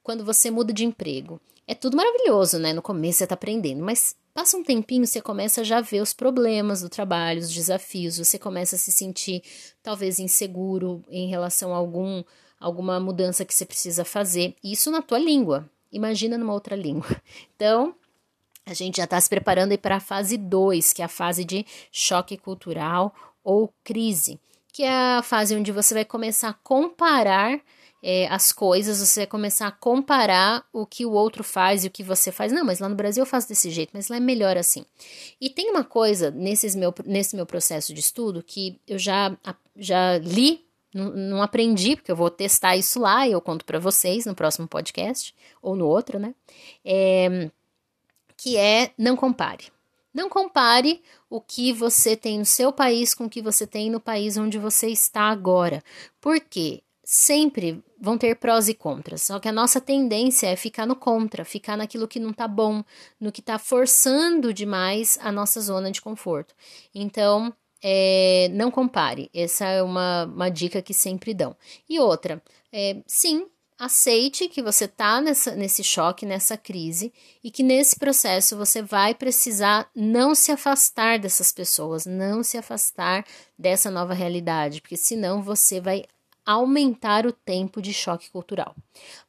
quando 0.01 0.25
você 0.25 0.53
muda 0.53 0.73
de 0.73 0.85
emprego. 0.85 1.41
É 1.67 1.75
tudo 1.75 1.97
maravilhoso, 1.97 2.61
né? 2.61 2.73
No 2.73 2.81
começo 2.81 3.19
você 3.19 3.25
está 3.25 3.35
aprendendo, 3.35 3.85
mas 3.85 4.15
Passa 4.39 4.57
um 4.57 4.63
tempinho, 4.63 5.05
você 5.05 5.21
começa 5.21 5.63
a 5.63 5.65
já 5.65 5.81
ver 5.81 6.01
os 6.01 6.13
problemas 6.13 6.81
do 6.81 6.89
trabalho, 6.89 7.41
os 7.41 7.53
desafios, 7.53 8.19
você 8.19 8.39
começa 8.39 8.77
a 8.77 8.79
se 8.79 8.93
sentir 8.93 9.43
talvez 9.83 10.21
inseguro 10.21 11.03
em 11.11 11.29
relação 11.29 11.75
a 11.75 11.77
algum, 11.77 12.23
alguma 12.61 13.01
mudança 13.01 13.45
que 13.45 13.53
você 13.53 13.67
precisa 13.67 14.05
fazer. 14.05 14.55
Isso 14.63 14.93
na 14.93 15.03
tua 15.03 15.19
língua. 15.19 15.69
Imagina 15.91 16.39
numa 16.39 16.53
outra 16.53 16.77
língua. 16.77 17.09
Então, 17.57 17.93
a 18.65 18.73
gente 18.73 18.99
já 18.99 19.05
está 19.07 19.21
se 19.21 19.29
preparando 19.29 19.77
para 19.77 19.97
a 19.97 20.01
fase 20.01 20.37
2, 20.37 20.93
que 20.93 21.03
é 21.03 21.07
a 21.07 21.09
fase 21.09 21.45
de 21.45 21.67
choque 21.91 22.37
cultural 22.37 23.13
ou 23.43 23.75
crise, 23.83 24.39
que 24.73 24.85
é 24.85 25.17
a 25.17 25.21
fase 25.21 25.57
onde 25.57 25.73
você 25.73 25.95
vai 25.95 26.05
começar 26.05 26.51
a 26.51 26.55
comparar 26.55 27.61
é, 28.03 28.27
as 28.29 28.53
coisas, 28.53 28.99
você 28.99 29.27
começar 29.27 29.67
a 29.67 29.73
comparar 29.73 30.65
o 30.73 30.87
que 30.87 31.05
o 31.05 31.13
outro 31.13 31.43
faz 31.43 31.85
e 31.85 31.89
o 31.89 31.91
que 31.91 32.03
você 32.03 32.31
faz. 32.31 32.53
Não, 32.53 32.65
mas 32.65 32.79
lá 32.79 32.89
no 32.89 32.95
Brasil 32.95 33.23
eu 33.23 33.27
faço 33.27 33.49
desse 33.49 33.71
jeito, 33.71 33.91
mas 33.93 34.09
lá 34.09 34.17
é 34.17 34.21
melhor 34.21 34.57
assim. 34.57 34.85
E 35.41 35.51
tem 35.51 35.71
uma 35.71 35.85
coisa 35.85 36.31
nesses 36.31 36.75
meu, 36.75 36.95
nesse 37.05 37.35
meu 37.35 37.47
processo 37.47 37.93
de 37.93 38.01
estudo 38.01 38.43
que 38.43 38.81
eu 38.87 38.99
já, 38.99 39.37
já 39.77 40.19
li, 40.19 40.65
não, 40.95 41.11
não 41.11 41.43
aprendi, 41.43 41.97
porque 41.97 42.11
eu 42.11 42.17
vou 42.17 42.31
testar 42.31 42.77
isso 42.77 43.01
lá 43.01 43.27
e 43.27 43.33
eu 43.33 43.41
conto 43.41 43.65
para 43.65 43.79
vocês 43.79 44.27
no 44.27 44.35
próximo 44.35 44.69
podcast, 44.69 45.35
ou 45.61 45.75
no 45.75 45.87
outro, 45.87 46.19
né? 46.19 46.35
É, 46.85 47.51
que 48.37 48.57
é 48.57 48.93
não 48.97 49.17
compare. 49.17 49.67
Não 50.15 50.29
compare 50.29 51.03
o 51.29 51.41
que 51.41 51.73
você 51.73 52.17
tem 52.17 52.39
no 52.39 52.45
seu 52.45 52.73
país 52.73 53.15
com 53.15 53.27
o 53.27 53.31
que 53.31 53.43
você 53.43 53.67
tem 53.67 53.91
no 53.91 54.01
país 54.01 54.37
onde 54.37 54.59
você 54.59 54.89
está 54.89 55.23
agora. 55.23 55.83
Por 56.21 56.41
quê? 56.41 56.83
Sempre 57.11 57.83
vão 57.99 58.19
ter 58.19 58.35
prós 58.35 58.69
e 58.69 58.75
contras. 58.75 59.23
Só 59.23 59.41
que 59.41 59.49
a 59.49 59.53
nossa 59.53 59.81
tendência 59.81 60.47
é 60.47 60.55
ficar 60.55 60.85
no 60.85 60.95
contra, 60.95 61.43
ficar 61.43 61.75
naquilo 61.75 62.07
que 62.07 62.21
não 62.21 62.35
tá 62.35 62.47
bom, 62.47 62.85
no 63.19 63.33
que 63.33 63.41
tá 63.41 63.59
forçando 63.59 64.53
demais 64.53 65.19
a 65.23 65.33
nossa 65.33 65.59
zona 65.59 65.91
de 65.91 66.03
conforto. 66.03 66.55
Então, 66.95 67.51
é, 67.83 68.51
não 68.53 68.71
compare. 68.71 69.31
Essa 69.33 69.65
é 69.65 69.83
uma, 69.83 70.27
uma 70.27 70.51
dica 70.51 70.83
que 70.83 70.93
sempre 70.93 71.33
dão. 71.33 71.57
E 71.89 71.99
outra, 71.99 72.43
é, 72.71 72.99
sim, 73.07 73.47
aceite 73.79 74.47
que 74.47 74.61
você 74.61 74.87
tá 74.87 75.19
nesse 75.23 75.83
choque, 75.83 76.27
nessa 76.27 76.59
crise, 76.59 77.11
e 77.43 77.51
que 77.51 77.63
nesse 77.63 77.97
processo 77.97 78.55
você 78.55 78.83
vai 78.83 79.15
precisar 79.15 79.89
não 79.97 80.35
se 80.35 80.53
afastar 80.53 81.19
dessas 81.19 81.53
pessoas, 81.53 82.05
não 82.05 82.43
se 82.43 82.59
afastar 82.59 83.25
dessa 83.59 83.91
nova 83.91 84.13
realidade, 84.13 84.83
porque 84.83 84.97
senão 84.99 85.43
você 85.43 85.81
vai 85.81 86.05
aumentar 86.51 87.27
o 87.27 87.33
tempo 87.33 87.83
de 87.83 87.93
choque 87.93 88.31
cultural. 88.31 88.75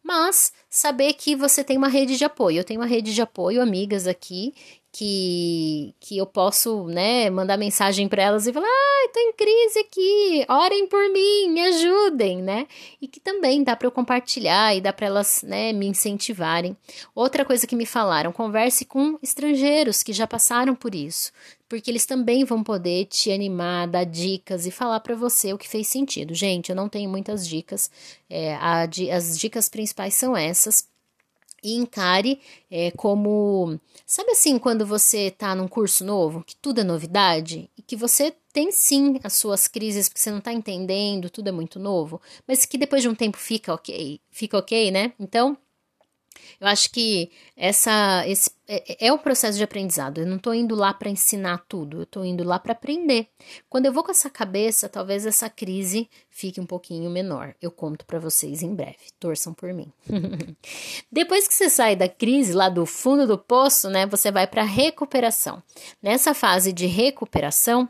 Mas 0.02 0.54
saber 0.70 1.12
que 1.14 1.36
você 1.36 1.66
tem 1.66 1.78
uma 1.78 1.90
rede 1.90 2.18
de 2.18 2.24
apoio. 2.24 2.60
Eu 2.60 2.64
tenho 2.64 2.80
uma 2.80 2.88
rede 2.88 3.14
de 3.14 3.22
apoio, 3.22 3.62
amigas 3.62 4.08
aqui, 4.08 4.54
que, 4.92 5.94
que 6.00 6.18
eu 6.18 6.26
posso, 6.26 6.86
né, 6.88 7.30
mandar 7.30 7.58
mensagem 7.58 8.08
para 8.08 8.24
elas 8.24 8.48
e 8.48 8.54
falar: 8.54 8.68
"Ah, 8.68 9.10
tô 9.14 9.20
em 9.20 9.34
crise 9.34 9.80
aqui, 9.80 10.46
orem 10.50 10.88
por 10.88 11.10
mim, 11.12 11.50
me 11.50 11.62
ajudem", 11.62 12.42
né? 12.42 12.68
E 13.02 13.08
que 13.08 13.20
também 13.20 13.64
dá 13.64 13.76
para 13.76 13.88
eu 13.88 13.92
compartilhar 13.92 14.76
e 14.76 14.82
dá 14.82 14.92
para 14.92 15.08
elas, 15.08 15.44
né, 15.44 15.72
me 15.74 15.88
incentivarem. 15.88 16.76
Outra 17.14 17.46
coisa 17.46 17.68
que 17.68 17.76
me 17.76 17.86
falaram, 17.86 18.32
converse 18.32 18.86
com 18.86 19.18
estrangeiros 19.22 20.02
que 20.04 20.12
já 20.14 20.26
passaram 20.28 20.76
por 20.76 20.96
isso, 20.96 21.32
porque 21.68 21.92
eles 21.92 22.06
também 22.06 22.44
vão 22.44 22.64
poder 22.64 23.06
te 23.06 23.32
animar, 23.32 23.88
dar 23.88 24.06
dicas 24.06 24.66
e 24.66 24.72
falar 24.72 25.00
para 25.02 25.16
você 25.16 25.54
o 25.54 25.58
que 25.58 25.68
fez 25.68 25.88
sentido. 25.88 26.34
Gente, 26.34 26.70
eu 26.70 26.76
não 26.76 26.90
tenho 26.90 27.10
muitas 27.10 27.48
dicas, 27.48 27.92
é, 28.30 28.56
a, 28.56 28.88
as 29.16 29.38
dicas 29.38 29.70
principais 29.70 30.16
são 30.16 30.36
essas 30.36 30.88
e 31.64 31.76
encare 31.76 32.39
é, 32.70 32.91
como. 32.91 33.80
Sabe 34.05 34.32
assim, 34.32 34.57
quando 34.57 34.86
você 34.86 35.28
está 35.28 35.53
num 35.55 35.68
curso 35.68 36.03
novo, 36.03 36.43
que 36.43 36.55
tudo 36.55 36.82
é 36.82 36.84
novidade, 36.84 37.70
e 37.78 37.82
que 37.82 37.95
você 37.95 38.34
tem 38.51 38.72
sim 38.72 39.20
as 39.24 39.34
suas 39.34 39.68
crises 39.68 40.10
porque 40.10 40.20
você 40.20 40.32
não 40.32 40.39
está 40.39 40.51
entendendo, 40.51 41.30
tudo 41.30 41.49
é 41.49 41.51
muito 41.51 41.80
novo, 41.80 42.22
mas 42.47 42.66
que 42.66 42.78
depois 42.78 43.01
de 43.01 43.10
um 43.10 43.16
tempo 43.16 43.38
fica 43.38 43.74
ok, 43.74 44.20
fica 44.32 44.57
ok, 44.57 44.91
né? 44.91 45.14
Então, 45.20 45.57
eu 46.60 46.68
acho 46.68 46.91
que 46.91 47.32
essa, 47.56 48.24
esse 48.28 48.52
é, 48.68 49.08
é 49.08 49.12
o 49.12 49.18
processo 49.18 49.58
de 49.58 49.64
aprendizado. 49.64 50.20
Eu 50.20 50.28
não 50.28 50.38
estou 50.38 50.54
indo 50.54 50.76
lá 50.76 50.93
para 50.93 51.10
ensinar 51.10 51.66
tudo, 51.68 51.97
eu 51.97 52.04
estou 52.04 52.24
indo 52.24 52.43
lá 52.43 52.60
para 52.60 52.74
aprender. 52.74 53.28
Quando 53.68 53.88
eu 53.88 53.91
vou 53.91 54.04
com 54.04 54.12
essa 54.12 54.30
cabeça, 54.30 54.88
talvez 54.88 55.26
essa 55.26 55.50
crise 55.50 56.08
fique 56.30 56.62
um 56.62 56.66
pouquinho 56.66 57.10
menor. 57.10 57.56
Eu 57.60 57.72
conto 57.72 58.06
para 58.06 58.20
vocês 58.20 58.62
em 58.62 58.76
breve. 58.76 58.97
Torçam 59.20 59.54
por 59.54 59.74
mim. 59.74 59.91
Depois 61.12 61.47
que 61.47 61.54
você 61.54 61.70
sai 61.70 61.95
da 61.95 62.08
crise, 62.08 62.54
lá 62.54 62.70
do 62.70 62.86
fundo 62.86 63.26
do 63.26 63.38
poço, 63.38 63.89
né, 63.89 64.06
você 64.06 64.32
vai 64.32 64.45
para 64.45 64.64
recuperação. 64.64 65.64
Nessa 66.02 66.36
fase 66.36 66.72
de 66.72 66.86
recuperação, 66.86 67.89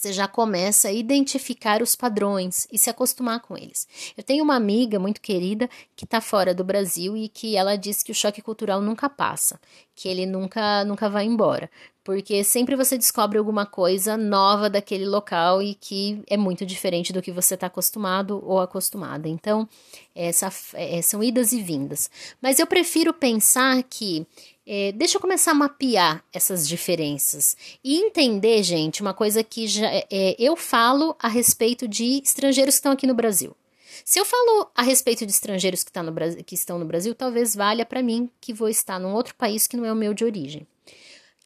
você 0.00 0.14
já 0.14 0.26
começa 0.26 0.88
a 0.88 0.92
identificar 0.92 1.82
os 1.82 1.94
padrões 1.94 2.66
e 2.72 2.78
se 2.78 2.88
acostumar 2.88 3.40
com 3.40 3.54
eles. 3.54 3.86
Eu 4.16 4.24
tenho 4.24 4.42
uma 4.42 4.54
amiga 4.56 4.98
muito 4.98 5.20
querida 5.20 5.68
que 5.94 6.06
está 6.06 6.22
fora 6.22 6.54
do 6.54 6.64
Brasil 6.64 7.14
e 7.14 7.28
que 7.28 7.54
ela 7.54 7.76
diz 7.76 8.02
que 8.02 8.10
o 8.10 8.14
choque 8.14 8.40
cultural 8.40 8.80
nunca 8.80 9.10
passa, 9.10 9.60
que 9.94 10.08
ele 10.08 10.24
nunca, 10.24 10.86
nunca 10.86 11.10
vai 11.10 11.26
embora, 11.26 11.70
porque 12.02 12.42
sempre 12.42 12.74
você 12.76 12.96
descobre 12.96 13.36
alguma 13.36 13.66
coisa 13.66 14.16
nova 14.16 14.70
daquele 14.70 15.04
local 15.04 15.60
e 15.60 15.74
que 15.74 16.22
é 16.26 16.36
muito 16.36 16.64
diferente 16.64 17.12
do 17.12 17.20
que 17.20 17.30
você 17.30 17.52
está 17.52 17.66
acostumado 17.66 18.42
ou 18.42 18.58
acostumada. 18.58 19.28
Então, 19.28 19.68
essa, 20.14 20.50
é, 20.72 21.02
são 21.02 21.22
idas 21.22 21.52
e 21.52 21.60
vindas. 21.60 22.10
Mas 22.40 22.58
eu 22.58 22.66
prefiro 22.66 23.12
pensar 23.12 23.82
que 23.82 24.26
é, 24.72 24.92
deixa 24.92 25.16
eu 25.16 25.20
começar 25.20 25.50
a 25.50 25.54
mapear 25.54 26.24
essas 26.32 26.68
diferenças 26.68 27.56
e 27.82 27.96
entender, 27.96 28.62
gente, 28.62 29.02
uma 29.02 29.12
coisa 29.12 29.42
que 29.42 29.66
já 29.66 29.90
é, 29.92 30.36
eu 30.38 30.54
falo 30.54 31.16
a 31.18 31.26
respeito 31.26 31.88
de 31.88 32.22
estrangeiros 32.22 32.76
que 32.76 32.78
estão 32.78 32.92
aqui 32.92 33.04
no 33.04 33.12
Brasil. 33.12 33.56
Se 34.04 34.20
eu 34.20 34.24
falo 34.24 34.70
a 34.72 34.84
respeito 34.84 35.26
de 35.26 35.32
estrangeiros 35.32 35.82
que, 35.82 35.90
tá 35.90 36.04
no, 36.04 36.14
que 36.44 36.54
estão 36.54 36.78
no 36.78 36.84
Brasil, 36.84 37.16
talvez 37.16 37.52
valha 37.52 37.84
para 37.84 38.00
mim 38.00 38.30
que 38.40 38.54
vou 38.54 38.68
estar 38.68 39.00
num 39.00 39.12
outro 39.12 39.34
país 39.34 39.66
que 39.66 39.76
não 39.76 39.84
é 39.84 39.92
o 39.92 39.96
meu 39.96 40.14
de 40.14 40.24
origem. 40.24 40.64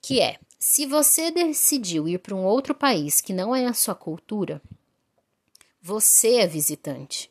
Que 0.02 0.20
é, 0.20 0.36
se 0.58 0.84
você 0.84 1.30
decidiu 1.30 2.06
ir 2.06 2.18
para 2.18 2.34
um 2.34 2.44
outro 2.44 2.74
país 2.74 3.22
que 3.22 3.32
não 3.32 3.56
é 3.56 3.64
a 3.64 3.72
sua 3.72 3.94
cultura, 3.94 4.60
você 5.80 6.34
é 6.34 6.46
visitante. 6.46 7.30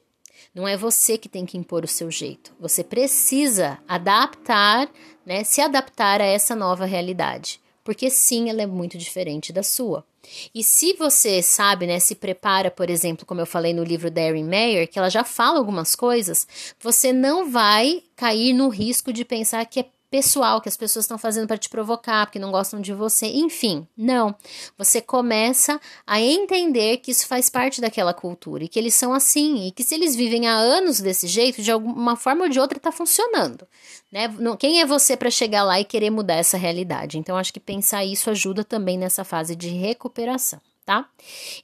Não 0.53 0.67
é 0.67 0.77
você 0.77 1.17
que 1.17 1.27
tem 1.27 1.45
que 1.45 1.57
impor 1.57 1.83
o 1.83 1.87
seu 1.87 2.11
jeito. 2.11 2.53
Você 2.59 2.83
precisa 2.83 3.79
adaptar, 3.87 4.89
né, 5.25 5.43
se 5.43 5.61
adaptar 5.61 6.21
a 6.21 6.25
essa 6.25 6.55
nova 6.55 6.85
realidade, 6.85 7.59
porque 7.83 8.09
sim, 8.09 8.49
ela 8.49 8.61
é 8.61 8.67
muito 8.67 8.97
diferente 8.97 9.51
da 9.51 9.63
sua. 9.63 10.05
E 10.53 10.63
se 10.63 10.93
você 10.93 11.41
sabe, 11.41 11.87
né, 11.87 11.99
se 11.99 12.15
prepara, 12.15 12.71
por 12.71 12.89
exemplo, 12.89 13.25
como 13.25 13.41
eu 13.41 13.45
falei 13.45 13.73
no 13.73 13.83
livro 13.83 14.09
da 14.09 14.21
Erin 14.21 14.45
Mayer, 14.45 14.87
que 14.87 14.97
ela 14.97 15.09
já 15.09 15.23
fala 15.23 15.57
algumas 15.57 15.95
coisas, 15.95 16.47
você 16.79 17.11
não 17.11 17.49
vai 17.49 18.03
cair 18.15 18.53
no 18.53 18.69
risco 18.69 19.11
de 19.11 19.25
pensar 19.25 19.65
que 19.65 19.79
é 19.79 19.85
pessoal 20.13 20.61
que 20.61 20.69
as 20.69 20.77
pessoas 20.77 21.05
estão 21.05 21.17
fazendo 21.17 21.47
para 21.47 21.57
te 21.57 21.67
provocar, 21.67 22.27
porque 22.27 22.37
não 22.37 22.51
gostam 22.51 22.79
de 22.79 22.93
você, 22.93 23.25
enfim. 23.25 23.87
Não. 23.97 24.35
Você 24.77 25.01
começa 25.01 25.81
a 26.05 26.21
entender 26.21 26.97
que 26.97 27.09
isso 27.09 27.25
faz 27.25 27.49
parte 27.49 27.81
daquela 27.81 28.13
cultura 28.13 28.63
e 28.63 28.67
que 28.67 28.77
eles 28.77 28.93
são 28.93 29.11
assim 29.11 29.65
e 29.65 29.71
que 29.71 29.83
se 29.83 29.95
eles 29.95 30.15
vivem 30.15 30.47
há 30.47 30.53
anos 30.53 30.99
desse 30.99 31.25
jeito, 31.25 31.63
de 31.63 31.71
alguma 31.71 32.15
forma 32.15 32.43
ou 32.43 32.49
de 32.49 32.59
outra 32.59 32.77
está 32.77 32.91
funcionando, 32.91 33.67
né? 34.11 34.29
Quem 34.59 34.81
é 34.81 34.85
você 34.85 35.17
para 35.17 35.31
chegar 35.31 35.63
lá 35.63 35.79
e 35.79 35.83
querer 35.83 36.11
mudar 36.11 36.35
essa 36.35 36.57
realidade? 36.57 37.17
Então 37.17 37.35
acho 37.35 37.51
que 37.51 37.59
pensar 37.59 38.05
isso 38.05 38.29
ajuda 38.29 38.63
também 38.63 38.99
nessa 38.99 39.23
fase 39.23 39.55
de 39.55 39.69
recuperação 39.69 40.61
tá? 40.85 41.07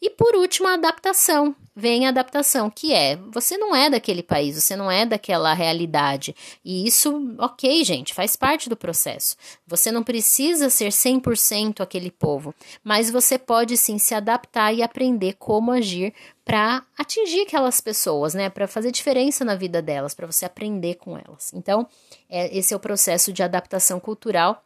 E 0.01 0.09
por 0.09 0.36
último, 0.36 0.67
a 0.67 0.74
adaptação. 0.74 1.55
Vem 1.76 2.05
a 2.05 2.09
adaptação, 2.09 2.70
que 2.70 2.93
é, 2.93 3.15
você 3.15 3.57
não 3.57 3.74
é 3.74 3.89
daquele 3.89 4.22
país, 4.22 4.61
você 4.61 4.76
não 4.76 4.91
é 4.91 5.05
daquela 5.05 5.53
realidade. 5.53 6.36
E 6.63 6.86
isso, 6.86 7.34
ok, 7.38 7.86
gente, 7.86 8.13
faz 8.13 8.36
parte 8.36 8.67
do 8.67 8.76
processo. 8.76 9.38
Você 9.65 9.89
não 9.89 10.03
precisa 10.03 10.70
ser 10.70 10.89
100% 10.89 11.80
aquele 11.80 12.11
povo, 12.11 12.53
mas 12.84 13.09
você 13.09 13.38
pode 13.38 13.78
sim 13.78 13.97
se 13.97 14.13
adaptar 14.13 14.74
e 14.74 14.84
aprender 14.84 15.36
como 15.39 15.72
agir 15.72 16.13
para 16.43 16.84
atingir 16.97 17.43
aquelas 17.43 17.80
pessoas, 17.80 18.34
né? 18.34 18.49
Para 18.49 18.67
fazer 18.67 18.91
diferença 18.91 19.45
na 19.45 19.55
vida 19.55 19.82
delas, 19.82 20.13
para 20.13 20.28
você 20.28 20.45
aprender 20.45 20.95
com 20.95 21.17
elas. 21.17 21.53
Então, 21.53 21.88
é, 22.30 22.57
esse 22.57 22.74
é 22.74 22.76
o 22.76 22.80
processo 22.80 23.32
de 23.32 23.41
adaptação 23.41 24.01
cultural 24.01 24.65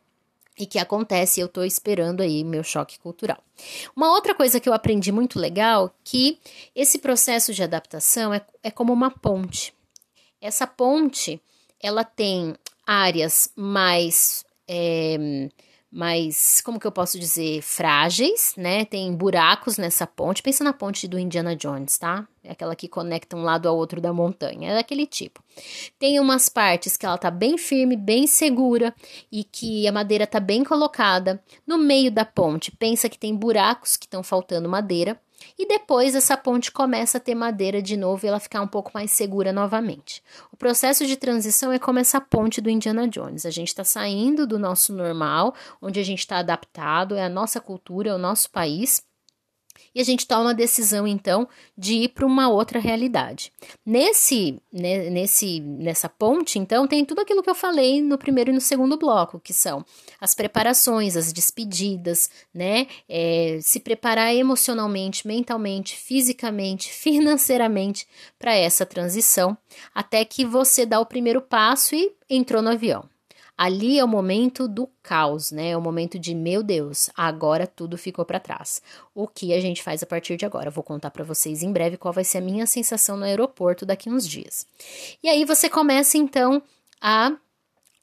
e 0.57 0.65
que 0.65 0.77
acontece, 0.77 1.39
eu 1.39 1.47
estou 1.47 1.65
esperando 1.65 2.21
aí 2.21 2.43
meu 2.43 2.63
choque 2.63 2.99
cultural. 2.99 3.43
Uma 3.95 4.11
outra 4.11 4.35
coisa 4.35 4.59
que 4.59 4.69
eu 4.69 4.73
aprendi 4.73 5.11
muito 5.11 5.39
legal, 5.39 5.93
que 6.03 6.39
esse 6.75 6.99
processo 6.99 7.53
de 7.53 7.63
adaptação 7.63 8.33
é, 8.33 8.41
é 8.61 8.69
como 8.69 8.93
uma 8.93 9.09
ponte. 9.09 9.73
Essa 10.39 10.67
ponte, 10.67 11.41
ela 11.79 12.03
tem 12.03 12.55
áreas 12.85 13.51
mais 13.55 14.45
é, 14.67 15.49
mais, 15.93 16.59
como 16.61 16.79
que 16.79 16.87
eu 16.87 16.91
posso 16.91 17.19
dizer, 17.19 17.61
frágeis, 17.61 18.55
né? 18.57 18.83
Tem 18.83 19.13
buracos 19.15 19.77
nessa 19.77 20.07
ponte. 20.07 20.41
Pensa 20.41 20.63
na 20.63 20.73
ponte 20.73 21.07
do 21.07 21.19
Indiana 21.19 21.55
Jones, 21.55 21.99
tá? 21.99 22.27
É 22.43 22.51
aquela 22.51 22.75
que 22.75 22.87
conecta 22.87 23.37
um 23.37 23.43
lado 23.43 23.69
ao 23.69 23.77
outro 23.77 24.01
da 24.01 24.11
montanha, 24.11 24.71
é 24.71 24.75
daquele 24.75 25.05
tipo. 25.05 25.43
Tem 25.99 26.19
umas 26.19 26.49
partes 26.49 26.97
que 26.97 27.05
ela 27.05 27.17
tá 27.17 27.29
bem 27.29 27.59
firme, 27.59 27.95
bem 27.95 28.25
segura 28.25 28.93
e 29.31 29.43
que 29.43 29.87
a 29.87 29.91
madeira 29.91 30.25
tá 30.25 30.39
bem 30.39 30.63
colocada. 30.63 31.41
No 31.65 31.77
meio 31.77 32.11
da 32.11 32.25
ponte, 32.25 32.71
pensa 32.71 33.07
que 33.07 33.17
tem 33.17 33.35
buracos 33.35 33.95
que 33.95 34.07
estão 34.07 34.23
faltando 34.23 34.67
madeira 34.67 35.21
e 35.57 35.67
depois 35.67 36.15
essa 36.15 36.35
ponte 36.35 36.71
começa 36.71 37.17
a 37.17 37.21
ter 37.21 37.35
madeira 37.35 37.81
de 37.81 37.95
novo 37.95 38.25
e 38.25 38.29
ela 38.29 38.39
ficar 38.39 38.61
um 38.61 38.67
pouco 38.67 38.91
mais 38.93 39.11
segura 39.11 39.51
novamente. 39.51 40.23
O 40.51 40.57
processo 40.57 41.05
de 41.05 41.15
transição 41.15 41.71
é 41.71 41.79
como 41.79 41.99
essa 41.99 42.19
ponte 42.19 42.61
do 42.61 42.69
Indiana 42.69 43.07
Jones. 43.07 43.45
A 43.45 43.51
gente 43.51 43.69
está 43.69 43.83
saindo 43.83 44.47
do 44.47 44.59
nosso 44.59 44.93
normal, 44.93 45.53
onde 45.81 45.99
a 45.99 46.03
gente 46.03 46.19
está 46.19 46.37
adaptado, 46.37 47.15
é 47.15 47.23
a 47.23 47.29
nossa 47.29 47.59
cultura, 47.59 48.09
é 48.09 48.13
o 48.13 48.17
nosso 48.17 48.49
país 48.49 49.01
e 49.93 50.01
a 50.01 50.03
gente 50.03 50.27
toma 50.27 50.51
a 50.51 50.53
decisão 50.53 51.07
então 51.07 51.47
de 51.77 51.95
ir 51.95 52.09
para 52.09 52.25
uma 52.25 52.49
outra 52.49 52.79
realidade. 52.79 53.51
Nesse, 53.85 54.59
né, 54.71 55.09
nesse, 55.09 55.59
nessa 55.59 56.09
ponte, 56.09 56.57
então, 56.59 56.87
tem 56.87 57.05
tudo 57.05 57.21
aquilo 57.21 57.43
que 57.43 57.49
eu 57.49 57.55
falei 57.55 58.01
no 58.01 58.17
primeiro 58.17 58.51
e 58.51 58.53
no 58.53 58.61
segundo 58.61 58.97
bloco, 58.97 59.39
que 59.39 59.53
são 59.53 59.85
as 60.19 60.33
preparações, 60.33 61.15
as 61.15 61.31
despedidas, 61.31 62.29
né? 62.53 62.87
É, 63.07 63.59
se 63.61 63.79
preparar 63.79 64.33
emocionalmente, 64.33 65.27
mentalmente, 65.27 65.95
fisicamente, 65.95 66.91
financeiramente 66.93 68.07
para 68.39 68.55
essa 68.55 68.85
transição, 68.85 69.57
até 69.93 70.25
que 70.25 70.45
você 70.45 70.85
dá 70.85 70.99
o 70.99 71.05
primeiro 71.05 71.41
passo 71.41 71.95
e 71.95 72.11
entrou 72.29 72.61
no 72.61 72.69
avião. 72.69 73.12
Ali 73.57 73.99
é 73.99 74.03
o 74.03 74.07
momento 74.07 74.67
do 74.67 74.89
caos, 75.01 75.51
né? 75.51 75.69
É 75.69 75.77
o 75.77 75.81
momento 75.81 76.17
de, 76.17 76.33
meu 76.33 76.63
Deus, 76.63 77.09
agora 77.15 77.67
tudo 77.67 77.97
ficou 77.97 78.25
para 78.25 78.39
trás. 78.39 78.81
O 79.13 79.27
que 79.27 79.53
a 79.53 79.61
gente 79.61 79.83
faz 79.83 80.01
a 80.01 80.05
partir 80.05 80.37
de 80.37 80.45
agora? 80.45 80.71
vou 80.71 80.83
contar 80.83 81.11
para 81.11 81.23
vocês 81.23 81.61
em 81.61 81.71
breve 81.71 81.97
qual 81.97 82.13
vai 82.13 82.23
ser 82.23 82.39
a 82.39 82.41
minha 82.41 82.65
sensação 82.65 83.15
no 83.15 83.25
aeroporto 83.25 83.85
daqui 83.85 84.09
uns 84.09 84.27
dias. 84.27 84.65
E 85.21 85.29
aí 85.29 85.45
você 85.45 85.69
começa 85.69 86.17
então 86.17 86.61
a 86.99 87.37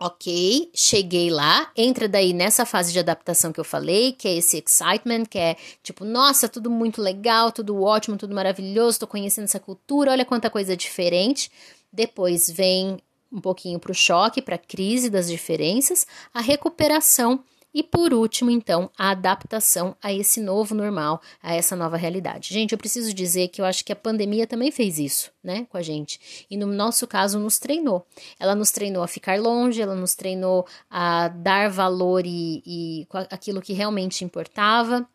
Ok, 0.02 0.70
cheguei 0.74 1.28
lá, 1.28 1.70
entra 1.76 2.08
daí 2.08 2.32
nessa 2.32 2.64
fase 2.64 2.90
de 2.90 2.98
adaptação 2.98 3.52
que 3.52 3.60
eu 3.60 3.64
falei, 3.64 4.12
que 4.12 4.26
é 4.26 4.34
esse 4.34 4.56
excitement, 4.56 5.26
que 5.28 5.38
é 5.38 5.56
tipo, 5.82 6.06
nossa, 6.06 6.48
tudo 6.48 6.70
muito 6.70 7.02
legal, 7.02 7.52
tudo 7.52 7.82
ótimo, 7.82 8.16
tudo 8.16 8.34
maravilhoso, 8.34 9.00
tô 9.00 9.06
conhecendo 9.06 9.44
essa 9.44 9.60
cultura, 9.60 10.12
olha 10.12 10.24
quanta 10.24 10.48
coisa 10.48 10.74
diferente. 10.74 11.52
Depois 11.92 12.48
vem 12.48 12.96
um 13.32 13.40
pouquinho 13.40 13.78
para 13.78 13.92
o 13.92 13.94
choque, 13.94 14.42
para 14.42 14.56
a 14.56 14.58
crise 14.58 15.08
das 15.08 15.28
diferenças, 15.28 16.06
a 16.32 16.40
recuperação 16.40 17.42
e 17.72 17.84
por 17.84 18.12
último, 18.12 18.50
então, 18.50 18.90
a 18.98 19.10
adaptação 19.10 19.96
a 20.02 20.12
esse 20.12 20.40
novo 20.40 20.74
normal, 20.74 21.22
a 21.40 21.54
essa 21.54 21.76
nova 21.76 21.96
realidade. 21.96 22.52
Gente, 22.52 22.72
eu 22.72 22.78
preciso 22.78 23.14
dizer 23.14 23.48
que 23.48 23.60
eu 23.60 23.64
acho 23.64 23.84
que 23.84 23.92
a 23.92 23.96
pandemia 23.96 24.46
também 24.46 24.72
fez 24.72 24.98
isso, 24.98 25.30
né, 25.42 25.66
com 25.70 25.76
a 25.76 25.82
gente. 25.82 26.46
E 26.50 26.56
no 26.56 26.66
nosso 26.66 27.06
caso, 27.06 27.38
nos 27.38 27.60
treinou. 27.60 28.04
Ela 28.40 28.56
nos 28.56 28.72
treinou 28.72 29.04
a 29.04 29.08
ficar 29.08 29.38
longe, 29.38 29.80
ela 29.80 29.94
nos 29.94 30.16
treinou 30.16 30.66
a 30.90 31.28
dar 31.28 31.70
valor 31.70 32.26
e, 32.26 32.60
e 32.66 33.06
aquilo 33.30 33.62
que 33.62 33.72
realmente 33.72 34.24
importava 34.24 35.08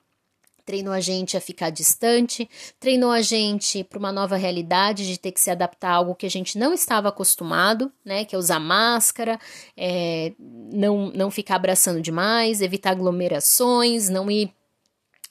treinou 0.65 0.93
a 0.93 0.99
gente 0.99 1.37
a 1.37 1.41
ficar 1.41 1.69
distante, 1.69 2.49
treinou 2.79 3.11
a 3.11 3.21
gente 3.21 3.83
para 3.83 3.99
uma 3.99 4.11
nova 4.11 4.35
realidade 4.35 5.07
de 5.07 5.19
ter 5.19 5.31
que 5.31 5.39
se 5.39 5.51
adaptar 5.51 5.91
a 5.91 5.95
algo 5.95 6.15
que 6.15 6.25
a 6.25 6.29
gente 6.29 6.57
não 6.57 6.73
estava 6.73 7.09
acostumado, 7.09 7.91
né? 8.03 8.25
Que 8.25 8.35
é 8.35 8.37
usar 8.37 8.59
máscara, 8.59 9.39
é, 9.77 10.33
não, 10.39 11.11
não 11.11 11.29
ficar 11.29 11.55
abraçando 11.55 12.01
demais, 12.01 12.61
evitar 12.61 12.91
aglomerações, 12.91 14.09
não 14.09 14.29
ir 14.29 14.51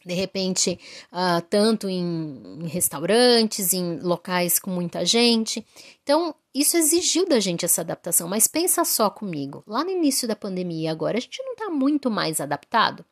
de 0.05 0.15
repente, 0.15 0.79
uh, 1.11 1.41
tanto 1.49 1.89
em, 1.89 2.61
em, 2.61 2.69
restaurantes, 2.69 3.73
em 3.73 3.99
locais 4.01 4.59
com 4.59 4.71
muita 4.71 5.05
gente. 5.05 5.65
Então, 6.03 6.35
isso 6.55 6.77
exigiu 6.77 7.27
da 7.27 7.41
gente 7.41 7.65
essa 7.65 7.81
adaptação. 7.81 8.29
Mas 8.29 8.47
pensa 8.47 8.85
só 8.85 9.09
comigo, 9.09 9.65
lá 9.67 9.83
no 9.83 9.91
início 9.91 10.29
da 10.29 10.37
pandemia, 10.37 10.93
agora, 10.93 11.17
a 11.17 11.21
gente 11.21 11.43
não 11.43 11.53
está 11.53 11.71
muito 11.71 12.11
mais 12.11 12.39
adaptado? 12.39 13.05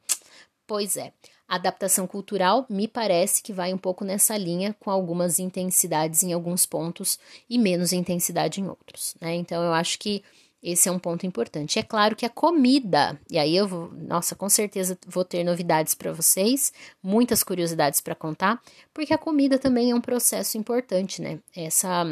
Pois 0.67 0.97
é, 0.97 1.13
a 1.53 1.57
adaptação 1.57 2.07
cultural 2.07 2.65
me 2.67 2.89
parece 2.89 3.43
que 3.43 3.53
vai 3.53 3.75
um 3.75 3.77
pouco 3.77 4.07
nessa 4.07 4.39
linha, 4.39 4.75
com 4.81 4.91
algumas 4.91 5.39
intensidades 5.39 6.23
em 6.23 6.33
alguns 6.33 6.65
pontos 6.65 7.19
e 7.49 7.59
menos 7.59 7.93
intensidade 7.93 8.59
em 8.59 8.67
outros. 8.67 9.15
Né? 9.21 9.35
Então, 9.35 9.63
eu 9.63 9.75
acho 9.75 9.99
que 9.99 10.25
esse 10.63 10.89
é 10.89 10.93
um 10.93 10.99
ponto 10.99 11.27
importante. 11.27 11.79
É 11.79 11.83
claro 11.83 12.17
que 12.17 12.25
a 12.25 12.31
comida, 12.31 13.21
e 13.31 13.39
aí 13.39 13.55
eu 13.55 13.69
vou, 13.69 13.93
nossa, 13.93 14.35
com 14.35 14.49
certeza 14.49 14.99
vou 15.07 15.27
ter 15.27 15.45
novidades 15.45 15.95
para 15.95 16.11
vocês, 16.11 16.73
muitas 17.03 17.43
curiosidades 17.43 18.01
para 18.01 18.15
contar, 18.15 18.59
porque 18.95 19.13
a 19.13 19.19
comida 19.19 19.59
também 19.59 19.91
é 19.91 19.95
um 19.95 20.01
processo 20.01 20.57
importante, 20.57 21.21
né? 21.21 21.39
Essa 21.55 22.03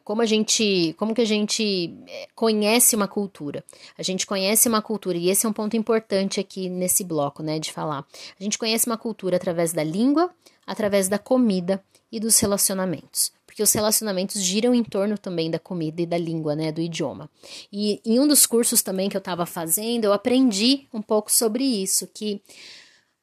como 0.00 0.22
a 0.22 0.26
gente, 0.26 0.94
como 0.98 1.14
que 1.14 1.20
a 1.20 1.26
gente 1.26 1.94
é, 2.08 2.28
conhece 2.34 2.96
uma 2.96 3.08
cultura? 3.08 3.64
A 3.96 4.02
gente 4.02 4.26
conhece 4.26 4.68
uma 4.68 4.80
cultura 4.80 5.16
e 5.18 5.28
esse 5.28 5.46
é 5.46 5.48
um 5.48 5.52
ponto 5.52 5.76
importante 5.76 6.40
aqui 6.40 6.68
nesse 6.68 7.04
bloco, 7.04 7.42
né, 7.42 7.58
de 7.58 7.72
falar. 7.72 8.06
A 8.38 8.42
gente 8.42 8.58
conhece 8.58 8.86
uma 8.86 8.98
cultura 8.98 9.36
através 9.36 9.72
da 9.72 9.84
língua, 9.84 10.30
através 10.66 11.08
da 11.08 11.18
comida 11.18 11.82
e 12.10 12.20
dos 12.20 12.38
relacionamentos, 12.38 13.32
porque 13.46 13.62
os 13.62 13.72
relacionamentos 13.72 14.42
giram 14.42 14.74
em 14.74 14.84
torno 14.84 15.16
também 15.18 15.50
da 15.50 15.58
comida 15.58 16.02
e 16.02 16.06
da 16.06 16.18
língua, 16.18 16.54
né, 16.54 16.70
do 16.70 16.80
idioma. 16.80 17.28
E 17.72 18.00
em 18.04 18.20
um 18.20 18.26
dos 18.26 18.46
cursos 18.46 18.82
também 18.82 19.08
que 19.08 19.16
eu 19.16 19.20
estava 19.20 19.46
fazendo, 19.46 20.04
eu 20.04 20.12
aprendi 20.12 20.86
um 20.92 21.02
pouco 21.02 21.32
sobre 21.32 21.64
isso, 21.64 22.06
que 22.06 22.40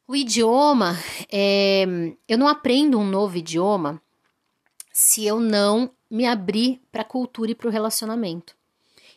o 0.08 0.16
idioma, 0.16 0.98
é, 1.32 1.86
eu 2.28 2.38
não 2.38 2.48
aprendo 2.48 2.98
um 2.98 3.06
novo 3.08 3.38
idioma 3.38 4.02
se 4.92 5.24
eu 5.24 5.40
não 5.40 5.92
me 6.10 6.26
abrir 6.26 6.82
para 6.92 7.02
a 7.02 7.06
cultura 7.06 7.52
e 7.52 7.56
para 7.56 7.68
o 7.68 7.72
relacionamento. 7.72 8.58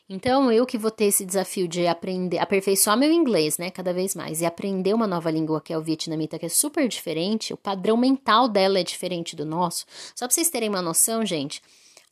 Então, 0.08 0.52
eu 0.52 0.66
que 0.66 0.76
vou 0.76 0.90
ter 0.90 1.06
esse 1.06 1.24
desafio 1.24 1.66
de 1.66 1.86
aprender, 1.86 2.38
aperfeiçoar 2.38 2.98
meu 2.98 3.10
inglês, 3.10 3.56
né, 3.56 3.70
cada 3.70 3.94
vez 3.94 4.14
mais, 4.14 4.40
e 4.40 4.46
aprender 4.46 4.92
uma 4.92 5.06
nova 5.06 5.30
língua 5.30 5.60
que 5.60 5.72
é 5.72 5.78
o 5.78 5.82
vietnamita, 5.82 6.38
que 6.38 6.46
é 6.46 6.50
super 6.50 6.86
diferente, 6.86 7.54
o 7.54 7.56
padrão 7.56 7.96
mental 7.96 8.48
dela 8.48 8.78
é 8.78 8.82
diferente 8.82 9.34
do 9.34 9.46
nosso. 9.46 9.86
Só 10.14 10.26
para 10.26 10.34
vocês 10.34 10.50
terem 10.50 10.68
uma 10.68 10.82
noção, 10.82 11.24
gente, 11.24 11.62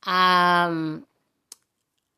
a... 0.06 0.70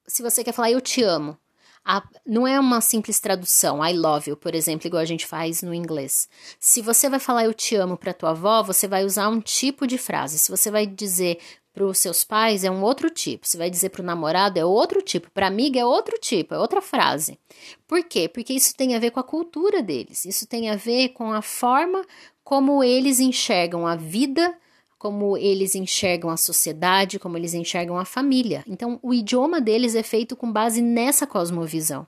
se 0.06 0.22
você 0.22 0.44
quer 0.44 0.52
falar 0.52 0.70
eu 0.70 0.80
te 0.80 1.02
amo, 1.02 1.36
a, 1.84 2.00
não 2.24 2.46
é 2.46 2.60
uma 2.60 2.80
simples 2.80 3.18
tradução, 3.18 3.84
I 3.84 3.92
love 3.92 4.30
you, 4.30 4.36
por 4.36 4.54
exemplo, 4.54 4.86
igual 4.86 5.02
a 5.02 5.06
gente 5.06 5.26
faz 5.26 5.62
no 5.62 5.74
inglês. 5.74 6.28
Se 6.60 6.80
você 6.80 7.08
vai 7.08 7.18
falar 7.18 7.44
eu 7.44 7.52
te 7.52 7.74
amo 7.74 7.96
para 7.96 8.14
tua 8.14 8.30
avó, 8.30 8.62
você 8.62 8.86
vai 8.86 9.04
usar 9.04 9.28
um 9.28 9.40
tipo 9.40 9.84
de 9.84 9.98
frase. 9.98 10.38
Se 10.38 10.48
você 10.48 10.70
vai 10.70 10.86
dizer 10.86 11.40
para 11.72 11.84
os 11.84 11.98
seus 11.98 12.22
pais 12.22 12.64
é 12.64 12.70
um 12.70 12.82
outro 12.82 13.08
tipo. 13.08 13.46
Você 13.46 13.56
vai 13.56 13.70
dizer 13.70 13.88
para 13.88 14.02
o 14.02 14.04
namorado 14.04 14.58
é 14.58 14.64
outro 14.64 15.00
tipo. 15.00 15.30
Para 15.30 15.46
amiga 15.46 15.80
é 15.80 15.84
outro 15.84 16.18
tipo, 16.20 16.54
é 16.54 16.58
outra 16.58 16.80
frase. 16.80 17.38
Por 17.86 18.04
quê? 18.04 18.28
Porque 18.28 18.52
isso 18.52 18.74
tem 18.76 18.94
a 18.94 18.98
ver 18.98 19.10
com 19.10 19.20
a 19.20 19.24
cultura 19.24 19.82
deles. 19.82 20.24
Isso 20.24 20.46
tem 20.46 20.70
a 20.70 20.76
ver 20.76 21.10
com 21.10 21.32
a 21.32 21.42
forma 21.42 22.04
como 22.44 22.82
eles 22.82 23.20
enxergam 23.20 23.86
a 23.86 23.96
vida 23.96 24.56
como 25.02 25.36
eles 25.36 25.74
enxergam 25.74 26.30
a 26.30 26.36
sociedade, 26.36 27.18
como 27.18 27.36
eles 27.36 27.54
enxergam 27.54 27.98
a 27.98 28.04
família. 28.04 28.62
Então, 28.68 29.00
o 29.02 29.12
idioma 29.12 29.60
deles 29.60 29.96
é 29.96 30.02
feito 30.04 30.36
com 30.36 30.52
base 30.52 30.80
nessa 30.80 31.26
cosmovisão. 31.26 32.06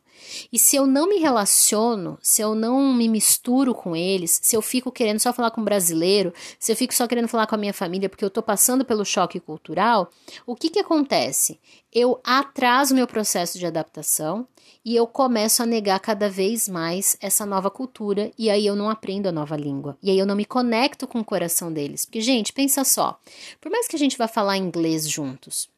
E 0.53 0.59
se 0.59 0.77
eu 0.77 0.87
não 0.87 1.09
me 1.09 1.19
relaciono, 1.19 2.19
se 2.23 2.43
eu 2.43 2.55
não 2.55 2.93
me 2.93 3.09
misturo 3.09 3.75
com 3.75 3.95
eles, 3.95 4.41
se 4.43 4.57
eu 4.57 4.63
fico 4.63 4.91
querendo 4.91 5.21
só 5.21 5.33
falar 5.33 5.51
com 5.51 5.63
brasileiro, 5.63 6.33
se 6.59 6.73
eu 6.73 6.77
fico 6.77 6.95
só 6.95 7.07
querendo 7.07 7.29
falar 7.29 7.47
com 7.47 7.55
a 7.55 7.59
minha 7.59 7.75
família 7.75 8.09
porque 8.09 8.25
eu 8.25 8.29
estou 8.29 8.43
passando 8.43 8.85
pelo 8.85 9.05
choque 9.05 9.41
cultural, 9.41 10.11
o 10.47 10.55
que, 10.55 10.71
que 10.71 10.79
acontece? 10.79 11.61
Eu 11.93 12.21
atraso 12.25 12.95
meu 12.95 13.07
processo 13.07 13.59
de 13.59 13.67
adaptação 13.67 14.47
e 14.85 14.95
eu 14.95 15.07
começo 15.07 15.63
a 15.63 15.67
negar 15.67 15.99
cada 15.99 16.29
vez 16.29 16.69
mais 16.69 17.17
essa 17.21 17.47
nova 17.47 17.71
cultura 17.71 18.31
e 18.37 18.51
aí 18.51 18.67
eu 18.67 18.77
não 18.77 18.91
aprendo 18.91 19.29
a 19.29 19.33
nova 19.33 19.57
língua. 19.57 19.97
E 20.03 20.11
aí 20.11 20.19
eu 20.19 20.27
não 20.27 20.37
me 20.37 20.45
conecto 20.45 21.07
com 21.07 21.21
o 21.21 21.25
coração 21.25 21.73
deles. 21.73 22.05
Porque, 22.05 22.21
gente, 22.21 22.53
pensa 22.53 22.85
só, 22.85 23.19
por 23.61 23.71
mais 23.71 23.89
que 23.89 23.97
a 23.97 23.99
gente 23.99 24.19
vá 24.19 24.29
falar 24.29 24.59
inglês 24.59 25.09
juntos, 25.09 25.69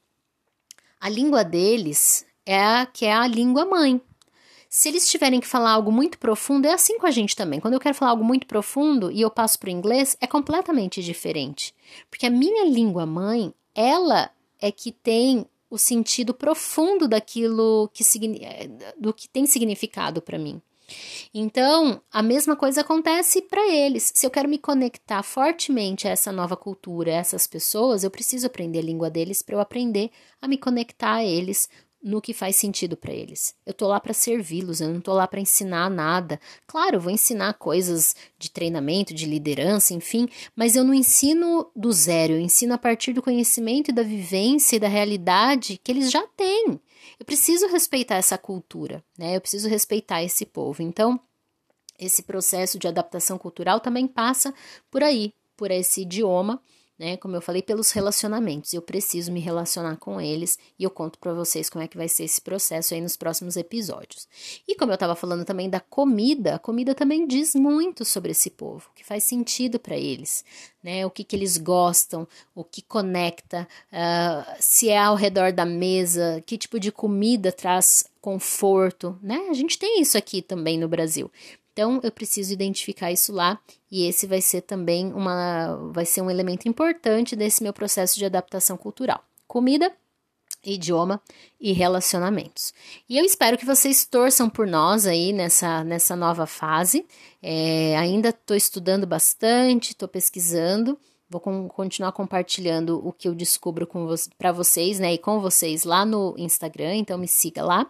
a 1.00 1.08
língua 1.08 1.44
deles 1.44 2.26
é 2.44 2.60
a 2.60 2.86
que 2.86 3.04
é 3.04 3.12
a 3.12 3.26
língua 3.26 3.64
mãe. 3.64 4.00
Se 4.68 4.88
eles 4.88 5.08
tiverem 5.08 5.40
que 5.40 5.46
falar 5.46 5.70
algo 5.72 5.92
muito 5.92 6.18
profundo, 6.18 6.66
é 6.66 6.72
assim 6.72 6.98
com 6.98 7.06
a 7.06 7.10
gente 7.10 7.36
também. 7.36 7.60
Quando 7.60 7.74
eu 7.74 7.80
quero 7.80 7.94
falar 7.94 8.10
algo 8.12 8.24
muito 8.24 8.46
profundo 8.46 9.10
e 9.10 9.20
eu 9.20 9.30
passo 9.30 9.58
para 9.58 9.68
o 9.68 9.72
inglês, 9.72 10.16
é 10.20 10.26
completamente 10.26 11.02
diferente. 11.02 11.74
Porque 12.10 12.26
a 12.26 12.30
minha 12.30 12.64
língua 12.64 13.06
mãe, 13.06 13.52
ela 13.74 14.30
é 14.60 14.70
que 14.70 14.92
tem 14.92 15.46
o 15.68 15.78
sentido 15.78 16.32
profundo 16.32 17.08
daquilo 17.08 17.90
que 17.92 18.02
eh, 18.40 18.68
do 18.98 19.12
que 19.12 19.28
tem 19.28 19.46
significado 19.46 20.22
para 20.22 20.38
mim. 20.38 20.60
Então, 21.34 22.00
a 22.12 22.22
mesma 22.22 22.54
coisa 22.54 22.80
acontece 22.80 23.42
para 23.42 23.68
eles. 23.68 24.12
Se 24.14 24.24
eu 24.24 24.30
quero 24.30 24.48
me 24.48 24.58
conectar 24.58 25.22
fortemente 25.22 26.06
a 26.06 26.10
essa 26.12 26.30
nova 26.30 26.56
cultura, 26.56 27.10
a 27.10 27.16
essas 27.16 27.46
pessoas, 27.46 28.04
eu 28.04 28.10
preciso 28.10 28.46
aprender 28.46 28.78
a 28.78 28.82
língua 28.82 29.10
deles 29.10 29.42
para 29.42 29.56
eu 29.56 29.60
aprender 29.60 30.10
a 30.40 30.46
me 30.46 30.56
conectar 30.56 31.14
a 31.14 31.24
eles 31.24 31.68
no 32.02 32.20
que 32.20 32.32
faz 32.32 32.56
sentido 32.56 32.96
para 32.96 33.12
eles. 33.12 33.54
Eu 33.64 33.74
tô 33.74 33.88
lá 33.88 33.98
para 33.98 34.12
servi-los, 34.12 34.80
eu 34.80 34.92
não 34.92 35.00
tô 35.00 35.12
lá 35.12 35.26
para 35.26 35.40
ensinar 35.40 35.90
nada. 35.90 36.40
Claro, 36.66 36.96
eu 36.96 37.00
vou 37.00 37.10
ensinar 37.10 37.54
coisas 37.54 38.14
de 38.38 38.50
treinamento, 38.50 39.12
de 39.12 39.26
liderança, 39.26 39.94
enfim, 39.94 40.28
mas 40.54 40.76
eu 40.76 40.84
não 40.84 40.94
ensino 40.94 41.70
do 41.74 41.92
zero, 41.92 42.34
eu 42.34 42.40
ensino 42.40 42.74
a 42.74 42.78
partir 42.78 43.12
do 43.12 43.22
conhecimento 43.22 43.90
e 43.90 43.94
da 43.94 44.02
vivência 44.02 44.76
e 44.76 44.80
da 44.80 44.88
realidade 44.88 45.80
que 45.82 45.90
eles 45.90 46.10
já 46.10 46.26
têm. 46.36 46.80
Eu 47.18 47.24
preciso 47.24 47.66
respeitar 47.68 48.16
essa 48.16 48.36
cultura, 48.36 49.02
né? 49.18 49.36
Eu 49.36 49.40
preciso 49.40 49.68
respeitar 49.68 50.22
esse 50.22 50.44
povo. 50.44 50.82
Então, 50.82 51.18
esse 51.98 52.22
processo 52.22 52.78
de 52.78 52.86
adaptação 52.86 53.38
cultural 53.38 53.80
também 53.80 54.06
passa 54.06 54.54
por 54.90 55.02
aí, 55.02 55.32
por 55.56 55.70
esse 55.70 56.02
idioma 56.02 56.60
né? 56.98 57.16
Como 57.16 57.36
eu 57.36 57.40
falei, 57.40 57.62
pelos 57.62 57.90
relacionamentos. 57.90 58.72
Eu 58.72 58.82
preciso 58.82 59.30
me 59.30 59.40
relacionar 59.40 59.96
com 59.96 60.20
eles 60.20 60.58
e 60.78 60.84
eu 60.84 60.90
conto 60.90 61.18
para 61.18 61.32
vocês 61.32 61.68
como 61.68 61.84
é 61.84 61.88
que 61.88 61.96
vai 61.96 62.08
ser 62.08 62.24
esse 62.24 62.40
processo 62.40 62.94
aí 62.94 63.00
nos 63.00 63.16
próximos 63.16 63.56
episódios. 63.56 64.26
E 64.66 64.74
como 64.74 64.92
eu 64.92 64.94
estava 64.94 65.14
falando 65.14 65.44
também 65.44 65.68
da 65.68 65.80
comida, 65.80 66.54
a 66.54 66.58
comida 66.58 66.94
também 66.94 67.26
diz 67.26 67.54
muito 67.54 68.04
sobre 68.04 68.32
esse 68.32 68.50
povo, 68.50 68.90
que 68.94 69.04
faz 69.04 69.24
sentido 69.24 69.78
para 69.78 69.96
eles, 69.96 70.44
né? 70.82 71.04
O 71.04 71.10
que, 71.10 71.24
que 71.24 71.36
eles 71.36 71.58
gostam, 71.58 72.26
o 72.54 72.64
que 72.64 72.82
conecta, 72.82 73.68
uh, 73.92 74.56
se 74.58 74.88
é 74.88 74.98
ao 74.98 75.14
redor 75.14 75.52
da 75.52 75.64
mesa, 75.64 76.42
que 76.46 76.56
tipo 76.56 76.80
de 76.80 76.90
comida 76.90 77.52
traz 77.52 78.04
conforto, 78.20 79.18
né? 79.22 79.46
A 79.50 79.54
gente 79.54 79.78
tem 79.78 80.00
isso 80.00 80.18
aqui 80.18 80.42
também 80.42 80.78
no 80.78 80.88
Brasil. 80.88 81.30
Então 81.76 82.00
eu 82.02 82.10
preciso 82.10 82.54
identificar 82.54 83.12
isso 83.12 83.34
lá 83.34 83.60
e 83.92 84.06
esse 84.06 84.26
vai 84.26 84.40
ser 84.40 84.62
também 84.62 85.12
uma 85.12 85.76
vai 85.92 86.06
ser 86.06 86.22
um 86.22 86.30
elemento 86.30 86.66
importante 86.66 87.36
desse 87.36 87.62
meu 87.62 87.70
processo 87.74 88.18
de 88.18 88.24
adaptação 88.24 88.78
cultural. 88.78 89.22
Comida, 89.46 89.94
idioma 90.64 91.20
e 91.60 91.74
relacionamentos. 91.74 92.72
E 93.06 93.18
eu 93.18 93.24
espero 93.26 93.58
que 93.58 93.66
vocês 93.66 94.06
torçam 94.06 94.48
por 94.48 94.66
nós 94.66 95.06
aí 95.06 95.34
nessa, 95.34 95.84
nessa 95.84 96.16
nova 96.16 96.46
fase. 96.46 97.04
É, 97.42 97.94
ainda 97.98 98.30
estou 98.30 98.56
estudando 98.56 99.06
bastante, 99.06 99.90
estou 99.90 100.08
pesquisando. 100.08 100.98
Vou 101.28 101.42
com, 101.42 101.68
continuar 101.68 102.12
compartilhando 102.12 103.06
o 103.06 103.12
que 103.12 103.28
eu 103.28 103.34
descubro 103.34 103.86
para 104.38 104.50
vocês, 104.50 104.98
né? 104.98 105.12
E 105.12 105.18
com 105.18 105.40
vocês 105.40 105.84
lá 105.84 106.06
no 106.06 106.34
Instagram, 106.38 106.96
então 106.96 107.18
me 107.18 107.28
siga 107.28 107.62
lá. 107.62 107.86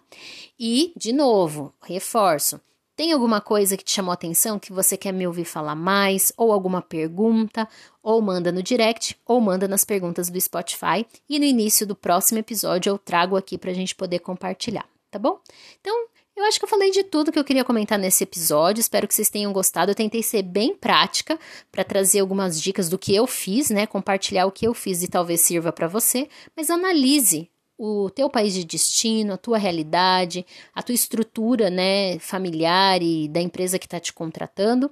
E, 0.59 0.93
de 0.97 1.13
novo, 1.13 1.73
reforço 1.83 2.61
tem 2.97 3.13
alguma 3.13 3.41
coisa 3.43 3.77
que 3.77 3.85
te 3.85 3.93
chamou 3.93 4.11
a 4.11 4.15
atenção 4.15 4.59
que 4.59 4.73
você 4.73 4.97
quer 4.97 5.13
me 5.13 5.27
ouvir 5.27 5.45
falar 5.45 5.75
mais, 5.75 6.33
ou 6.37 6.51
alguma 6.51 6.81
pergunta, 6.81 7.69
ou 8.03 8.23
manda 8.23 8.51
no 8.51 8.63
direct, 8.63 9.17
ou 9.27 9.39
manda 9.41 9.69
nas 9.69 9.85
perguntas 9.85 10.31
do 10.31 10.41
Spotify, 10.41 11.07
e 11.29 11.39
no 11.39 11.45
início 11.45 11.87
do 11.87 11.95
próximo 11.95 12.39
episódio 12.39 12.91
eu 12.91 12.99
trago 12.99 13.37
aqui 13.37 13.59
para 13.59 13.71
a 13.71 13.75
gente 13.75 13.95
poder 13.95 14.21
compartilhar, 14.21 14.89
tá 15.11 15.19
bom? 15.19 15.39
Então, 15.79 16.09
eu 16.35 16.45
acho 16.45 16.59
que 16.59 16.65
eu 16.65 16.69
falei 16.69 16.91
de 16.91 17.03
tudo 17.03 17.33
que 17.33 17.39
eu 17.39 17.45
queria 17.45 17.65
comentar 17.65 17.99
nesse 17.99 18.23
episódio. 18.23 18.81
Espero 18.81 19.09
que 19.09 19.15
vocês 19.15 19.31
tenham 19.31 19.55
gostado. 19.55 19.91
Eu 19.91 19.95
tentei 19.95 20.23
ser 20.23 20.43
bem 20.43 20.77
prática 20.77 21.39
para 21.73 21.83
trazer 21.83 22.21
algumas 22.21 22.61
dicas 22.61 22.91
do 22.91 22.99
que 22.99 23.15
eu 23.15 23.27
fiz, 23.27 23.71
né? 23.71 23.87
Compartilhar 23.87 24.45
o 24.45 24.53
que 24.53 24.67
eu 24.67 24.75
fiz 24.75 25.03
e 25.03 25.09
talvez 25.09 25.41
sirva 25.41 25.73
para 25.73 25.89
você. 25.89 26.29
Mas 26.55 26.69
analise 26.69 27.49
o 27.79 28.11
teu 28.11 28.31
país 28.31 28.55
de 28.55 28.65
destino, 28.65 29.35
a 29.35 29.39
tua 29.39 29.59
realidade, 29.59 30.47
a 30.75 30.83
tua 30.83 30.95
estrutura, 30.95 31.71
né, 31.71 32.19
familiar 32.19 33.03
e 33.03 33.29
da 33.29 33.41
empresa 33.41 33.79
que 33.79 33.87
está 33.87 34.01
te 34.01 34.13
contratando. 34.13 34.91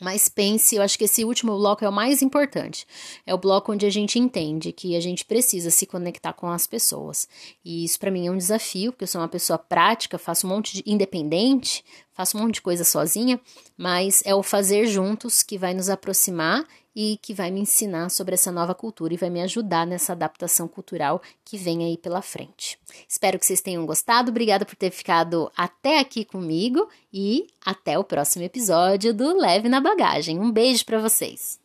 Mas 0.00 0.28
pense, 0.28 0.76
eu 0.76 0.82
acho 0.82 0.96
que 0.96 1.04
esse 1.04 1.24
último 1.24 1.56
bloco 1.56 1.84
é 1.84 1.88
o 1.88 1.92
mais 1.92 2.22
importante. 2.22 2.86
É 3.26 3.34
o 3.34 3.38
bloco 3.38 3.72
onde 3.72 3.84
a 3.84 3.90
gente 3.90 4.18
entende 4.18 4.72
que 4.72 4.96
a 4.96 5.00
gente 5.00 5.24
precisa 5.24 5.70
se 5.70 5.86
conectar 5.86 6.32
com 6.32 6.48
as 6.48 6.66
pessoas. 6.66 7.28
E 7.64 7.84
isso 7.84 7.98
para 7.98 8.10
mim 8.10 8.26
é 8.26 8.30
um 8.30 8.36
desafio, 8.36 8.92
porque 8.92 9.04
eu 9.04 9.08
sou 9.08 9.20
uma 9.20 9.28
pessoa 9.28 9.58
prática, 9.58 10.18
faço 10.18 10.46
um 10.46 10.50
monte 10.50 10.74
de 10.74 10.84
independente, 10.86 11.84
faço 12.12 12.36
um 12.36 12.42
monte 12.42 12.54
de 12.54 12.62
coisa 12.62 12.84
sozinha, 12.84 13.40
mas 13.76 14.22
é 14.24 14.34
o 14.34 14.42
fazer 14.42 14.86
juntos 14.86 15.42
que 15.42 15.58
vai 15.58 15.74
nos 15.74 15.88
aproximar 15.88 16.64
e 17.00 17.16
que 17.22 17.32
vai 17.32 17.48
me 17.48 17.60
ensinar 17.60 18.08
sobre 18.08 18.34
essa 18.34 18.50
nova 18.50 18.74
cultura 18.74 19.14
e 19.14 19.16
vai 19.16 19.30
me 19.30 19.40
ajudar 19.42 19.86
nessa 19.86 20.14
adaptação 20.14 20.66
cultural 20.66 21.22
que 21.44 21.56
vem 21.56 21.84
aí 21.84 21.96
pela 21.96 22.20
frente. 22.20 22.76
Espero 23.08 23.38
que 23.38 23.46
vocês 23.46 23.60
tenham 23.60 23.86
gostado. 23.86 24.32
Obrigada 24.32 24.66
por 24.66 24.74
ter 24.74 24.90
ficado 24.90 25.48
até 25.56 26.00
aqui 26.00 26.24
comigo 26.24 26.88
e 27.12 27.46
até 27.64 27.96
o 27.96 28.02
próximo 28.02 28.42
episódio 28.42 29.14
do 29.14 29.38
Leve 29.38 29.68
na 29.68 29.80
Bagagem. 29.80 30.40
Um 30.40 30.50
beijo 30.50 30.84
para 30.84 30.98
vocês. 30.98 31.60